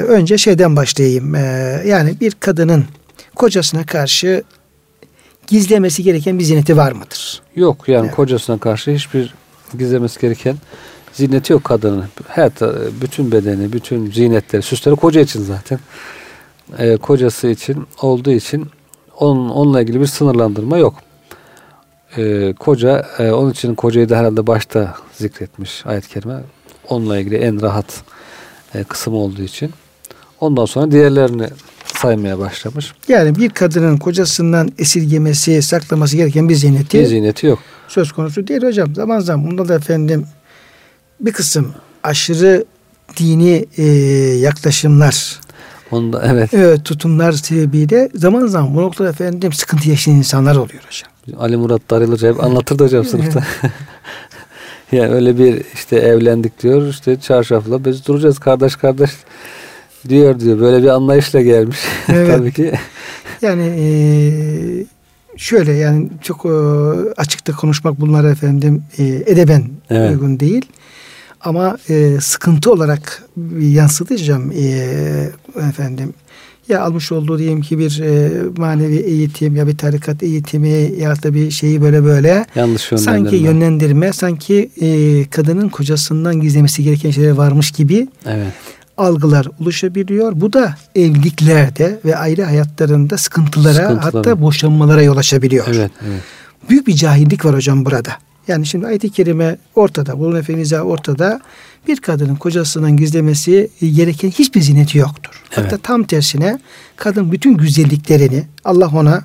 önce 0.03 0.39
şeyden 0.39 0.77
başlayayım. 0.77 1.35
E, 1.35 1.41
yani 1.87 2.21
bir 2.21 2.33
kadının 2.41 2.85
kocasına 3.35 3.87
karşı 3.87 4.43
gizlemesi 5.51 6.03
gereken 6.03 6.39
bir 6.39 6.45
zineti 6.45 6.77
var 6.77 6.93
mıdır? 6.93 7.43
Yok 7.57 7.89
yani 7.89 8.07
Evet. 8.07 8.17
kocasına 8.17 8.59
karşı 8.59 8.91
hiçbir 8.91 9.35
gizlemesi 9.79 10.21
gereken 10.21 10.57
ziyneti 11.13 11.53
yok 11.53 11.65
kadının. 11.65 12.05
Her 12.29 12.51
bütün 13.03 13.33
bedeni, 13.33 13.73
bütün 13.73 14.11
ziynetleri, 14.11 14.63
süsleri 14.63 14.97
koca 14.97 15.21
için 15.21 15.43
zaten. 15.43 15.79
Ee, 16.79 16.97
kocası 16.97 17.49
için 17.49 17.87
olduğu 18.03 18.31
için 18.31 18.67
onun 19.19 19.49
onunla 19.51 19.81
ilgili 19.83 20.01
bir 20.01 20.07
sınırlandırma 20.07 20.79
yok. 20.79 20.95
Ee, 22.17 22.55
koca 22.59 23.07
e, 23.19 23.31
onun 23.33 23.51
için 23.51 23.75
kocayı 23.75 24.09
da 24.09 24.17
herhalde 24.17 24.47
başta 24.47 24.95
zikretmiş 25.13 25.87
ayet-i 25.87 26.09
kerime. 26.09 26.41
Onunla 26.89 27.19
ilgili 27.19 27.37
en 27.37 27.63
rahat 27.63 28.03
e, 28.75 28.85
kısım 28.85 29.15
olduğu 29.15 29.43
için. 29.43 29.71
Ondan 30.41 30.65
sonra 30.65 30.91
diğerlerini 30.91 31.49
saymaya 31.95 32.39
başlamış. 32.39 32.93
Yani 33.09 33.37
bir 33.37 33.51
kadının 33.51 33.97
kocasından 33.97 34.73
esirgemesi, 34.79 35.63
saklaması 35.63 36.17
gereken 36.17 36.49
bir 36.49 36.55
ziyneti 36.55 36.99
Bir 36.99 37.07
ziyneti 37.07 37.47
yok. 37.47 37.59
söz 37.89 38.13
konusu 38.13 38.47
değil 38.47 38.63
hocam. 38.63 38.95
Zaman 38.95 39.21
zaman 39.21 39.51
bunda 39.51 39.69
da 39.69 39.75
efendim 39.75 40.27
bir 41.21 41.33
kısım 41.33 41.75
aşırı 42.03 42.65
dini 43.17 43.67
e, 43.77 43.85
yaklaşımlar, 44.39 45.41
Onda 45.91 46.23
evet. 46.27 46.55
e, 46.55 46.83
tutumlar 46.85 47.33
sebebiyle 47.33 48.09
zaman 48.15 48.47
zaman 48.47 48.75
bu 48.77 48.83
noktada 48.83 49.09
efendim 49.09 49.53
sıkıntı 49.53 49.89
yaşayan 49.89 50.15
insanlar 50.15 50.57
oluyor 50.57 50.83
hocam. 50.87 51.41
Ali 51.43 51.57
Murat 51.57 51.91
Darılıcı 51.91 52.29
hep 52.29 52.45
anlatırdı 52.45 52.85
hocam 52.85 53.05
sınıfta. 53.05 53.45
yani 54.93 55.15
öyle 55.15 55.39
bir 55.39 55.63
işte 55.75 55.97
evlendik 55.97 56.63
diyor 56.63 56.89
işte 56.89 57.21
çarşafla 57.21 57.85
biz 57.85 58.07
duracağız 58.07 58.39
kardeş 58.39 58.77
kardeş 58.77 59.11
diyor 60.09 60.41
diyor. 60.41 60.61
Böyle 60.61 60.83
bir 60.83 60.89
anlayışla 60.89 61.41
gelmiş. 61.43 61.79
Evet. 62.09 62.37
Tabii 62.37 62.53
ki. 62.53 62.73
Yani 63.43 63.63
e, 63.79 63.87
şöyle 65.37 65.73
yani 65.73 66.09
çok 66.23 66.45
e, 66.47 66.49
açıkta 67.17 67.53
konuşmak 67.53 68.01
bunlar 68.01 68.25
efendim 68.25 68.83
e, 68.99 69.05
edeben 69.05 69.63
Evet. 69.91 70.11
uygun 70.11 70.41
değil. 70.41 70.67
Ama 71.41 71.79
e, 71.89 72.17
sıkıntı 72.21 72.73
olarak 72.73 73.25
yansıtacağım 73.61 74.53
e, 74.53 74.65
efendim. 75.69 76.15
Ya 76.69 76.81
almış 76.83 77.13
olduğu 77.13 77.39
diyelim 77.39 77.61
ki 77.61 77.79
bir 77.79 78.01
e, 78.01 78.31
manevi 78.57 78.97
eğitim 78.97 79.57
ya 79.57 79.67
bir 79.67 79.77
tarikat 79.77 80.23
eğitimi 80.23 80.93
ya 80.99 81.23
da 81.23 81.35
bir 81.35 81.51
şeyi 81.51 81.83
böyle 81.83 82.05
böyle 82.05 82.47
Yanlış 82.55 82.93
yönlendirme. 82.93 83.19
sanki 83.23 83.37
yönlendirme 83.37 84.13
sanki 84.13 84.71
e, 84.81 85.25
kadının 85.31 85.69
kocasından 85.69 86.41
gizlemesi 86.41 86.85
gereken 86.85 87.11
şeyler 87.11 87.31
varmış 87.31 87.71
gibi 87.71 88.09
Evet. 88.27 88.53
Algılar 89.01 89.47
oluşabiliyor. 89.61 90.33
Bu 90.37 90.53
da 90.53 90.75
evliliklerde 90.95 92.01
ve 92.05 92.17
aile 92.17 92.45
hayatlarında 92.45 93.19
sıkıntılara 93.19 93.75
Sıkıntılara. 93.75 94.05
hatta 94.05 94.41
boşanmalara 94.43 95.03
yol 95.03 95.17
açabiliyor. 95.17 95.67
Evet. 95.69 95.91
Evet. 96.09 96.23
Büyük 96.69 96.87
bir 96.87 96.95
cahillik 96.95 97.45
var 97.45 97.55
hocam 97.55 97.85
burada. 97.85 98.11
Yani 98.49 98.67
şimdi 98.67 98.87
ayet-i 98.87 99.11
kerime 99.11 99.57
ortada, 99.75 100.19
bunun 100.19 100.37
efendimize 100.37 100.81
ortada 100.81 101.41
bir 101.89 101.97
kadının 101.97 102.37
kocasından 102.37 102.97
gizlemesi 102.97 103.71
gereken 103.81 104.31
hiçbir 104.31 104.61
zineti 104.61 104.99
yoktur. 104.99 105.43
Hatta 105.51 105.69
Evet. 105.71 105.83
tam 105.83 106.05
tersine 106.05 106.59
kadın 106.97 107.33
bütün 107.33 107.57
güzelliklerini 107.57 108.45
Allah 108.65 108.89
ona 108.89 109.25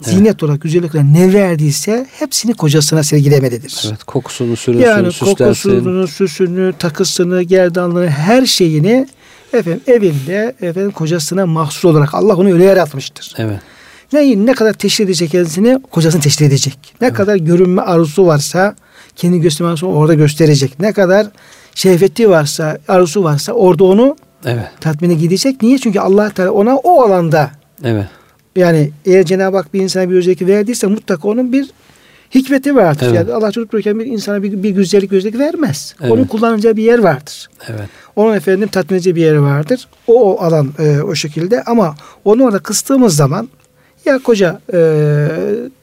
zinet 0.00 0.42
olarak 0.42 0.60
güzelliklerini 0.60 1.14
ne 1.14 1.32
verdiyse 1.32 2.06
hepsini 2.18 2.54
kocasına 2.54 3.02
sergilemelidir. 3.02 3.82
Evet. 3.88 4.04
Kokusunu 4.04 4.56
sürünsün, 4.56 4.84
Yani 4.86 5.12
süslensin. 5.12 5.34
kokusunu, 5.44 6.08
süsünü, 6.08 6.72
takısını, 6.78 7.42
gerdanlığını, 7.42 8.08
her 8.10 8.46
şeyini 8.46 9.08
efendim 9.52 9.80
evinde 9.86 10.54
efendim 10.60 10.90
kocasına 10.90 11.46
mahsus 11.46 11.84
olarak 11.84 12.14
Allah 12.14 12.36
onu 12.36 12.52
öyle 12.52 12.64
yaratmıştır. 12.64 13.34
Evet. 13.38 13.60
Ne, 14.12 14.46
ne 14.46 14.52
kadar 14.52 14.72
teşhir 14.72 15.04
edecek 15.04 15.30
kendisini 15.30 15.78
kocasını 15.90 16.20
teşhir 16.22 16.46
edecek. 16.46 16.78
Ne 17.00 17.12
kadar 17.12 17.36
görünme 17.36 17.82
arzusu 17.82 18.26
varsa 18.26 18.76
kendi 19.16 19.40
gösterme 19.40 19.70
arzusu 19.72 19.86
orada 19.86 20.14
gösterecek. 20.14 20.80
Ne 20.80 20.92
kadar 20.92 21.26
şehveti 21.74 22.30
varsa, 22.30 22.78
arzusu 22.88 23.24
varsa 23.24 23.52
orada 23.52 23.84
onu 23.84 24.16
Evet. 24.46 24.64
tatmine 24.80 25.14
gidecek. 25.14 25.62
Niye? 25.62 25.78
Çünkü 25.78 25.98
Allah 26.00 26.30
Teala 26.30 26.50
ona 26.50 26.76
o 26.76 27.02
alanda 27.02 27.50
Evet. 27.84 28.06
Yani 28.56 28.90
eğer 29.04 29.24
Cenab-ı 29.24 29.56
Hak 29.56 29.74
bir 29.74 29.80
insana 29.80 30.10
bir 30.10 30.14
özellik 30.14 30.46
verdiyse 30.46 30.86
mutlaka 30.86 31.28
onun 31.28 31.52
bir 31.52 31.70
hikmeti 32.34 32.76
vardır. 32.76 33.06
Evet. 33.06 33.14
Yani 33.14 33.32
Allah 33.32 33.52
çocuk 33.52 33.72
bırakırken 33.72 33.98
bir 33.98 34.06
insana 34.06 34.42
bir, 34.42 34.62
bir 34.62 34.70
güzellik 34.70 35.12
özellik 35.12 35.38
vermez. 35.38 35.94
Evet. 36.00 36.12
Onun 36.12 36.24
kullanacağı 36.24 36.76
bir 36.76 36.82
yer 36.82 36.98
vardır. 36.98 37.48
Evet. 37.68 37.88
Onun 38.16 38.34
efendim 38.34 38.68
tatmin 38.68 38.96
edici 38.96 39.16
bir 39.16 39.20
yeri 39.20 39.42
vardır. 39.42 39.88
O, 40.06 40.34
o 40.34 40.44
alan 40.44 40.70
e, 40.78 41.00
o 41.00 41.14
şekilde 41.14 41.62
ama 41.62 41.94
onu 42.24 42.44
orada 42.44 42.58
kıstığımız 42.58 43.16
zaman 43.16 43.48
ya 44.04 44.18
koca 44.18 44.60
e, 44.72 45.28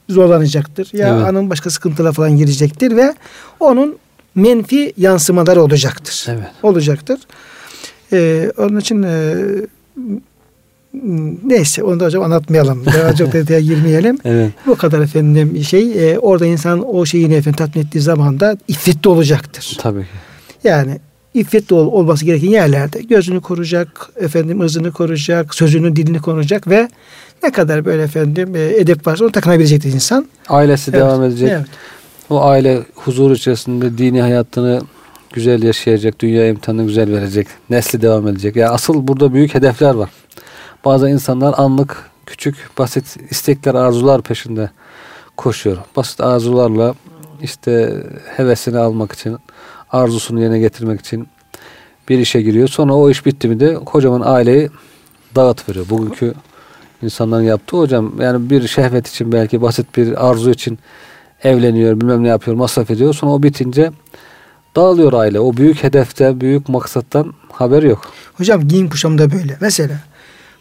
zorlanacaktır 0.10 0.90
ya 0.94 1.08
Evet. 1.16 1.26
hanım 1.26 1.50
başka 1.50 1.70
sıkıntılara 1.70 2.12
falan 2.12 2.38
girecektir 2.38 2.96
ve 2.96 3.14
onun 3.60 3.98
menfi 4.36 4.94
yansımaları 4.98 5.62
olacaktır. 5.64 6.26
Evet. 6.30 6.48
Olacaktır. 6.64 7.20
E, 8.14 8.52
onun 8.58 8.80
için 8.80 9.04
e, 9.04 9.36
neyse 11.44 11.84
onu 11.84 12.00
da 12.00 12.06
hocam 12.06 12.24
anlatmayalım. 12.24 12.86
Daha 12.86 13.16
çok 13.16 13.34
detaya 13.34 13.60
girmeyelim. 13.60 14.18
Evet. 14.26 14.52
Bu 14.68 14.76
kadar 14.76 15.00
efendim 15.00 15.64
şey 15.64 16.12
e, 16.12 16.20
orada 16.20 16.46
insan 16.46 16.96
o 16.96 17.06
şeyini 17.06 17.34
efendim 17.34 17.58
tatmin 17.58 17.84
ettiği 17.84 18.00
zaman 18.00 18.40
da 18.40 18.58
iffetli 18.68 19.10
olacaktır. 19.10 19.78
Tabii 19.82 20.02
ki. 20.02 20.08
Yani 20.64 21.00
iffetli 21.34 21.76
ol, 21.76 21.88
olması 21.88 22.26
gereken 22.26 22.50
yerlerde 22.50 23.02
gözünü 23.02 23.42
koruyacak, 23.42 24.10
efendim 24.16 24.62
ırzını 24.62 24.92
koruyacak, 24.92 25.56
sözünü 25.56 25.96
dilini 25.96 26.20
koruyacak 26.22 26.68
ve 26.68 26.90
ne 27.44 27.52
kadar 27.52 27.86
böyle 27.86 28.04
efendim 28.04 28.56
e, 28.56 28.60
edep 28.60 29.08
varsa 29.08 29.26
onu 29.26 29.32
takınabilecektir 29.32 29.94
insan. 29.94 30.28
Ailesi 30.50 30.92
Evet, 30.92 31.02
devam 31.02 31.24
edecek. 31.24 31.50
Evet. 31.52 31.66
O 32.30 32.42
aile 32.42 32.80
huzur 32.96 33.32
içerisinde 33.32 33.98
dini 33.98 34.22
hayatını 34.22 34.82
güzel 35.34 35.64
yaşayacak, 35.64 36.20
dünya 36.20 36.48
imtihanını 36.48 36.88
güzel 36.88 37.12
verecek, 37.12 37.48
nesli 37.70 38.02
devam 38.02 38.28
edecek. 38.28 38.56
Ya 38.56 38.72
asıl 38.72 39.08
burada 39.08 39.34
büyük 39.34 39.54
hedefler 39.54 39.94
var. 39.94 40.10
Bazı 40.86 41.10
insanlar 41.10 41.54
anlık, 41.58 42.10
küçük, 42.26 42.70
basit 42.78 43.18
istekler, 43.30 43.76
arzular 43.76 44.22
peşinde 44.22 44.70
koşuyor. 45.38 45.78
Basit 45.96 46.22
arzularla 46.22 46.96
işte 47.42 48.04
hevesini 48.38 48.78
almak 48.78 49.12
için, 49.12 49.38
arzusunu 49.92 50.42
yerine 50.42 50.60
getirmek 50.60 51.00
için 51.00 51.28
bir 52.10 52.20
işe 52.20 52.42
giriyor. 52.42 52.68
Sonra 52.68 52.94
o 52.94 53.10
iş 53.10 53.26
bitti 53.26 53.48
mi 53.48 53.60
de 53.60 53.76
kocaman 53.76 54.22
aileyi 54.26 54.70
dağıtıveriyor. 55.36 55.90
Bugünkü 55.90 56.34
insanların 57.02 57.44
yaptığı 57.44 57.78
hocam 57.78 58.22
yani 58.22 58.50
bir 58.50 58.68
şehvet 58.68 59.08
için 59.08 59.32
belki 59.32 59.62
basit 59.62 59.98
bir 59.98 60.30
arzu 60.30 60.52
için 60.52 60.80
evleniyor 61.44 62.02
bilmem 62.02 62.24
ne 62.24 62.28
yapıyor 62.28 62.58
masraf 62.58 62.92
ediyor 62.92 63.14
sonra 63.14 63.32
o 63.32 63.44
bitince 63.44 63.92
dağılıyor 64.76 65.14
aile 65.14 65.40
o 65.40 65.58
büyük 65.58 65.84
hedefte 65.84 66.42
büyük 66.42 66.70
maksattan 66.70 67.34
haber 67.52 67.84
yok. 67.84 68.12
Hocam 68.34 68.68
giyim 68.68 68.90
kuşam 68.90 69.18
da 69.18 69.32
böyle. 69.32 69.58
Mesela 69.62 69.96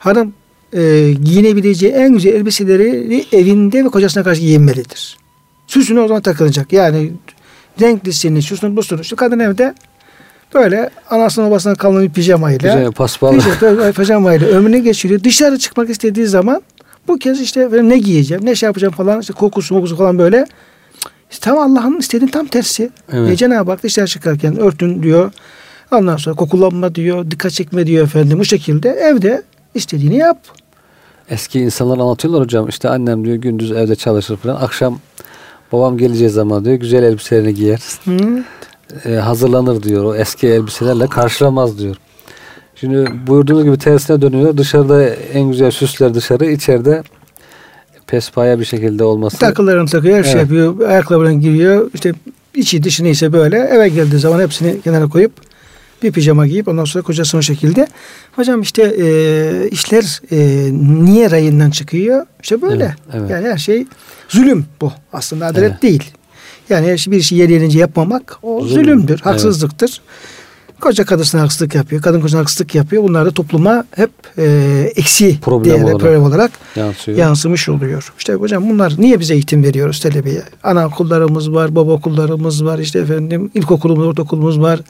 hanım 0.01 0.33
e, 0.73 1.13
giyinebileceği 1.25 1.93
en 1.93 2.13
güzel 2.13 2.35
elbiseleri 2.35 3.25
evinde 3.33 3.85
ve 3.85 3.89
kocasına 3.89 4.23
karşı 4.23 4.41
giyinmelidir. 4.41 5.19
Süsünü 5.67 6.01
o 6.01 6.09
zaman 6.09 6.23
takılacak. 6.23 6.73
Yani 6.73 7.13
renklisini, 7.81 8.43
şusunu, 8.43 8.77
busunu. 8.77 9.05
Şu 9.05 9.17
kadın 9.17 9.39
evde 9.39 9.75
böyle 10.55 10.91
anasının 11.11 11.51
babasından 11.51 11.77
kalan 11.77 12.03
bir 12.03 12.11
pijamayla 12.11 12.75
Güzel 12.75 12.93
paspal. 12.93 13.35
Pijama- 13.35 13.93
pijamayla 13.93 14.49
ömrünü 14.49 14.79
geçiriyor. 14.79 15.25
Dışarı 15.25 15.59
çıkmak 15.59 15.91
istediği 15.91 16.27
zaman 16.27 16.63
bu 17.09 17.19
kez 17.19 17.41
işte 17.41 17.69
ne 17.83 17.99
giyeceğim, 17.99 18.47
ne 18.47 18.55
şey 18.55 18.67
yapacağım 18.67 18.95
falan 18.95 19.21
işte 19.21 19.33
kokusu 19.33 19.75
mokusu 19.75 19.97
falan 19.97 20.19
böyle. 20.19 20.47
İşte 21.31 21.45
tam 21.45 21.59
Allah'ın 21.59 21.99
istediğinin 21.99 22.33
tam 22.33 22.47
tersi. 22.47 22.91
Evet. 23.13 23.31
E, 23.31 23.37
Cenab-ı 23.37 23.71
Hak 23.71 23.83
dışarı 23.83 24.07
çıkarken 24.07 24.59
örtün 24.59 25.03
diyor. 25.03 25.33
Ondan 25.93 26.17
sonra 26.17 26.37
kokulanma 26.37 26.95
diyor, 26.95 27.31
dikkat 27.31 27.53
çekme 27.53 27.87
diyor 27.87 28.05
efendim. 28.05 28.39
Bu 28.39 28.45
şekilde 28.45 28.89
evde 28.89 29.43
istediğini 29.75 30.17
yap. 30.17 30.39
Eski 31.31 31.61
insanlar 31.61 31.99
anlatıyorlar 31.99 32.43
hocam 32.43 32.69
işte 32.69 32.89
annem 32.89 33.25
diyor 33.25 33.37
gündüz 33.37 33.73
evde 33.73 33.97
çalışır 33.97 34.37
falan 34.37 34.55
akşam 34.57 34.99
babam 35.73 35.99
geleceği 35.99 36.31
zaman 36.31 36.65
diyor 36.65 36.77
güzel 36.77 37.03
elbiselerini 37.03 37.55
giyer 37.55 37.81
Hı. 38.05 38.45
e, 39.05 39.15
hazırlanır 39.15 39.83
diyor 39.83 40.05
o 40.05 40.15
eski 40.15 40.49
elbiselerle 40.49 41.07
karşılamaz 41.07 41.79
diyor. 41.79 41.97
Şimdi 42.75 43.13
buyurduğunuz 43.27 43.65
gibi 43.65 43.79
tersine 43.79 44.23
dönüyor 44.23 44.57
dışarıda 44.57 45.05
en 45.07 45.51
güzel 45.51 45.71
süsler 45.71 46.15
dışarı 46.15 46.47
içeride 46.47 47.03
pespaya 48.07 48.61
bir 48.61 48.65
şekilde 48.65 49.05
olması. 49.05 49.39
Takılarını 49.39 49.89
takıyor, 49.89 50.19
her 50.19 50.23
şey 50.25 50.33
Evet. 50.33 50.43
yapıyor. 50.43 50.89
Ayakkabılarını 50.89 51.41
giyiyor. 51.41 51.91
İşte 51.95 52.13
içi 52.55 52.83
dışı 52.83 53.05
neyse 53.05 53.33
böyle. 53.33 53.59
Eve 53.59 53.89
geldiği 53.89 54.19
zaman 54.19 54.41
hepsini 54.41 54.81
kenara 54.81 55.09
koyup 55.09 55.33
bir 56.03 56.13
pijama 56.13 56.47
giyip 56.47 56.69
ondan 56.69 56.85
sonra 56.85 57.05
kocasını 57.05 57.39
o 57.39 57.43
şekilde. 57.43 57.87
Hocam 58.37 58.61
işte 58.63 58.83
e, 58.83 59.69
işler 59.71 60.21
e, 60.33 60.69
niye 61.05 61.31
rayından 61.31 61.71
çıkıyor? 61.71 62.27
İşte 62.43 62.63
böyle. 62.63 62.85
Evet, 62.85 63.15
evet. 63.15 63.31
Yani 63.31 63.49
her 63.49 63.59
şey 63.59 63.87
zulüm 64.29 64.67
bu. 64.81 64.93
Aslında 65.13 65.47
adalet 65.47 65.71
Evet. 65.71 65.83
değil. 65.83 66.05
Yani 66.69 66.97
bir 67.07 67.17
işi 67.17 67.35
yer 67.37 67.49
yerince 67.49 67.79
yapmamak 67.79 68.39
o 68.43 68.61
Zulüm. 68.61 68.85
zulümdür, 68.85 69.15
Evet. 69.15 69.27
haksızlıktır. 69.27 70.01
Koca 70.81 71.05
kadısına 71.05 71.41
haksızlık 71.43 71.75
yapıyor, 71.75 72.03
kadın 72.03 72.21
kocasına 72.21 72.41
haksızlık 72.41 72.75
yapıyor. 72.75 73.03
Bunlar 73.03 73.27
da 73.27 73.31
topluma 73.31 73.85
hep 73.97 74.11
e, 74.39 74.45
eksi 74.97 75.41
Problem 75.41 75.65
değerler, 75.71 75.85
olarak. 75.85 76.01
problem 76.01 76.23
olarak 76.23 76.51
Yansıyor. 76.77 77.19
yansımış 77.19 77.69
oluyor. 77.69 78.13
İşte 78.19 78.35
hocam 78.35 78.71
bunlar 78.71 78.95
niye 78.99 79.21
bize 79.21 79.35
eğitim 79.35 79.65
veriyoruz 79.65 80.01
talebeye? 80.01 80.43
Anaokullarımız 80.63 81.53
var, 81.53 81.75
baba 81.75 81.93
okullarımız 81.93 82.65
var, 82.65 82.79
işte 82.79 82.99
efendim 82.99 83.51
ilkokulumuz, 83.55 84.07
ortaokulumuz 84.07 84.61
var. 84.61 84.81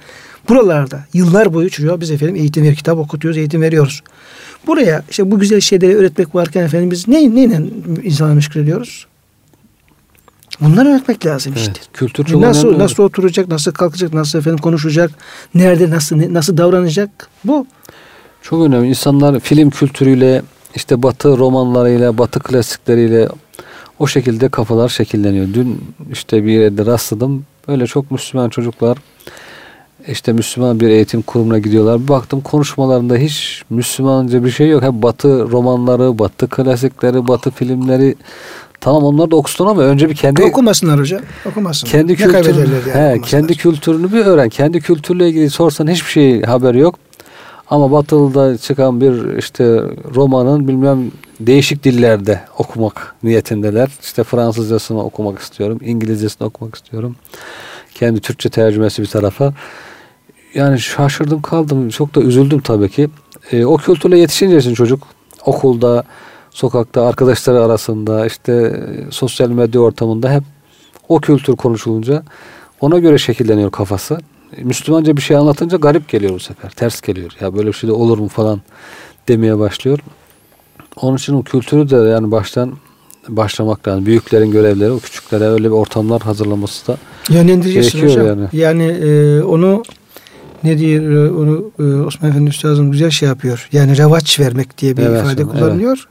Buralarda 0.51 1.05
yıllar 1.13 1.55
boyu 1.55 1.71
çocuğa 1.71 2.01
biz 2.01 2.11
efendim 2.11 2.37
eğitim 2.37 2.65
ver, 2.65 2.75
kitap 2.75 2.99
okutuyoruz, 2.99 3.39
eğitim 3.39 3.63
veriyoruz. 3.63 4.03
Buraya 4.67 5.05
işte 5.11 5.31
bu 5.31 5.39
güzel 5.39 5.61
şeyleri 5.61 5.97
öğretmek 5.97 6.35
varken 6.35 6.65
efendim 6.65 6.91
biz 6.91 7.09
ne, 7.09 7.35
neyle 7.35 7.61
insanı 8.03 8.35
meşgul 8.35 8.61
ediyoruz? 8.61 9.07
Bunları 10.61 10.89
öğretmek 10.89 11.27
lazım 11.27 11.53
işte. 11.57 11.73
Evet, 11.77 11.89
kültür 11.93 12.25
çok 12.25 12.43
nasıl 12.43 12.69
önemli. 12.69 12.83
nasıl 12.83 13.03
oturacak, 13.03 13.49
nasıl 13.49 13.73
kalkacak, 13.73 14.15
nasıl 14.15 14.39
efendim 14.39 14.59
konuşacak, 14.59 15.11
nerede 15.55 15.91
nasıl 15.91 16.35
nasıl 16.35 16.57
davranacak? 16.57 17.29
Bu 17.45 17.67
Çok 18.43 18.67
önemli. 18.67 18.89
İnsanlar 18.89 19.41
film 19.41 19.71
kültürüyle, 19.71 20.43
işte 20.75 21.03
batı 21.03 21.39
romanlarıyla, 21.39 22.19
batı 22.19 22.41
klasikleriyle 22.41 23.29
o 23.99 24.07
şekilde 24.07 24.49
kafalar 24.49 24.89
şekilleniyor. 24.89 25.47
Dün 25.55 25.85
işte 26.13 26.45
bir 26.45 26.53
yerde 26.53 26.87
rastladım. 26.87 27.45
Böyle 27.69 27.87
çok 27.87 28.11
Müslüman 28.11 28.49
çocuklar 28.49 28.99
işte 30.11 30.33
Müslüman 30.33 30.81
bir 30.81 30.89
eğitim 30.89 31.23
kurumuna 31.23 31.59
gidiyorlar. 31.59 32.03
Bir 32.03 32.09
baktım 32.09 32.41
konuşmalarında 32.41 33.17
hiç 33.17 33.63
Müslümanca 33.71 34.45
bir 34.45 34.51
şey 34.51 34.69
yok. 34.69 34.83
Hep 34.83 34.93
batı 34.93 35.51
romanları, 35.51 36.19
batı 36.19 36.49
klasikleri, 36.49 37.29
batı 37.29 37.51
filmleri. 37.51 38.15
Tamam 38.81 39.05
onlar 39.05 39.31
da 39.31 39.37
okusun 39.37 39.67
ama 39.67 39.83
önce 39.83 40.11
bir 40.11 40.15
kendi 40.15 40.43
okumasınlar 40.43 41.01
hocam. 41.01 41.21
Okumasınlar. 41.47 41.93
kendi 41.93 42.17
kültürünü, 42.17 42.69
yani 42.95 43.15
he, 43.17 43.21
kendi 43.21 43.57
kültürünü 43.57 44.13
bir 44.13 44.27
öğren. 44.27 44.49
Kendi 44.49 44.81
kültürle 44.81 45.29
ilgili 45.29 45.51
sorsan 45.51 45.89
hiçbir 45.89 46.11
şey 46.11 46.43
haberi 46.43 46.79
yok. 46.79 46.95
Ama 47.71 47.93
Batılı'da 47.93 48.59
çıkan 48.59 49.01
bir 49.01 49.37
işte 49.37 49.83
romanın 50.15 50.69
bilmem 50.69 51.11
değişik 51.41 51.85
dillerde 51.85 52.41
okumak 52.59 53.15
niyetindeler. 53.23 53.91
İşte 54.03 54.25
Fransızcasını 54.25 55.05
okumak 55.05 55.39
istiyorum, 55.39 55.79
İngilizcesini 55.85 56.47
okumak 56.47 56.75
istiyorum. 56.75 57.17
Kendi 57.95 58.21
Türkçe 58.21 58.49
tercümesi 58.49 59.03
bir 59.03 59.07
tarafa. 59.07 59.55
Yani 60.55 60.81
şaşırdım 60.81 61.43
kaldım. 61.43 61.89
Çok 61.89 62.15
da 62.15 62.21
üzüldüm 62.21 62.61
tabii 62.61 62.89
ki. 62.89 63.09
E, 63.53 63.65
o 63.65 63.77
kültürle 63.77 64.19
yetişince 64.19 64.75
çocuk 64.75 65.03
okulda, 65.47 66.05
sokakta, 66.51 67.07
arkadaşları 67.07 67.63
arasında, 67.63 68.27
işte 68.27 68.53
e, 68.53 69.11
sosyal 69.11 69.49
medya 69.49 69.81
ortamında 69.81 70.33
hep 70.33 70.43
o 71.09 71.21
kültür 71.21 71.57
konuşulunca 71.57 72.23
ona 72.81 72.99
göre 72.99 73.19
şekilleniyor 73.19 73.71
kafası. 73.71 74.19
E, 74.57 74.65
Müslümanca 74.65 75.17
bir 75.17 75.23
şey 75.23 75.37
anlatınca 75.37 75.79
garip 75.79 76.09
geliyor 76.09 76.35
bu 76.35 76.41
sefer. 76.41 76.71
Ters 76.71 77.01
geliyor. 77.01 77.33
Ya 77.41 77.57
böyle 77.57 77.69
bir 77.69 77.73
şey 77.73 77.89
de 77.89 77.93
olur 77.93 78.19
mu 78.19 78.29
falan 78.29 78.61
demeye 79.29 79.59
başlıyor. 79.59 79.99
Onun 80.97 81.17
için 81.17 81.35
o 81.35 81.43
kültürü 81.43 81.91
de 81.91 81.97
yani 81.97 82.31
baştan 82.31 82.73
başlamak 83.29 83.89
lazım. 83.89 84.07
Büyüklerin 84.07 84.51
görevleri 84.51 84.91
o 84.91 84.99
küçüklere 84.99 85.45
öyle 85.45 85.65
bir 85.65 85.75
ortamlar 85.75 86.23
hazırlaması 86.23 86.87
da 86.87 86.97
Yönlendireceksin 87.29 88.01
Gerekiyor 88.01 88.25
hocam. 88.25 88.49
Yani, 88.53 88.85
yani. 88.85 89.09
e, 89.09 89.43
onu 89.43 89.83
ne 90.65 90.79
diyor 90.79 91.13
e, 91.13 91.31
onu 91.31 91.71
e, 91.79 91.83
Osman 91.83 92.31
Efendi 92.31 92.51
Üstadım 92.51 92.91
güzel 92.93 93.11
şey 93.11 93.29
yapıyor. 93.29 93.69
Yani 93.73 93.97
revaç 93.99 94.41
vermek 94.41 94.79
diye 94.79 94.97
bir 94.97 95.03
Evet, 95.03 95.21
ifade 95.21 95.43
evet. 95.43 95.53
kullanıyor. 95.53 96.09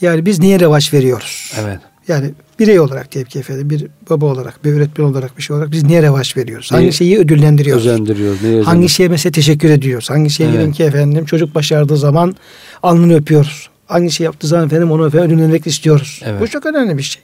Yani 0.00 0.26
biz 0.26 0.38
niye 0.38 0.60
revaç 0.60 0.94
veriyoruz? 0.94 1.52
evet. 1.60 1.78
Yani 2.08 2.30
birey 2.58 2.80
olarak 2.80 3.12
diyelim 3.12 3.28
ki 3.30 3.38
efendim 3.38 3.70
bir 3.70 3.86
baba 4.10 4.26
olarak, 4.26 4.64
bir 4.64 4.72
öğretmen 4.72 5.04
olarak 5.04 5.38
bir 5.38 5.42
şey 5.42 5.56
olarak 5.56 5.72
biz 5.72 5.84
niye 5.84 6.02
revaç 6.02 6.36
veriyoruz? 6.36 6.68
Neyi 6.72 6.80
Hangi 6.82 6.92
şeyi 6.92 7.18
ödüllendiriyoruz? 7.18 7.86
Özendiriyor. 7.86 8.34
Neye 8.34 8.52
Hangi 8.52 8.60
özendiriyor? 8.60 8.88
şeye 8.88 9.08
mesela 9.08 9.32
teşekkür 9.32 9.70
ediyoruz? 9.70 10.10
Hangi 10.10 10.30
şeye 10.30 10.50
Evet. 10.50 10.74
ki 10.74 10.84
efendim 10.84 11.24
çocuk 11.24 11.54
başardığı 11.54 11.96
zaman 11.96 12.36
alnını 12.82 13.14
öpüyoruz? 13.16 13.68
Hangi 13.86 14.10
şey 14.10 14.24
yaptığı 14.24 14.46
zaman 14.46 14.66
efendim 14.66 14.90
onu 14.90 15.06
efendim 15.06 15.26
ödüllendirmek 15.26 15.66
istiyoruz? 15.66 16.20
Evet. 16.24 16.40
Bu 16.40 16.48
çok 16.48 16.66
önemli 16.66 16.98
bir 16.98 17.02
şey. 17.02 17.22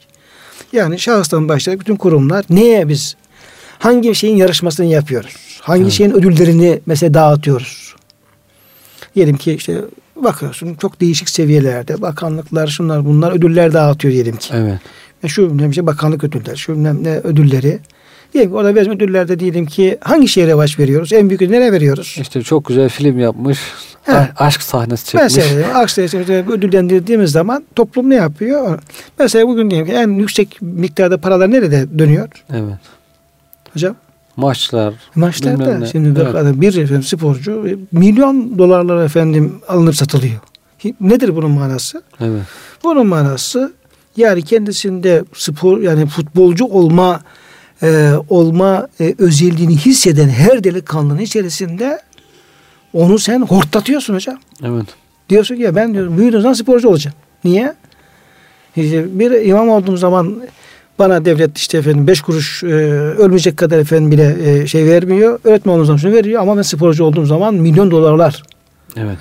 Yani 0.72 0.98
şahıstan 0.98 1.48
başlayarak 1.48 1.80
bütün 1.80 1.96
kurumlar 1.96 2.44
neye 2.50 2.88
biz 2.88 3.16
hangi 3.82 4.14
şeyin 4.14 4.36
yarışmasını 4.36 4.86
yapıyoruz? 4.86 5.34
Hangi 5.60 5.82
Evet. 5.82 5.92
şeyin 5.92 6.10
ödüllerini 6.12 6.80
mesela 6.86 7.14
dağıtıyoruz? 7.14 7.94
Diyelim 9.14 9.36
ki 9.36 9.52
işte 9.52 9.76
bakıyorsun 10.16 10.74
çok 10.74 11.00
değişik 11.00 11.28
seviyelerde 11.28 12.02
bakanlıklar 12.02 12.66
şunlar 12.66 13.04
bunlar 13.04 13.32
ödüller 13.32 13.72
dağıtıyor 13.72 14.14
diyelim 14.14 14.36
ki. 14.36 14.54
Evet. 14.56 14.78
E 15.24 15.28
Şu 15.28 15.50
bilmem 15.50 15.70
işte 15.70 15.86
bakanlık 15.86 16.24
ödüller, 16.24 16.56
şu 16.56 16.72
bilmem 16.72 17.04
ne 17.04 17.16
ödülleri. 17.16 17.78
Diyelim 18.34 18.50
ki 18.50 18.56
orada 18.56 18.76
bizim 18.80 18.92
ödüllerde 18.92 19.38
diyelim 19.40 19.66
ki 19.66 19.98
hangi 20.00 20.28
şeye 20.28 20.46
revaç 20.46 20.78
veriyoruz? 20.78 21.12
En 21.12 21.28
büyük 21.28 21.42
ödül 21.42 21.50
nereye 21.52 21.72
veriyoruz? 21.72 22.16
İşte 22.20 22.42
çok 22.42 22.64
güzel 22.64 22.88
film 22.88 23.18
yapmış. 23.18 23.58
He. 24.02 24.28
Aşk 24.36 24.62
sahnesi 24.62 25.06
çekmiş. 25.06 25.36
Mesela 25.36 25.74
aksine 25.74 26.04
işte 26.04 26.18
ödüllendirdiğimiz 26.48 27.30
zaman 27.30 27.64
toplum 27.74 28.10
ne 28.10 28.14
yapıyor? 28.14 28.78
Mesela 29.18 29.48
bugün 29.48 29.70
diyelim 29.70 29.86
ki 29.88 29.92
en 29.92 30.08
yüksek 30.08 30.62
miktarda 30.62 31.18
paralar 31.20 31.50
nerede 31.50 31.98
dönüyor 31.98 32.28
Evet. 32.50 32.78
Hocam? 33.72 33.96
Maçlar. 34.36 34.94
Maçlarda. 35.14 35.60
bilmem 35.60 35.80
ne. 35.80 35.86
Şimdi 35.86 36.20
Evet. 36.20 36.54
bir, 36.54 36.60
bir 36.60 36.82
efendim, 36.82 37.02
sporcu 37.02 37.68
e, 37.68 37.76
milyon 37.92 38.58
dolarlara 38.58 39.04
efendim 39.04 39.60
alınıp 39.68 39.96
satılıyor. 39.96 40.40
Nedir 41.00 41.36
bunun 41.36 41.50
manası? 41.50 42.02
Evet. 42.20 42.42
Bunun 42.84 43.06
manası 43.06 43.72
yani 44.16 44.42
kendisinde 44.42 45.24
spor 45.34 45.80
yani 45.80 46.06
futbolcu 46.06 46.64
olma 46.64 47.20
e, 47.82 48.12
olma 48.28 48.88
e, 49.00 49.14
özelliğini 49.18 49.76
hisseden 49.76 50.28
her 50.28 50.64
delikanlının 50.64 51.18
içerisinde 51.18 52.00
onu 52.92 53.18
sen 53.18 53.42
hortlatıyorsun 53.42 54.14
hocam. 54.14 54.38
Evet. 54.64 54.86
Diyorsun 55.28 55.56
ki 55.56 55.62
ya 55.62 55.76
ben 55.76 55.94
diyorum 55.94 56.18
büyüdüğüm 56.18 56.40
zaman 56.40 56.54
sporcu 56.54 56.88
olacağım. 56.88 57.16
Niye? 57.44 57.74
İşte 58.76 59.18
bir 59.18 59.30
imam 59.30 59.68
olduğum 59.68 59.96
zaman 59.96 60.42
bana 60.98 61.24
devlet 61.24 61.58
işte 61.58 61.78
efendim 61.78 62.06
beş 62.06 62.20
kuruş 62.20 62.64
e, 62.64 62.66
ölmeyecek 62.66 63.56
kadar 63.56 63.78
efendim 63.78 64.10
bile 64.10 64.36
e, 64.42 64.66
şey 64.66 64.86
vermiyor. 64.86 65.40
Öğretmen 65.44 65.72
olduğum 65.72 65.84
zaman 65.84 65.98
şunu 65.98 66.12
veriyor 66.12 66.42
ama 66.42 66.56
ben 66.56 66.62
sporcu 66.62 67.04
olduğum 67.04 67.26
zaman 67.26 67.54
milyon 67.54 67.90
dolarlar. 67.90 68.42
Evet. 68.96 69.18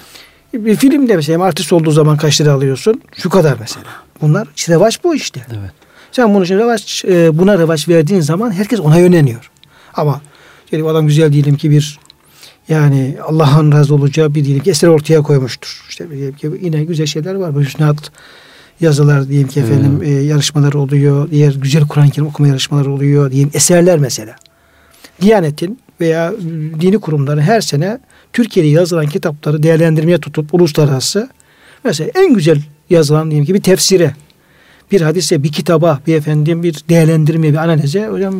Bir 0.53 0.75
filmde 0.75 1.15
mesela 1.15 1.43
artist 1.43 1.73
olduğu 1.73 1.91
zaman 1.91 2.17
kaç 2.17 2.41
lira 2.41 2.51
alıyorsun? 2.51 3.01
Şu 3.15 3.29
kadar 3.29 3.57
mesela. 3.59 3.85
Bunlar 4.21 4.47
işte 4.55 4.73
revaç 4.73 5.03
bu 5.03 5.15
işte. 5.15 5.41
Evet. 5.49 5.71
Sen 6.11 6.33
bunu 6.33 6.45
şimdi 6.45 6.61
revaç, 6.61 7.05
e, 7.05 7.37
buna 7.37 7.59
revaç 7.59 7.89
verdiğin 7.89 8.21
zaman 8.21 8.51
herkes 8.51 8.79
ona 8.79 8.97
yönleniyor. 8.97 9.51
Ama 9.93 10.21
diyelim 10.71 10.87
adam 10.87 11.07
güzel 11.07 11.33
diyelim 11.33 11.57
ki 11.57 11.71
bir 11.71 11.99
yani 12.69 13.17
Allah'ın 13.23 13.71
razı 13.71 13.95
olacağı 13.95 14.35
bir 14.35 14.45
diyelim 14.45 14.63
ki 14.63 14.69
eser 14.69 14.87
ortaya 14.87 15.21
koymuştur. 15.21 15.85
İşte 15.89 16.09
diyelim 16.09 16.35
ki 16.35 16.51
yine 16.61 16.83
güzel 16.83 17.05
şeyler 17.05 17.35
var. 17.35 17.55
Bu 17.55 17.61
hüsnat 17.61 18.11
yazılar 18.81 19.27
diyelim 19.27 19.47
ki 19.47 19.59
efendim 19.59 19.91
Hmm. 19.95 20.03
e, 20.03 20.09
yarışmalar 20.09 20.73
oluyor. 20.73 21.31
Diğer 21.31 21.53
güzel 21.53 21.87
Kur'an-ı 21.87 22.09
Kerim 22.09 22.27
okuma 22.27 22.47
yarışmaları 22.49 22.91
oluyor. 22.91 23.31
Diyelim 23.31 23.51
eserler 23.53 23.99
mesela. 23.99 24.35
Diyanetin 25.21 25.79
veya 26.01 26.33
dini 26.81 26.99
kurumların 26.99 27.41
her 27.41 27.61
sene 27.61 27.99
Türkiye'de 28.33 28.69
yazılan 28.69 29.05
kitapları 29.07 29.63
değerlendirmeye 29.63 30.17
tutup 30.17 30.53
uluslararası 30.53 31.29
mesela 31.83 32.11
en 32.15 32.33
güzel 32.33 32.61
yazılan 32.89 33.31
diyelim 33.31 33.45
ki 33.45 33.53
bir 33.53 33.61
tefsire 33.61 34.15
bir 34.91 35.01
hadise, 35.01 35.43
bir 35.43 35.51
kitaba, 35.51 35.99
bir 36.07 36.15
efendim 36.15 36.63
bir 36.63 36.83
değerlendirme, 36.89 37.49
bir 37.49 37.55
analize 37.57 38.07
hocam 38.07 38.35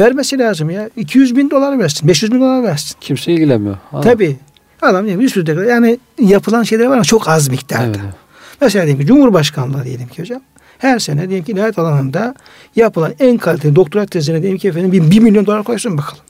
vermesi 0.00 0.38
lazım 0.38 0.70
ya. 0.70 0.90
200 0.96 1.36
bin 1.36 1.50
dolar 1.50 1.78
versin, 1.78 2.08
500 2.08 2.32
bin 2.32 2.40
dolar 2.40 2.62
versin. 2.62 2.96
Kimse 3.00 3.32
ilgilenmiyor. 3.32 3.76
Ha. 3.90 4.00
Tabii. 4.00 4.36
Adam 4.82 5.06
bir 5.06 5.28
sürü 5.28 5.46
deklar- 5.46 5.68
yani 5.70 5.98
yapılan 6.22 6.62
şeyler 6.62 6.86
var 6.86 6.94
ama 6.94 7.04
çok 7.04 7.28
az 7.28 7.48
miktarda. 7.48 7.84
Evet. 7.86 8.14
Evet. 8.60 8.60
Mesela 8.60 8.86
diyelim 8.86 9.00
ki 9.00 9.06
Cumhurbaşkanlığı 9.06 9.84
diyelim 9.84 10.08
ki 10.08 10.22
hocam. 10.22 10.40
Her 10.78 10.98
sene 10.98 11.28
diyelim 11.28 11.44
ki 11.44 11.52
ilahiyat 11.52 11.78
alanında 11.78 12.34
yapılan 12.76 13.12
en 13.20 13.38
kaliteli 13.38 13.76
doktora 13.76 14.06
tezine 14.06 14.42
diyelim 14.42 14.58
ki 14.58 14.68
efendim 14.68 14.92
bir, 14.92 15.10
bir 15.10 15.18
milyon 15.18 15.46
dolar 15.46 15.64
koysun 15.64 15.98
bakalım. 15.98 16.22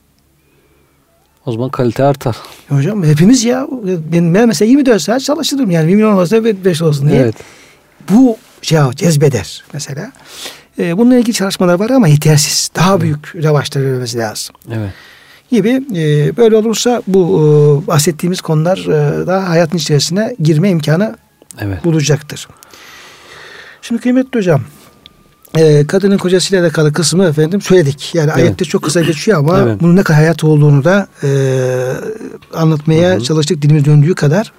O 1.47 1.53
zaman 1.53 1.71
kalite 1.71 2.05
artar. 2.05 2.37
Hocam 2.69 3.05
hepimiz 3.05 3.45
ya 3.45 3.67
ben, 4.13 4.35
ben 4.35 4.49
mesela 4.49 4.69
24 4.69 5.03
saat 5.03 5.23
çalışırım 5.23 5.71
yani 5.71 5.89
1 5.89 5.95
milyon 5.95 6.13
olsa 6.13 6.45
5 6.45 6.83
olsun 6.83 7.09
diye. 7.09 7.21
Evet. 7.21 7.35
Bu 8.11 8.37
şey 8.63 8.79
cezbeder 8.97 9.65
mesela. 9.73 10.13
Ee, 10.79 10.99
bununla 10.99 11.17
ilgili 11.19 11.35
çalışmalar 11.35 11.75
var 11.75 11.91
ama 11.91 12.09
yetersiz. 12.09 12.71
Daha 12.77 13.01
büyük 13.01 13.37
revaçlar 13.37 13.83
verilmesi 13.83 14.19
lazım. 14.19 14.55
Evet. 14.73 14.91
Gibi 15.51 15.83
e, 15.97 16.37
böyle 16.37 16.57
olursa 16.57 17.03
bu 17.07 17.21
e, 17.25 17.87
bahsettiğimiz 17.87 18.41
konular 18.41 18.79
e, 18.79 19.27
daha 19.27 19.49
hayatın 19.49 19.77
içerisine 19.77 20.37
girme 20.43 20.71
imkanı 20.71 21.17
Evet. 21.61 21.85
bulacaktır. 21.85 22.49
Şimdi 23.83 24.03
kıymetli 24.03 24.39
hocam 24.39 24.61
e, 25.57 25.87
kadının 25.87 26.19
kocasıyla 26.19 26.65
alakalı 26.65 26.93
kısmı 26.93 27.25
efendim 27.25 27.61
söyledik. 27.61 28.15
Yani 28.15 28.31
Evet. 28.35 28.45
ayette 28.45 28.65
çok 28.65 28.83
kısa 28.83 29.01
geçiyor 29.01 29.39
ama 29.39 29.59
Evet. 29.59 29.81
bunun 29.81 29.97
ne 29.97 30.03
kadar 30.03 30.21
hayat 30.21 30.45
olduğunu 30.45 30.85
da 30.85 31.09
e, 31.23 31.29
anlatmaya 32.55 33.11
Hı 33.11 33.17
hı. 33.17 33.21
çalıştık 33.21 33.63
dilimiz 33.63 33.85
döndüğü 33.85 34.15
kadar. 34.15 34.53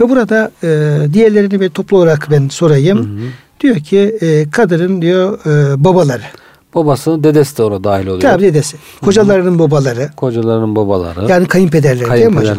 Ve 0.00 0.08
burada 0.08 0.50
e, 0.62 0.68
diğerlerini 1.12 1.60
bir 1.60 1.68
toplu 1.68 1.96
olarak 1.96 2.28
ben 2.30 2.48
sorayım. 2.48 2.98
Hı 2.98 3.02
hı. 3.02 3.28
Diyor 3.60 3.76
ki 3.76 4.18
e, 4.20 4.50
kadının 4.50 5.02
diyor 5.02 5.38
e, 5.46 5.84
babaları. 5.84 6.22
Babasının 6.74 7.24
dedesi 7.24 7.58
de 7.58 7.62
ona 7.62 7.84
dahil 7.84 8.06
oluyor. 8.06 8.20
Tabii 8.20 8.42
dedesi. 8.42 8.76
Kocalarının 9.04 9.58
babaları. 9.58 10.10
Kocalarının 10.16 10.76
babaları. 10.76 11.30
Yani 11.30 11.46
kayınpederleri, 11.46 12.10
değil 12.10 12.26
mi 12.26 12.36
hocam? 12.36 12.58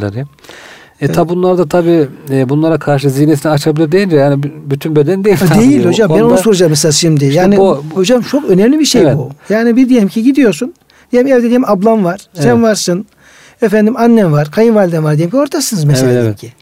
E 1.01 1.07
tabi 1.07 1.29
bunlar 1.29 1.57
da 1.57 1.67
tabi 1.67 2.07
e, 2.31 2.49
bunlara 2.49 2.77
karşı 2.79 3.09
zihniyetini 3.09 3.51
açabilir 3.51 3.91
deyince 3.91 4.15
yani 4.17 4.43
bütün 4.43 4.95
beden 4.95 5.23
değil. 5.23 5.37
Ha, 5.37 5.59
değil 5.61 5.85
hocam. 5.85 6.09
Ben 6.09 6.15
Onda- 6.15 6.25
onu 6.25 6.37
soracağım 6.37 6.69
mesela 6.69 6.91
şimdi. 6.91 7.25
Yani 7.25 7.57
bu- 7.57 7.83
hocam 7.93 8.21
çok 8.21 8.49
önemli 8.49 8.79
bir 8.79 8.85
şey 8.85 9.01
Evet. 9.01 9.15
bu. 9.17 9.29
Yani 9.49 9.75
bir 9.75 9.89
diyelim 9.89 10.07
ki 10.07 10.23
gidiyorsun. 10.23 10.73
Diyelim 11.11 11.31
evde 11.33 11.41
diyelim 11.41 11.69
ablam 11.69 12.03
var. 12.03 12.19
Sen 12.33 12.49
Evet. 12.49 12.63
varsın. 12.63 13.05
Efendim 13.61 13.97
annem 13.97 14.31
var. 14.31 14.51
Kayınvalidem 14.51 15.03
var 15.03 15.17
diyelim 15.17 15.31
ki 15.31 15.37
ortasınız 15.37 15.83
mesela 15.83 16.11
Evet, 16.11 16.23
evet. 16.25 16.37
ki. 16.39 16.53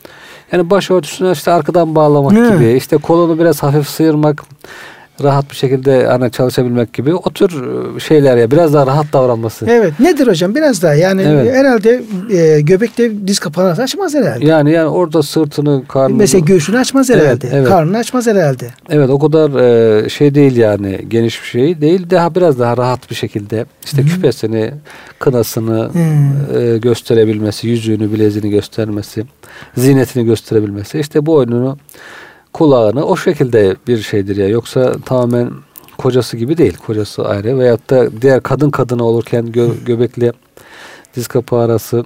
Yani 0.52 0.70
başörtüsüne 0.70 1.32
işte 1.32 1.52
arkadan 1.52 1.96
bağlamak 1.96 2.34
Hı. 2.34 2.54
gibi, 2.54 2.74
işte 2.74 2.98
kolunu 2.98 3.40
biraz 3.40 3.64
hafif 3.64 3.90
sıyırmak, 3.90 4.44
rahat 5.24 5.50
bir 5.52 5.56
şekilde 5.56 6.08
hani 6.08 6.32
çalışabilmek 6.32 6.94
gibi 6.94 7.14
o 7.16 7.30
tür 7.34 7.50
e, 7.96 8.00
şeyler 8.00 8.38
ya 8.38 8.52
biraz 8.52 8.74
daha 8.74 8.88
rahat 8.88 9.14
davranması. 9.14 9.66
Evet. 9.70 10.00
Nedir 10.00 10.28
hocam? 10.28 10.56
Biraz 10.56 10.82
daha 10.82 10.94
yani 10.94 11.22
Evet. 11.22 11.56
herhalde 11.56 12.02
e, 12.32 12.62
göbekte 12.62 13.28
diz 13.28 13.40
kapağını 13.40 13.84
açmaz 13.84 14.14
herhalde. 14.16 14.46
Yani 14.46 14.72
yani 14.72 14.88
orada 14.88 15.24
sırtını, 15.24 15.84
karnını 15.88 16.18
Mesela 16.18 16.46
göğsünü 16.46 16.78
açmaz 16.78 17.10
Evet, 17.10 17.22
herhalde. 17.24 17.50
evet. 17.54 17.68
Karnını 17.68 17.98
açmaz 17.98 18.28
herhalde. 18.28 18.68
Evet 18.90 19.10
o 19.10 19.20
kadar 19.20 19.60
e, 20.06 20.10
şey 20.10 20.36
değil 20.36 20.58
yani 20.58 21.00
geniş 21.08 21.42
bir 21.42 21.48
şey 21.48 21.82
değil. 21.82 22.10
Daha 22.10 22.36
biraz 22.36 22.60
daha 22.60 22.78
rahat 22.78 23.10
bir 23.10 23.16
şekilde 23.16 23.66
işte 23.86 24.04
küpesini, 24.04 24.72
kınasını 25.20 25.90
Hı. 25.94 26.60
e, 26.60 26.78
gösterebilmesi, 26.78 27.68
yüzüğünü, 27.68 28.14
bileziğini 28.14 28.50
göstermesi, 28.50 29.26
zinetini 29.78 30.26
gösterebilmesi. 30.26 31.00
İşte 31.00 31.26
boynunu, 31.26 31.78
kulağını 32.56 33.06
o 33.06 33.16
şekilde 33.18 33.76
bir 33.88 33.98
şeydir 33.98 34.36
ya. 34.38 34.48
Yoksa 34.48 34.96
tamamen 35.06 35.52
kocası 35.98 36.38
gibi 36.38 36.58
değil. 36.58 36.78
Kocası 36.78 37.28
ayrı 37.28 37.60
veyahut 37.60 37.90
da 37.90 38.22
diğer 38.22 38.44
kadın 38.44 38.70
kadına 38.70 39.04
olurken 39.04 39.46
gö- 39.46 39.84
göbekle 39.86 40.32
diz 41.16 41.28
kapağı 41.28 41.60
arası 41.60 42.06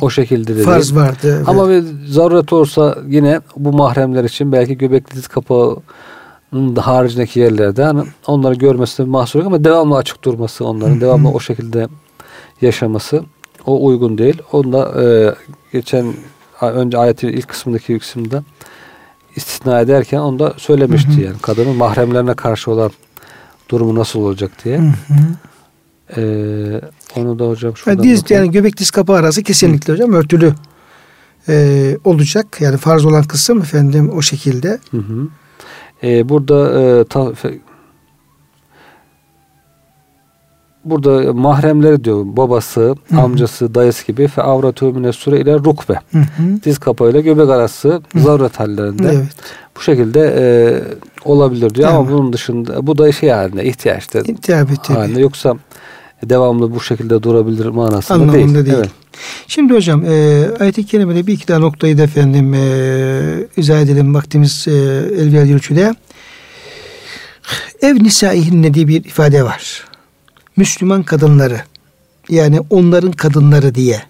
o 0.00 0.10
şekilde 0.10 0.56
de 0.56 0.62
Farz 0.62 0.94
vardı. 0.94 1.36
evet. 1.36 1.48
Ama 1.48 1.68
bir 1.68 1.84
zaruret 2.08 2.52
olsa 2.52 2.98
yine 3.08 3.40
bu 3.56 3.72
mahremler 3.72 4.24
için 4.24 4.52
belki 4.52 4.78
göbekli 4.78 5.16
diz 5.16 5.28
kapağının 5.28 6.76
da 6.76 6.86
haricindeki 6.86 7.40
yerlerde 7.40 7.84
hani 7.84 8.02
onları 8.26 8.54
görmesi 8.54 9.02
mahsur 9.02 9.38
yok 9.38 9.46
ama 9.46 9.64
devamlı 9.64 9.96
açık 9.96 10.24
durması 10.24 10.64
onların 10.64 11.00
devamlı 11.00 11.28
o 11.30 11.40
şekilde 11.40 11.88
yaşaması 12.60 13.22
o 13.66 13.86
uygun 13.86 14.18
değil. 14.18 14.42
Onda 14.52 15.02
e, 15.02 15.34
geçen 15.72 16.14
önce 16.60 16.98
ayetin 16.98 17.28
ilk 17.28 17.48
kısmındaki 17.48 17.98
kısımda 17.98 18.42
istisna 19.36 19.80
ederken 19.80 20.18
onu 20.18 20.38
da 20.38 20.54
söylemişti 20.56 21.20
yani 21.20 21.36
kadının 21.42 21.76
mahremlerine 21.76 22.34
karşı 22.34 22.70
olan 22.70 22.90
durumu 23.68 23.94
nasıl 23.94 24.20
olacak 24.20 24.50
diye. 24.64 24.78
Hı 24.78 24.82
hı. 25.08 26.20
E, 26.20 26.22
onu 27.16 27.38
da 27.38 27.48
hocam 27.48 27.68
Yani 27.70 27.76
şuradan 27.78 28.02
diz 28.04 28.22
bakayım. 28.24 28.44
yani 28.44 28.52
göbek 28.52 28.76
diz 28.78 28.90
kapağı 28.90 29.16
arası 29.16 29.42
kesinlikle 29.42 29.92
hocam 29.92 30.12
örtülü 30.12 30.54
e, 31.48 31.96
olacak. 32.04 32.56
Yani 32.60 32.76
farz 32.76 33.04
olan 33.04 33.24
kısım 33.24 33.58
efendim 33.60 34.10
o 34.16 34.22
şekilde. 34.22 34.78
Hı 34.90 34.96
hı. 34.96 35.28
Ee, 36.04 36.28
burada 36.28 36.80
e, 36.80 37.04
ta- 37.04 37.32
burada 40.84 41.32
mahremleri 41.32 42.04
diyor 42.04 42.24
babası, 42.24 42.94
hı. 43.10 43.20
amcası, 43.20 43.74
dayısı 43.74 44.06
gibi 44.06 44.28
fe 44.28 44.42
avratu 44.42 44.92
mine 44.92 45.12
sure 45.12 45.40
ile 45.40 45.54
rukbe. 45.54 45.94
Hı 46.12 46.18
hı. 46.18 46.62
Diz 46.64 46.78
kapağıyla 46.78 47.20
göbek 47.20 47.50
arası 47.50 48.02
zaruret 48.14 48.60
hallerinde. 48.60 49.12
Evet. 49.14 49.28
Bu 49.76 49.80
şekilde 49.80 50.34
e, 50.38 50.44
olabilir 51.24 51.74
diyor 51.74 51.88
ama 51.88 52.10
bunun 52.10 52.32
dışında 52.32 52.86
bu 52.86 52.98
da 52.98 53.12
şey 53.12 53.30
halinde 53.30 53.64
ihtiyaçta 53.64 54.22
Tabii 54.22 54.36
halinde 54.98 55.20
yoksa 55.20 55.56
devamlı 56.22 56.74
bu 56.74 56.80
şekilde 56.80 57.22
durabilir 57.22 57.66
manasında 57.66 58.18
Anlamında 58.18 58.54
değil. 58.54 58.66
değil. 58.66 58.76
Evet. 58.78 58.90
Şimdi 59.46 59.74
hocam 59.74 60.04
e, 60.04 60.44
ayet-i 60.60 60.86
kerimede 60.86 61.26
bir 61.26 61.32
iki 61.32 61.48
daha 61.48 61.58
noktayı 61.58 61.98
da 61.98 62.02
efendim 62.02 62.54
e, 62.54 63.46
izah 63.56 63.80
edelim 63.80 64.14
vaktimiz 64.14 64.68
e, 64.68 64.72
el 65.18 65.32
verdiği 65.32 65.54
ölçüde. 65.54 65.94
Ev 67.82 67.94
nisaihinne 67.94 68.74
diye 68.74 68.88
bir 68.88 69.04
ifade 69.04 69.42
var. 69.42 69.84
Müslüman 70.56 71.02
kadınları 71.02 71.60
yani 72.28 72.60
onların 72.70 73.12
kadınları 73.12 73.74
diye. 73.74 74.02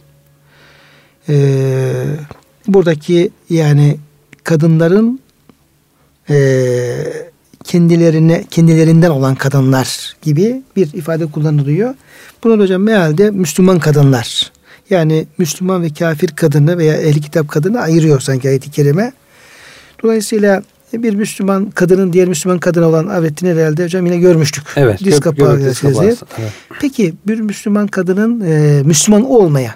E, 1.28 1.34
buradaki 2.66 3.30
yani 3.50 3.96
kadınların 4.44 5.20
e, 6.30 6.36
kendilerine 7.64 8.44
kendilerinden 8.50 9.10
olan 9.10 9.34
kadınlar 9.34 10.16
gibi 10.22 10.62
bir 10.76 10.92
ifade 10.92 11.26
kullanılıyor. 11.26 11.94
Bunu 12.44 12.58
da 12.58 12.62
hocam 12.62 12.82
mealde 12.82 13.30
Müslüman 13.30 13.78
kadınlar. 13.78 14.52
Yani 14.90 15.26
Müslüman 15.38 15.82
ve 15.82 15.92
kafir 15.92 16.28
kadını 16.28 16.78
veya 16.78 16.94
ehli 16.94 17.20
kitap 17.20 17.48
kadını 17.48 17.80
ayırıyor 17.80 18.20
sanki 18.20 18.48
ayet-i 18.48 18.70
kerime. 18.70 19.12
Dolayısıyla 20.02 20.62
bir 20.92 21.14
Müslüman 21.14 21.70
kadının 21.70 22.12
diğer 22.12 22.28
Müslüman 22.28 22.58
kadına 22.58 22.88
olan 22.88 23.06
avretini 23.06 23.50
herhalde 23.50 23.84
hocam 23.84 24.06
yine 24.06 24.16
görmüştük. 24.16 24.64
Evet. 24.76 25.00
Diz 25.04 25.18
gö- 25.18 25.20
kapağı 25.20 25.58
diz 25.58 25.80
kapağı. 25.80 26.04
Evet. 26.04 26.18
Peki 26.80 27.14
bir 27.26 27.40
Müslüman 27.40 27.86
kadının 27.86 28.40
e, 28.40 28.82
Müslüman 28.82 29.24
olmayan 29.24 29.74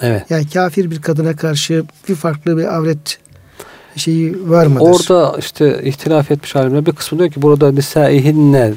evet. 0.00 0.30
yani 0.30 0.48
kafir 0.48 0.90
bir 0.90 1.02
kadına 1.02 1.36
karşı 1.36 1.84
bir 2.08 2.14
farklı 2.14 2.58
bir 2.58 2.76
avret 2.76 3.18
şeyi 3.96 4.50
var 4.50 4.66
mıdır? 4.66 4.80
Orada 4.80 5.36
işte 5.38 5.82
ihtilaf 5.82 6.30
etmiş 6.30 6.56
alimler 6.56 6.86
bir 6.86 6.92
kısmı 6.92 7.18
diyor 7.18 7.30
ki 7.30 7.42
burada 7.42 7.72
nisaihinne 7.72 8.74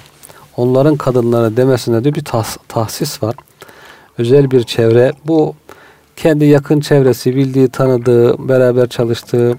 onların 0.57 0.95
kadınları 0.97 1.57
demesinde 1.57 2.03
diyor 2.03 2.15
bir 2.15 2.23
tahs- 2.23 2.57
tahsis 2.67 3.23
var. 3.23 3.35
Özel 4.17 4.51
bir 4.51 4.63
çevre. 4.63 5.13
Bu 5.25 5.55
kendi 6.15 6.45
yakın 6.45 6.79
çevresi, 6.79 7.35
bildiği, 7.35 7.69
tanıdığı, 7.69 8.49
beraber 8.49 8.87
çalıştığı, 8.87 9.55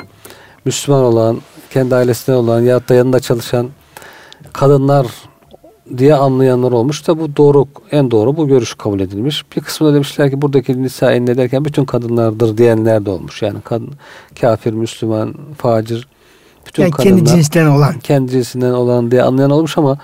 Müslüman 0.65 1.05
olan, 1.05 1.41
kendi 1.71 1.95
ailesinden 1.95 2.39
olan 2.39 2.61
ya 2.61 2.89
da 2.89 2.95
yanında 2.95 3.21
çalışan 3.21 3.69
kadınlar 4.53 5.07
diye 5.99 6.15
anlayanlar 6.15 6.73
olmuş 6.73 7.09
da 7.09 7.19
bu 7.19 7.37
doğru 7.37 7.67
en 7.91 8.11
doğru 8.11 8.37
bu 8.37 8.49
görüş 8.49 8.75
kabul 8.75 9.01
edilmiş. 9.01 9.45
Bir 9.57 9.61
kısmı 9.61 9.89
da 9.89 9.95
demişler 9.95 10.31
ki 10.31 10.43
buradaki 10.43 10.83
nisa 10.83 11.11
ne 11.11 11.37
derken 11.37 11.65
bütün 11.65 11.85
kadınlardır 11.85 12.59
diyenler 12.59 13.07
de 13.07 13.11
olmuş. 13.11 13.43
Yani 13.43 13.61
kadın, 13.65 13.91
kafir, 14.41 14.73
Müslüman, 14.73 15.35
facir 15.59 16.09
bütün 16.67 16.83
yani 16.83 16.93
kadınlar 16.93 17.17
kendi 17.17 17.31
cinsten 17.31 17.67
olan. 17.67 17.99
kendi 17.99 18.33
cinsinden 18.33 18.73
olan 18.73 19.11
diye 19.11 19.23
anlayan 19.23 19.51
olmuş 19.51 19.79
ama 19.79 19.99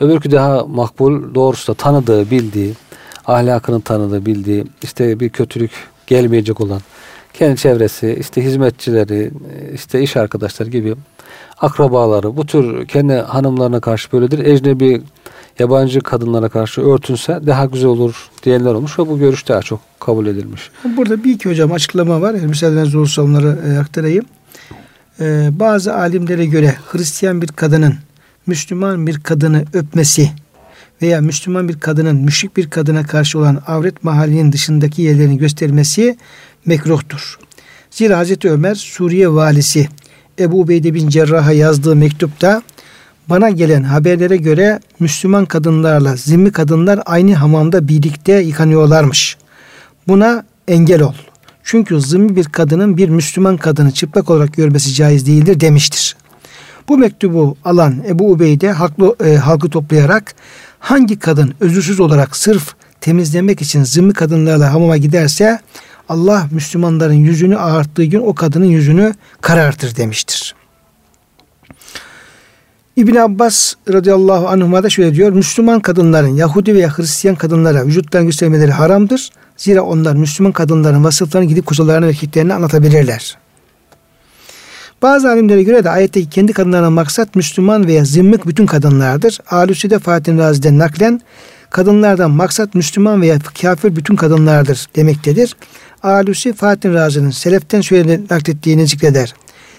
öbürkü 0.00 0.30
daha 0.30 0.64
makbul 0.64 1.34
doğrusu 1.34 1.72
da 1.72 1.76
tanıdığı, 1.76 2.30
bildiği, 2.30 2.74
ahlakını 3.26 3.80
tanıdığı, 3.80 4.26
bildiği, 4.26 4.64
işte 4.82 5.20
bir 5.20 5.28
kötülük 5.28 5.70
gelmeyecek 6.06 6.60
olan 6.60 6.80
kendi 7.38 7.56
çevresi, 7.56 8.16
işte 8.20 8.44
hizmetçileri, 8.44 9.30
işte 9.74 10.02
iş 10.02 10.16
arkadaşları 10.16 10.70
gibi 10.70 10.94
akrabaları 11.60 12.36
bu 12.36 12.46
tür 12.46 12.86
kendi 12.86 13.12
hanımlarına 13.14 13.80
karşı 13.80 14.12
böyledir. 14.12 14.46
Ecnebi 14.46 15.02
yabancı 15.58 16.00
kadınlara 16.00 16.48
karşı 16.48 16.80
örtünse 16.80 17.40
daha 17.46 17.64
güzel 17.64 17.88
olur 17.88 18.30
diyenler 18.42 18.74
olmuş 18.74 18.98
ve 18.98 19.08
bu 19.08 19.18
görüş 19.18 19.48
daha 19.48 19.62
çok 19.62 19.80
kabul 20.00 20.26
edilmiş. 20.26 20.70
Burada 20.96 21.24
bir 21.24 21.34
iki 21.34 21.48
hocam 21.48 21.72
açıklama 21.72 22.20
var. 22.20 22.34
Müsaadenizle 22.34 22.98
olursa 22.98 23.22
onları 23.22 23.58
e, 23.68 23.78
aktarayım. 23.78 24.24
E, 25.20 25.48
bazı 25.52 25.94
alimlere 25.94 26.46
göre 26.46 26.74
Hristiyan 26.92 27.42
bir 27.42 27.48
kadının 27.48 27.94
Müslüman 28.46 29.06
bir 29.06 29.20
kadını 29.20 29.64
öpmesi 29.74 30.30
veya 31.02 31.20
Müslüman 31.20 31.68
bir 31.68 31.80
kadının 31.80 32.16
müşrik 32.16 32.56
bir 32.56 32.70
kadına 32.70 33.06
karşı 33.06 33.38
olan 33.38 33.62
avret 33.66 34.04
mahallinin 34.04 34.52
dışındaki 34.52 35.02
yerlerini 35.02 35.38
göstermesi 35.38 36.16
mekruhtur. 36.68 37.38
Zira 37.90 38.18
Hazreti 38.18 38.50
Ömer 38.50 38.74
Suriye 38.74 39.28
valisi 39.28 39.88
Ebu 40.38 40.60
Ubeyde 40.60 40.94
bin 40.94 41.08
Cerrah'a 41.08 41.52
yazdığı 41.52 41.96
mektupta 41.96 42.62
bana 43.28 43.50
gelen 43.50 43.82
haberlere 43.82 44.36
göre 44.36 44.80
Müslüman 45.00 45.46
kadınlarla 45.46 46.16
zimmi 46.16 46.52
kadınlar 46.52 47.00
aynı 47.06 47.34
hamamda 47.34 47.88
birlikte 47.88 48.32
yıkanıyorlarmış. 48.32 49.36
Buna 50.08 50.44
engel 50.68 51.02
ol. 51.02 51.14
Çünkü 51.64 52.00
zimmi 52.00 52.36
bir 52.36 52.44
kadının 52.44 52.96
bir 52.96 53.08
Müslüman 53.08 53.56
kadını 53.56 53.90
çıplak 53.90 54.30
olarak 54.30 54.52
görmesi 54.52 54.94
caiz 54.94 55.26
değildir 55.26 55.60
demiştir. 55.60 56.16
Bu 56.88 56.98
mektubu 56.98 57.56
alan 57.64 58.04
Ebu 58.08 58.32
Ubeyde 58.32 58.72
halkı, 58.72 59.14
e, 59.24 59.36
halkı 59.36 59.70
toplayarak 59.70 60.34
hangi 60.78 61.18
kadın 61.18 61.54
özürsüz 61.60 62.00
olarak 62.00 62.36
sırf 62.36 62.74
temizlemek 63.00 63.62
için 63.62 63.84
zimmi 63.84 64.12
kadınlarla 64.12 64.72
hamama 64.72 64.96
giderse 64.96 65.60
Allah 66.08 66.48
Müslümanların 66.50 67.12
yüzünü 67.14 67.56
ağarttığı 67.56 68.04
gün 68.04 68.20
o 68.20 68.34
kadının 68.34 68.64
yüzünü 68.64 69.14
karartır 69.40 69.96
demiştir. 69.96 70.54
İbn 72.96 73.16
Abbas 73.16 73.74
radıyallahu 73.88 74.48
anhuma 74.48 74.82
da 74.82 74.90
şöyle 74.90 75.14
diyor. 75.14 75.32
Müslüman 75.32 75.80
kadınların 75.80 76.36
Yahudi 76.36 76.74
veya 76.74 76.98
Hristiyan 76.98 77.36
kadınlara 77.36 77.86
vücutlarını 77.86 78.26
göstermeleri 78.26 78.70
haramdır. 78.70 79.30
Zira 79.56 79.82
onlar 79.82 80.14
Müslüman 80.14 80.52
kadınların 80.52 81.04
vasıflarını 81.04 81.48
gidip 81.48 81.66
kocalarına 81.66 82.06
ve 82.06 82.10
erkeklerine 82.10 82.54
anlatabilirler. 82.54 83.38
Bazı 85.02 85.28
alimlere 85.28 85.62
göre 85.62 85.84
de 85.84 85.90
ayetteki 85.90 86.30
kendi 86.30 86.52
kadınlarına 86.52 86.90
maksat 86.90 87.34
Müslüman 87.34 87.86
veya 87.86 88.04
zimmek 88.04 88.46
bütün 88.46 88.66
kadınlardır. 88.66 89.38
Alusi'de 89.50 89.98
Fatih 89.98 90.38
Razi'den 90.38 90.78
naklen 90.78 91.20
kadınlardan 91.70 92.30
maksat 92.30 92.74
Müslüman 92.74 93.22
veya 93.22 93.38
kafir 93.62 93.96
bütün 93.96 94.16
kadınlardır 94.16 94.86
demektedir. 94.96 95.56
Alusi 96.02 96.52
Fatih 96.52 96.92
Razi'nin 96.92 97.30
seleften 97.30 97.80
şöyle 97.80 98.20
naklettiğini 98.30 98.86
zikreder. 98.86 99.34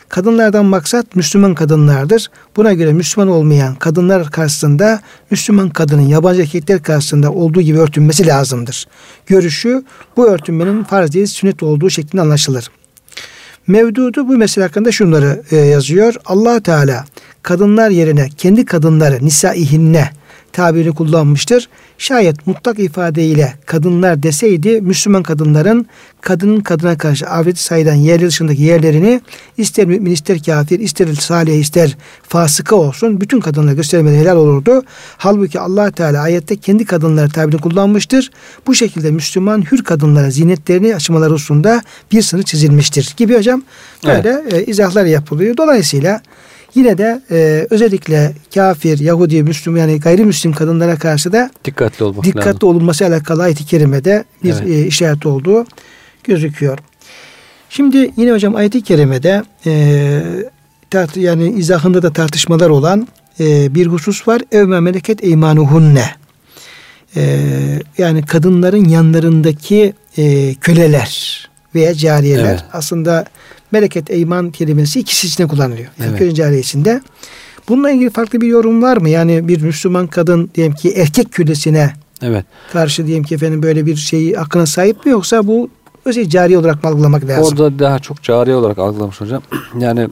Kadınlardan 0.09 0.65
maksat 0.65 1.15
Müslüman 1.15 1.55
kadınlardır. 1.55 2.28
Buna 2.55 2.74
göre 2.74 2.93
Müslüman 2.93 3.28
olmayan 3.28 3.76
kadınlar 3.76 4.32
karşısında 4.32 5.01
Müslüman 5.32 5.70
kadının 5.70 6.01
yabancı 6.01 6.41
erkekler 6.41 6.84
karşısında 6.84 7.32
olduğu 7.32 7.61
gibi 7.61 7.80
örtünmesi 7.80 8.28
lazımdır. 8.28 8.88
Görüşü 9.26 9.84
bu 10.17 10.28
örtünmenin 10.28 10.84
farz 10.84 11.13
değil 11.13 11.26
sünnet 11.26 11.63
olduğu 11.63 11.89
şeklinde 11.89 12.22
anlaşılır. 12.22 12.67
Mevdudu 13.67 14.28
bu 14.28 14.38
mesele 14.38 14.65
hakkında 14.65 14.91
şunları 14.91 15.43
e, 15.51 15.55
yazıyor. 15.55 16.15
allah 16.26 16.59
Teala 16.59 17.05
kadınlar 17.43 17.89
yerine 17.89 18.30
kendi 18.38 18.65
kadınları 18.65 19.26
nisaihinne 19.26 20.09
tabirini 20.51 20.95
kullanmıştır. 20.95 21.70
Şayet 22.00 22.47
mutlak 22.47 22.80
ifadeyle 22.80 23.54
kadınlar 23.66 24.24
deseydi 24.24 24.82
Müslüman 24.82 25.24
kadınların 25.24 25.88
kadının 26.22 26.60
kadına 26.60 26.97
karşı 26.97 27.28
avret 27.28 27.58
sayılan 27.58 27.93
yerler 27.93 28.28
dışındaki 28.28 28.62
yerlerini 28.62 29.22
ister 29.58 29.86
mümin 29.86 30.12
ister 30.12 30.43
kafir 30.43 30.80
ister 30.80 31.08
salih 31.14 31.60
ister 31.60 31.97
fasıka 32.24 32.76
olsun 32.76 33.22
bütün 33.22 33.39
kadınlara 33.39 33.74
göstermeleri 33.74 34.20
helal 34.20 34.38
olurdu. 34.38 34.84
Halbuki 35.18 35.60
allah 35.60 35.91
Teala 35.91 36.22
ayette 36.22 36.56
kendi 36.56 36.86
kadınları 36.86 37.30
tabirini 37.30 37.62
kullanmıştır. 37.62 38.32
Bu 38.68 38.76
şekilde 38.76 39.12
Müslüman 39.12 39.66
hür 39.72 39.84
kadınlara 39.84 40.32
zinetlerini 40.32 40.95
açmaları 40.95 41.34
hususunda 41.34 41.82
bir 42.12 42.22
sınır 42.22 42.43
çizilmiştir 42.43 43.14
gibi 43.18 43.38
hocam 43.38 43.64
böyle 44.06 44.43
evet. 44.43 44.54
e, 44.54 44.66
izahlar 44.66 45.06
yapılıyor. 45.06 45.58
Dolayısıyla 45.58 46.22
Yine 46.76 46.97
de 46.97 47.22
e, 47.32 47.67
özellikle 47.70 48.34
kafir, 48.53 48.99
Yahudi, 48.99 49.43
Müslüman 49.43 49.80
yani 49.80 49.99
gayrimüslim 49.99 50.53
kadınlara 50.53 50.95
karşı 50.95 51.34
da 51.34 51.49
dikkatli 51.65 52.05
olmak 52.05 52.24
dikkatli 52.24 52.47
lazım. 52.47 52.70
olunması 52.70 53.05
alakalı 53.05 53.43
ayet-i 53.43 53.65
kerimede 53.65 54.24
bir 54.43 54.53
evet. 54.53 54.67
e, 54.67 54.86
işaret 54.86 55.26
olduğu 55.26 55.65
gözüküyor. 56.24 56.80
Şimdi 57.70 58.11
yine 58.17 58.32
hocam 58.32 58.55
ayet-i 58.55 58.82
kerimede 58.82 59.43
e, 59.65 60.22
tart 60.89 61.17
yani 61.17 61.49
izahında 61.49 62.01
da 62.01 62.13
tartışmalar 62.13 62.70
olan 62.70 63.07
e, 63.39 63.76
bir 63.76 63.88
husus 63.88 64.28
var. 64.28 64.41
Evme 64.51 64.80
meleket 64.80 65.24
eymanuhunne. 65.24 66.05
E, 67.15 67.39
yani 67.97 68.26
kadınların 68.26 68.86
yanlarındaki 68.86 69.93
e, 70.17 70.55
köleler 70.55 71.49
veya 71.76 71.93
cariyeler. 71.93 72.45
Evet. 72.45 72.63
Aslında 72.74 73.26
Meleket 73.72 74.11
eyman 74.11 74.51
kelimesi 74.51 74.99
ikisi 74.99 75.28
için 75.28 75.47
kullanılıyor. 75.47 75.88
Yani 75.99 76.17
evet. 76.20 76.36
cariyesinde. 76.36 77.01
Bununla 77.70 77.91
ilgili 77.91 78.09
farklı 78.09 78.41
bir 78.41 78.47
yorum 78.47 78.82
var 78.82 78.97
mı? 78.97 79.09
Yani 79.09 79.47
bir 79.47 79.61
Müslüman 79.61 80.07
kadın 80.07 80.49
diyelim 80.55 80.74
ki 80.74 80.91
erkek 80.91 81.32
kölesine 81.32 81.93
evet. 82.22 82.45
karşı 82.74 83.07
diyelim 83.07 83.24
ki 83.24 83.36
efendim 83.36 83.63
böyle 83.63 83.86
bir 83.86 83.95
şeyi 83.95 84.36
hakkına 84.36 84.65
sahip 84.65 85.05
mi 85.05 85.11
yoksa 85.11 85.47
bu 85.47 85.70
özel 86.05 86.30
cari 86.30 86.57
olarak 86.57 86.84
mı 86.84 86.89
algılamak 86.89 87.28
lazım? 87.28 87.45
Orada 87.45 87.80
daha 87.80 87.99
çok 87.99 88.24
cari 88.24 88.53
olarak 88.53 88.78
algılamış 88.78 89.22
hocam. 89.22 89.41
Yani 89.80 90.09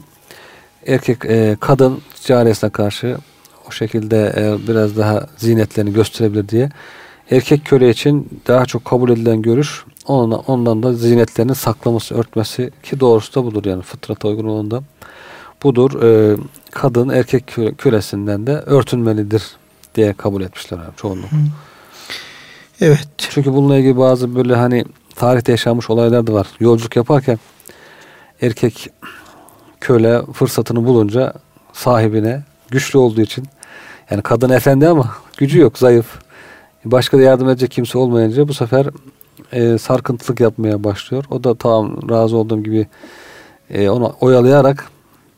erkek 0.86 1.24
e, 1.24 1.56
kadın 1.60 1.98
cariyesine 2.24 2.70
karşı 2.70 3.16
o 3.68 3.70
şekilde 3.70 4.34
e, 4.36 4.68
biraz 4.68 4.96
daha 4.96 5.26
zinetlerini 5.36 5.92
gösterebilir 5.92 6.48
diye 6.48 6.70
erkek 7.30 7.64
köle 7.64 7.90
için 7.90 8.28
daha 8.46 8.66
çok 8.66 8.84
kabul 8.84 9.10
edilen 9.10 9.42
görüş 9.42 9.84
ondan, 10.08 10.42
ondan 10.46 10.82
da 10.82 10.92
zinetlerini 10.92 11.54
saklaması, 11.54 12.14
örtmesi 12.14 12.70
ki 12.82 13.00
doğrusu 13.00 13.34
da 13.34 13.44
budur 13.46 13.64
yani 13.64 13.82
fıtrata 13.82 14.28
uygun 14.28 14.44
olduğunda 14.44 14.82
budur. 15.62 16.02
E, 16.02 16.36
kadın 16.70 17.08
erkek 17.08 17.56
kölesinden 17.78 18.46
de 18.46 18.52
örtünmelidir 18.52 19.42
diye 19.94 20.12
kabul 20.12 20.42
etmişler 20.42 20.78
abi 20.78 20.96
çoğunluk. 20.96 21.30
Evet. 22.80 23.08
Çünkü 23.18 23.52
bununla 23.52 23.76
ilgili 23.76 23.96
bazı 23.96 24.34
böyle 24.34 24.54
hani 24.54 24.84
tarihte 25.14 25.52
yaşanmış 25.52 25.90
olaylar 25.90 26.26
da 26.26 26.32
var. 26.32 26.46
Yolculuk 26.60 26.96
yaparken 26.96 27.38
erkek 28.42 28.90
köle 29.80 30.22
fırsatını 30.32 30.86
bulunca 30.86 31.32
sahibine 31.72 32.42
güçlü 32.70 32.98
olduğu 32.98 33.20
için 33.20 33.44
yani 34.10 34.22
kadın 34.22 34.50
efendi 34.50 34.88
ama 34.88 35.14
gücü 35.36 35.58
yok 35.58 35.78
zayıf. 35.78 36.18
Başka 36.84 37.18
da 37.18 37.22
yardım 37.22 37.48
edecek 37.48 37.70
kimse 37.70 37.98
olmayınca 37.98 38.48
bu 38.48 38.54
sefer 38.54 38.86
e, 39.52 39.78
sarkıntılık 39.78 40.40
yapmaya 40.40 40.84
başlıyor. 40.84 41.24
O 41.30 41.44
da 41.44 41.54
tamam 41.54 42.10
razı 42.10 42.36
olduğum 42.36 42.62
gibi 42.62 42.86
e, 43.70 43.88
onu 43.88 44.12
oyalayarak 44.20 44.90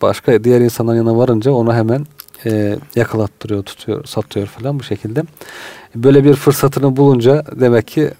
başka 0.02 0.44
diğer 0.44 0.60
insanların 0.60 0.96
yanına 0.96 1.16
varınca 1.16 1.52
onu 1.52 1.74
hemen 1.74 2.06
e, 2.46 2.76
yakalattırıyor, 2.96 3.62
tutuyor, 3.62 4.04
satıyor 4.04 4.46
falan 4.46 4.78
bu 4.78 4.82
şekilde. 4.82 5.22
Böyle 5.94 6.24
bir 6.24 6.34
fırsatını 6.34 6.96
bulunca 6.96 7.44
demek 7.60 7.86
ki 7.86 8.10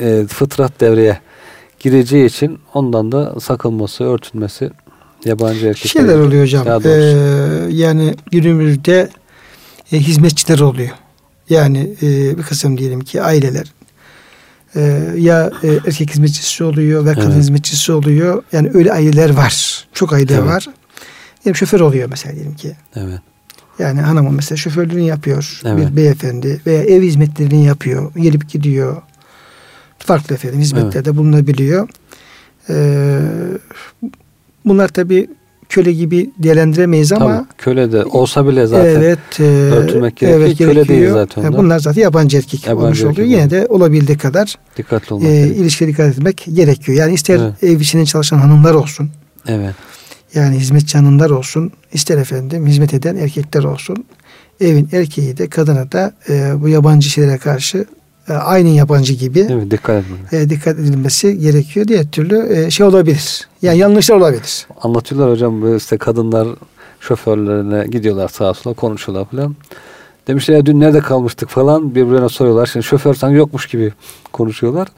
e, 0.00 0.24
fıtrat 0.28 0.80
devreye 0.80 1.20
gireceği 1.78 2.26
için 2.26 2.58
ondan 2.74 3.12
da 3.12 3.40
sakınması, 3.40 4.04
örtünmesi 4.04 4.70
yabancı 5.24 5.66
erkekler. 5.66 6.00
Şeyler 6.00 6.18
oluyor 6.18 6.42
hocam. 6.42 6.66
Ee, 6.84 6.90
yani 7.70 8.14
günümüzde 8.32 9.08
e, 9.92 9.98
hizmetçiler 9.98 10.58
oluyor. 10.58 10.90
Yani 11.50 11.96
e, 12.02 12.38
bir 12.38 12.42
kısım 12.42 12.78
diyelim 12.78 13.00
ki 13.00 13.22
aileler 13.22 13.72
e, 14.76 15.12
ya 15.16 15.50
e, 15.62 15.68
erkek 15.68 16.10
hizmetçisi 16.10 16.64
oluyor 16.64 17.04
ve 17.04 17.14
kadın 17.14 17.26
evet. 17.26 17.38
hizmetçisi 17.38 17.92
oluyor. 17.92 18.42
Yani 18.52 18.70
öyle 18.74 18.92
aileler 18.92 19.30
var. 19.30 19.86
Çok 19.92 20.12
aile 20.12 20.34
evet. 20.34 20.44
var. 20.44 20.66
Diyelim 21.44 21.56
şoför 21.56 21.80
oluyor 21.80 22.08
mesela 22.10 22.34
diyelim 22.34 22.54
ki. 22.54 22.76
Evet. 22.96 23.20
Yani 23.78 24.00
hanımın 24.00 24.34
mesela 24.34 24.56
şoförlüğünü 24.56 25.02
yapıyor. 25.02 25.60
Evet. 25.64 25.90
Bir 25.90 25.96
beyefendi 25.96 26.60
veya 26.66 26.82
ev 26.82 27.02
hizmetlerini 27.02 27.64
yapıyor. 27.64 28.14
Gelip 28.14 28.50
gidiyor. 28.50 29.02
Farklı 29.98 30.34
efendim 30.34 30.60
hizmetlerde 30.60 31.08
evet. 31.08 31.18
bulunabiliyor. 31.18 31.88
Ee, 32.70 33.20
bunlar 34.64 34.88
tabi 34.88 35.28
köle 35.68 35.92
gibi 35.92 36.30
değerlendiremeyiz 36.38 37.12
ama 37.12 37.36
Tabii, 37.36 37.46
köle 37.58 37.92
de 37.92 38.04
olsa 38.04 38.48
bile 38.48 38.66
zaten 38.66 38.86
evet, 38.86 39.18
e, 39.40 39.42
örtülmek 39.42 40.16
gerekiyor. 40.16 40.46
Evet, 40.46 40.58
köle 40.58 40.72
gerekiyor. 40.72 40.98
değil 40.98 41.12
zaten. 41.12 41.42
Yani 41.42 41.56
bunlar 41.56 41.78
zaten 41.78 42.02
yabancı 42.02 42.36
erkek 42.36 42.66
yabancı 42.66 42.86
olmuş 42.86 43.02
erkek 43.02 43.24
oluyor. 43.24 43.38
Yine 43.38 43.50
de 43.50 43.66
olabildiği 43.66 44.18
kadar 44.18 44.54
dikkatli 44.76 45.14
olmak 45.14 45.28
e, 45.28 45.46
ilişkiye 45.46 45.90
dikkat 45.90 46.12
etmek 46.12 46.44
gerekiyor. 46.52 46.98
Yani 46.98 47.14
ister 47.14 47.38
evet. 47.38 47.64
ev 47.64 47.80
içinde 47.80 48.04
çalışan 48.04 48.38
hanımlar 48.38 48.74
olsun. 48.74 49.10
Evet. 49.48 49.74
Yani 50.34 50.56
hizmetçi 50.56 50.98
hanımlar 50.98 51.30
olsun. 51.30 51.72
ister 51.92 52.18
efendim 52.18 52.66
hizmet 52.66 52.94
eden 52.94 53.16
erkekler 53.16 53.64
olsun. 53.64 54.04
Evin 54.60 54.88
erkeği 54.92 55.36
de 55.36 55.48
kadına 55.48 55.92
da 55.92 56.12
e, 56.28 56.52
bu 56.62 56.68
yabancı 56.68 57.08
şeylere 57.08 57.38
karşı 57.38 57.78
e, 57.78 57.84
aynı 58.34 58.68
yabancı 58.68 59.12
gibi 59.12 59.46
evet, 59.50 59.70
dikkat, 59.70 60.04
e, 60.32 60.50
dikkat 60.50 60.78
edilmesi 60.78 61.38
gerekiyor. 61.38 61.88
Diğer 61.88 62.10
türlü 62.10 62.52
e, 62.54 62.70
şey 62.70 62.86
olabilir. 62.86 63.48
Yani 63.62 63.78
yanlışlar 63.78 64.16
olabilir. 64.16 64.66
Anlatıyorlar 64.82 65.30
hocam 65.30 65.76
işte 65.76 65.98
kadınlar 65.98 66.48
şoförlerine 67.00 67.86
gidiyorlar 67.86 68.28
sağa 68.28 68.54
sola 68.54 68.74
konuşuyorlar 68.74 69.26
falan. 69.30 69.56
Demişler 70.26 70.56
ya 70.56 70.66
dün 70.66 70.80
nerede 70.80 71.00
kalmıştık 71.00 71.48
falan 71.48 71.94
birbirine 71.94 72.28
soruyorlar. 72.28 72.66
Şimdi 72.66 72.86
şoför 72.86 73.14
sanki 73.14 73.36
yokmuş 73.36 73.66
gibi 73.66 73.92
konuşuyorlar. 74.32 74.88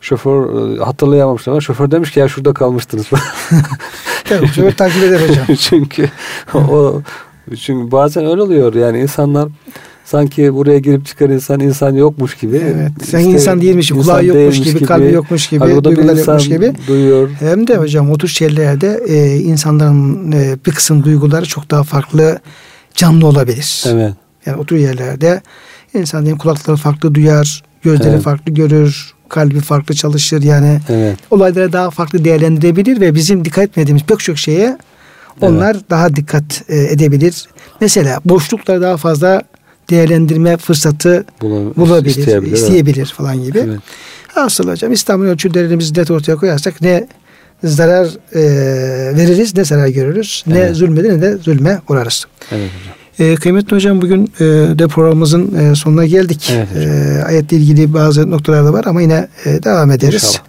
Şoför 0.00 0.76
e, 0.76 0.84
hatırlayamamışlar 0.84 1.52
ama 1.52 1.60
şoför 1.60 1.90
demiş 1.90 2.10
ki 2.10 2.20
ya 2.20 2.28
şurada 2.28 2.54
kalmıştınız. 2.54 3.06
Tabii 4.24 4.46
şoför 4.46 4.72
takip 4.72 5.02
eder 5.02 5.28
hocam. 5.28 5.46
çünkü 5.58 6.10
o 6.54 7.00
çünkü 7.60 7.92
bazen 7.92 8.26
öyle 8.26 8.42
oluyor 8.42 8.74
yani 8.74 9.00
insanlar 9.00 9.48
sanki 10.10 10.54
buraya 10.54 10.78
girip 10.78 11.06
çıkan 11.06 11.30
insan 11.30 11.60
insan 11.60 11.94
yokmuş 11.94 12.34
gibi. 12.34 12.56
Evet. 12.56 12.92
Sen 13.10 13.18
işte, 13.18 13.30
insan 13.30 13.60
değilmiş, 13.60 13.90
kulağı 13.90 14.24
yokmuş 14.24 14.58
gibi, 14.58 14.78
gibi, 14.78 14.86
kalbi 14.86 15.12
yokmuş 15.12 15.48
gibi, 15.48 15.64
Abi, 15.64 15.84
duygular 15.84 16.16
yokmuş 16.16 16.48
gibi. 16.48 16.72
Duyuyor. 16.88 17.30
Hem 17.40 17.66
de 17.66 17.76
hocam 17.76 18.10
o 18.10 18.18
tür 18.18 18.28
şeylerde 18.28 19.00
e, 19.08 19.36
insanların 19.36 20.32
e, 20.32 20.56
bir 20.66 20.70
kısım 20.70 21.04
duyguları 21.04 21.46
çok 21.46 21.70
daha 21.70 21.82
farklı 21.82 22.38
canlı 22.94 23.26
olabilir. 23.26 23.84
Evet. 23.86 24.12
Yani 24.46 24.56
o 24.56 24.64
tür 24.64 24.76
yerlerde 24.76 25.42
insan 25.94 26.38
kulakları 26.38 26.76
farklı 26.76 27.14
duyar, 27.14 27.62
gözleri 27.82 28.08
evet. 28.08 28.22
farklı 28.22 28.52
görür, 28.54 29.14
kalbi 29.28 29.60
farklı 29.60 29.94
çalışır. 29.94 30.42
Yani 30.42 30.80
evet. 30.88 31.16
olayları 31.30 31.72
daha 31.72 31.90
farklı 31.90 32.24
değerlendirebilir 32.24 33.00
ve 33.00 33.14
bizim 33.14 33.44
dikkat 33.44 33.64
etmediğimiz 33.64 34.02
pek 34.02 34.18
çok 34.18 34.38
şeye 34.38 34.78
onlar 35.40 35.74
evet. 35.74 35.90
daha 35.90 36.16
dikkat 36.16 36.62
e, 36.68 36.78
edebilir. 36.78 37.48
Mesela 37.80 38.20
boşlukları 38.24 38.82
daha 38.82 38.96
fazla 38.96 39.42
değerlendirme 39.90 40.56
fırsatı 40.56 41.24
Bula, 41.40 41.76
bulabilir, 41.76 42.16
isteyebilir, 42.16 42.52
isteyebilir 42.52 42.96
evet. 42.96 43.12
falan 43.12 43.44
gibi. 43.44 43.58
Evet. 43.58 43.80
Asıl 44.36 44.68
hocam 44.68 44.92
İslam'ın 44.92 45.26
ölçülerimizi 45.26 46.00
net 46.00 46.10
ortaya 46.10 46.36
koyarsak 46.36 46.80
ne 46.80 47.08
zarar 47.64 48.06
e, 48.34 48.42
veririz 49.16 49.56
ne 49.56 49.64
zarar 49.64 49.88
görürüz. 49.88 50.44
Evet. 50.46 50.68
Ne 50.68 50.74
zulmede 50.74 51.08
ne 51.08 51.22
de 51.22 51.36
zulme 51.36 51.80
uğrarız. 51.88 52.26
Evet 52.52 52.70
hocam. 52.80 53.00
E, 53.32 53.34
kıymetli 53.34 53.76
hocam 53.76 54.02
bugün 54.02 54.32
e, 54.40 54.44
de 54.78 54.88
programımızın 54.88 55.54
e, 55.54 55.74
sonuna 55.74 56.06
geldik. 56.06 56.52
Evet 56.54 56.68
e, 56.76 57.24
ayetle 57.24 57.56
ilgili 57.56 57.94
bazı 57.94 58.30
noktalar 58.30 58.64
da 58.64 58.72
var 58.72 58.84
ama 58.84 59.02
yine 59.02 59.28
e, 59.44 59.62
devam 59.62 59.90
ederiz. 59.90 60.24
İnşallah. 60.24 60.44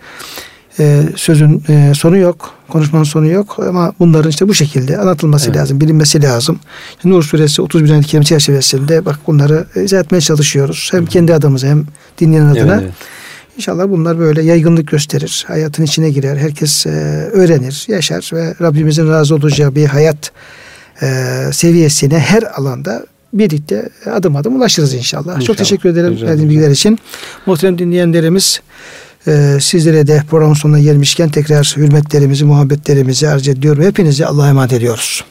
E, 0.79 1.03
sözün 1.15 1.63
e, 1.69 1.93
sonu 1.95 2.17
yok, 2.17 2.53
konuşmanın 2.67 3.03
sonu 3.03 3.27
yok 3.27 3.59
ama 3.59 3.93
bunların 3.99 4.29
işte 4.29 4.47
bu 4.47 4.53
şekilde 4.53 4.97
anlatılması 4.97 5.45
Evet. 5.45 5.57
lazım, 5.57 5.81
bilinmesi 5.81 6.23
lazım. 6.23 6.59
Nur 7.03 7.23
suresi 7.23 7.61
31. 7.61 7.89
ayet-i 7.91 8.07
kerime 8.07 8.25
çerçevesinde 8.25 9.05
bak 9.05 9.19
bunları 9.27 9.65
izah 9.75 9.99
etmeye 9.99 10.21
çalışıyoruz. 10.21 10.89
Hem 10.91 11.05
kendi 11.05 11.33
adımıza 11.33 11.67
hem 11.67 11.85
dinleyen 12.17 12.45
adına. 12.45 12.73
Evet, 12.73 12.83
evet. 12.83 12.93
İnşallah 13.57 13.89
bunlar 13.89 14.19
böyle 14.19 14.41
yaygınlık 14.43 14.87
gösterir. 14.87 15.45
Hayatın 15.47 15.83
içine 15.83 16.09
girer. 16.09 16.37
Herkes 16.37 16.85
e, 16.85 16.89
öğrenir, 17.33 17.85
yaşar 17.87 18.29
ve 18.33 18.55
Rabbimizin 18.61 19.07
razı 19.09 19.35
olacağı 19.35 19.75
bir 19.75 19.85
hayat 19.85 20.31
e, 21.01 21.07
seviyesine 21.51 22.19
her 22.19 22.43
alanda 22.43 23.05
birlikte 23.33 23.89
adım 24.11 24.35
adım 24.35 24.55
ulaşırız 24.55 24.93
inşallah. 24.93 25.25
İnşallah. 25.25 25.45
Çok 25.45 25.57
teşekkür 25.57 25.89
ederim 25.89 26.13
ederim. 26.13 26.49
bilgiler 26.49 26.69
için. 26.71 26.99
Muhterem 27.45 27.77
dinleyenlerimiz 27.77 28.61
e, 29.27 29.57
sizlere 29.61 30.07
de 30.07 30.23
programın 30.29 30.53
sonuna 30.53 30.79
gelmişken 30.79 31.29
tekrar 31.29 31.73
hürmetlerimizi, 31.77 32.45
muhabbetlerimizi 32.45 33.29
arz 33.29 33.47
ediyorum. 33.47 33.83
Hepinizi 33.83 34.25
Allah'a 34.25 34.49
emanet 34.49 34.73
ediyoruz. 34.73 35.23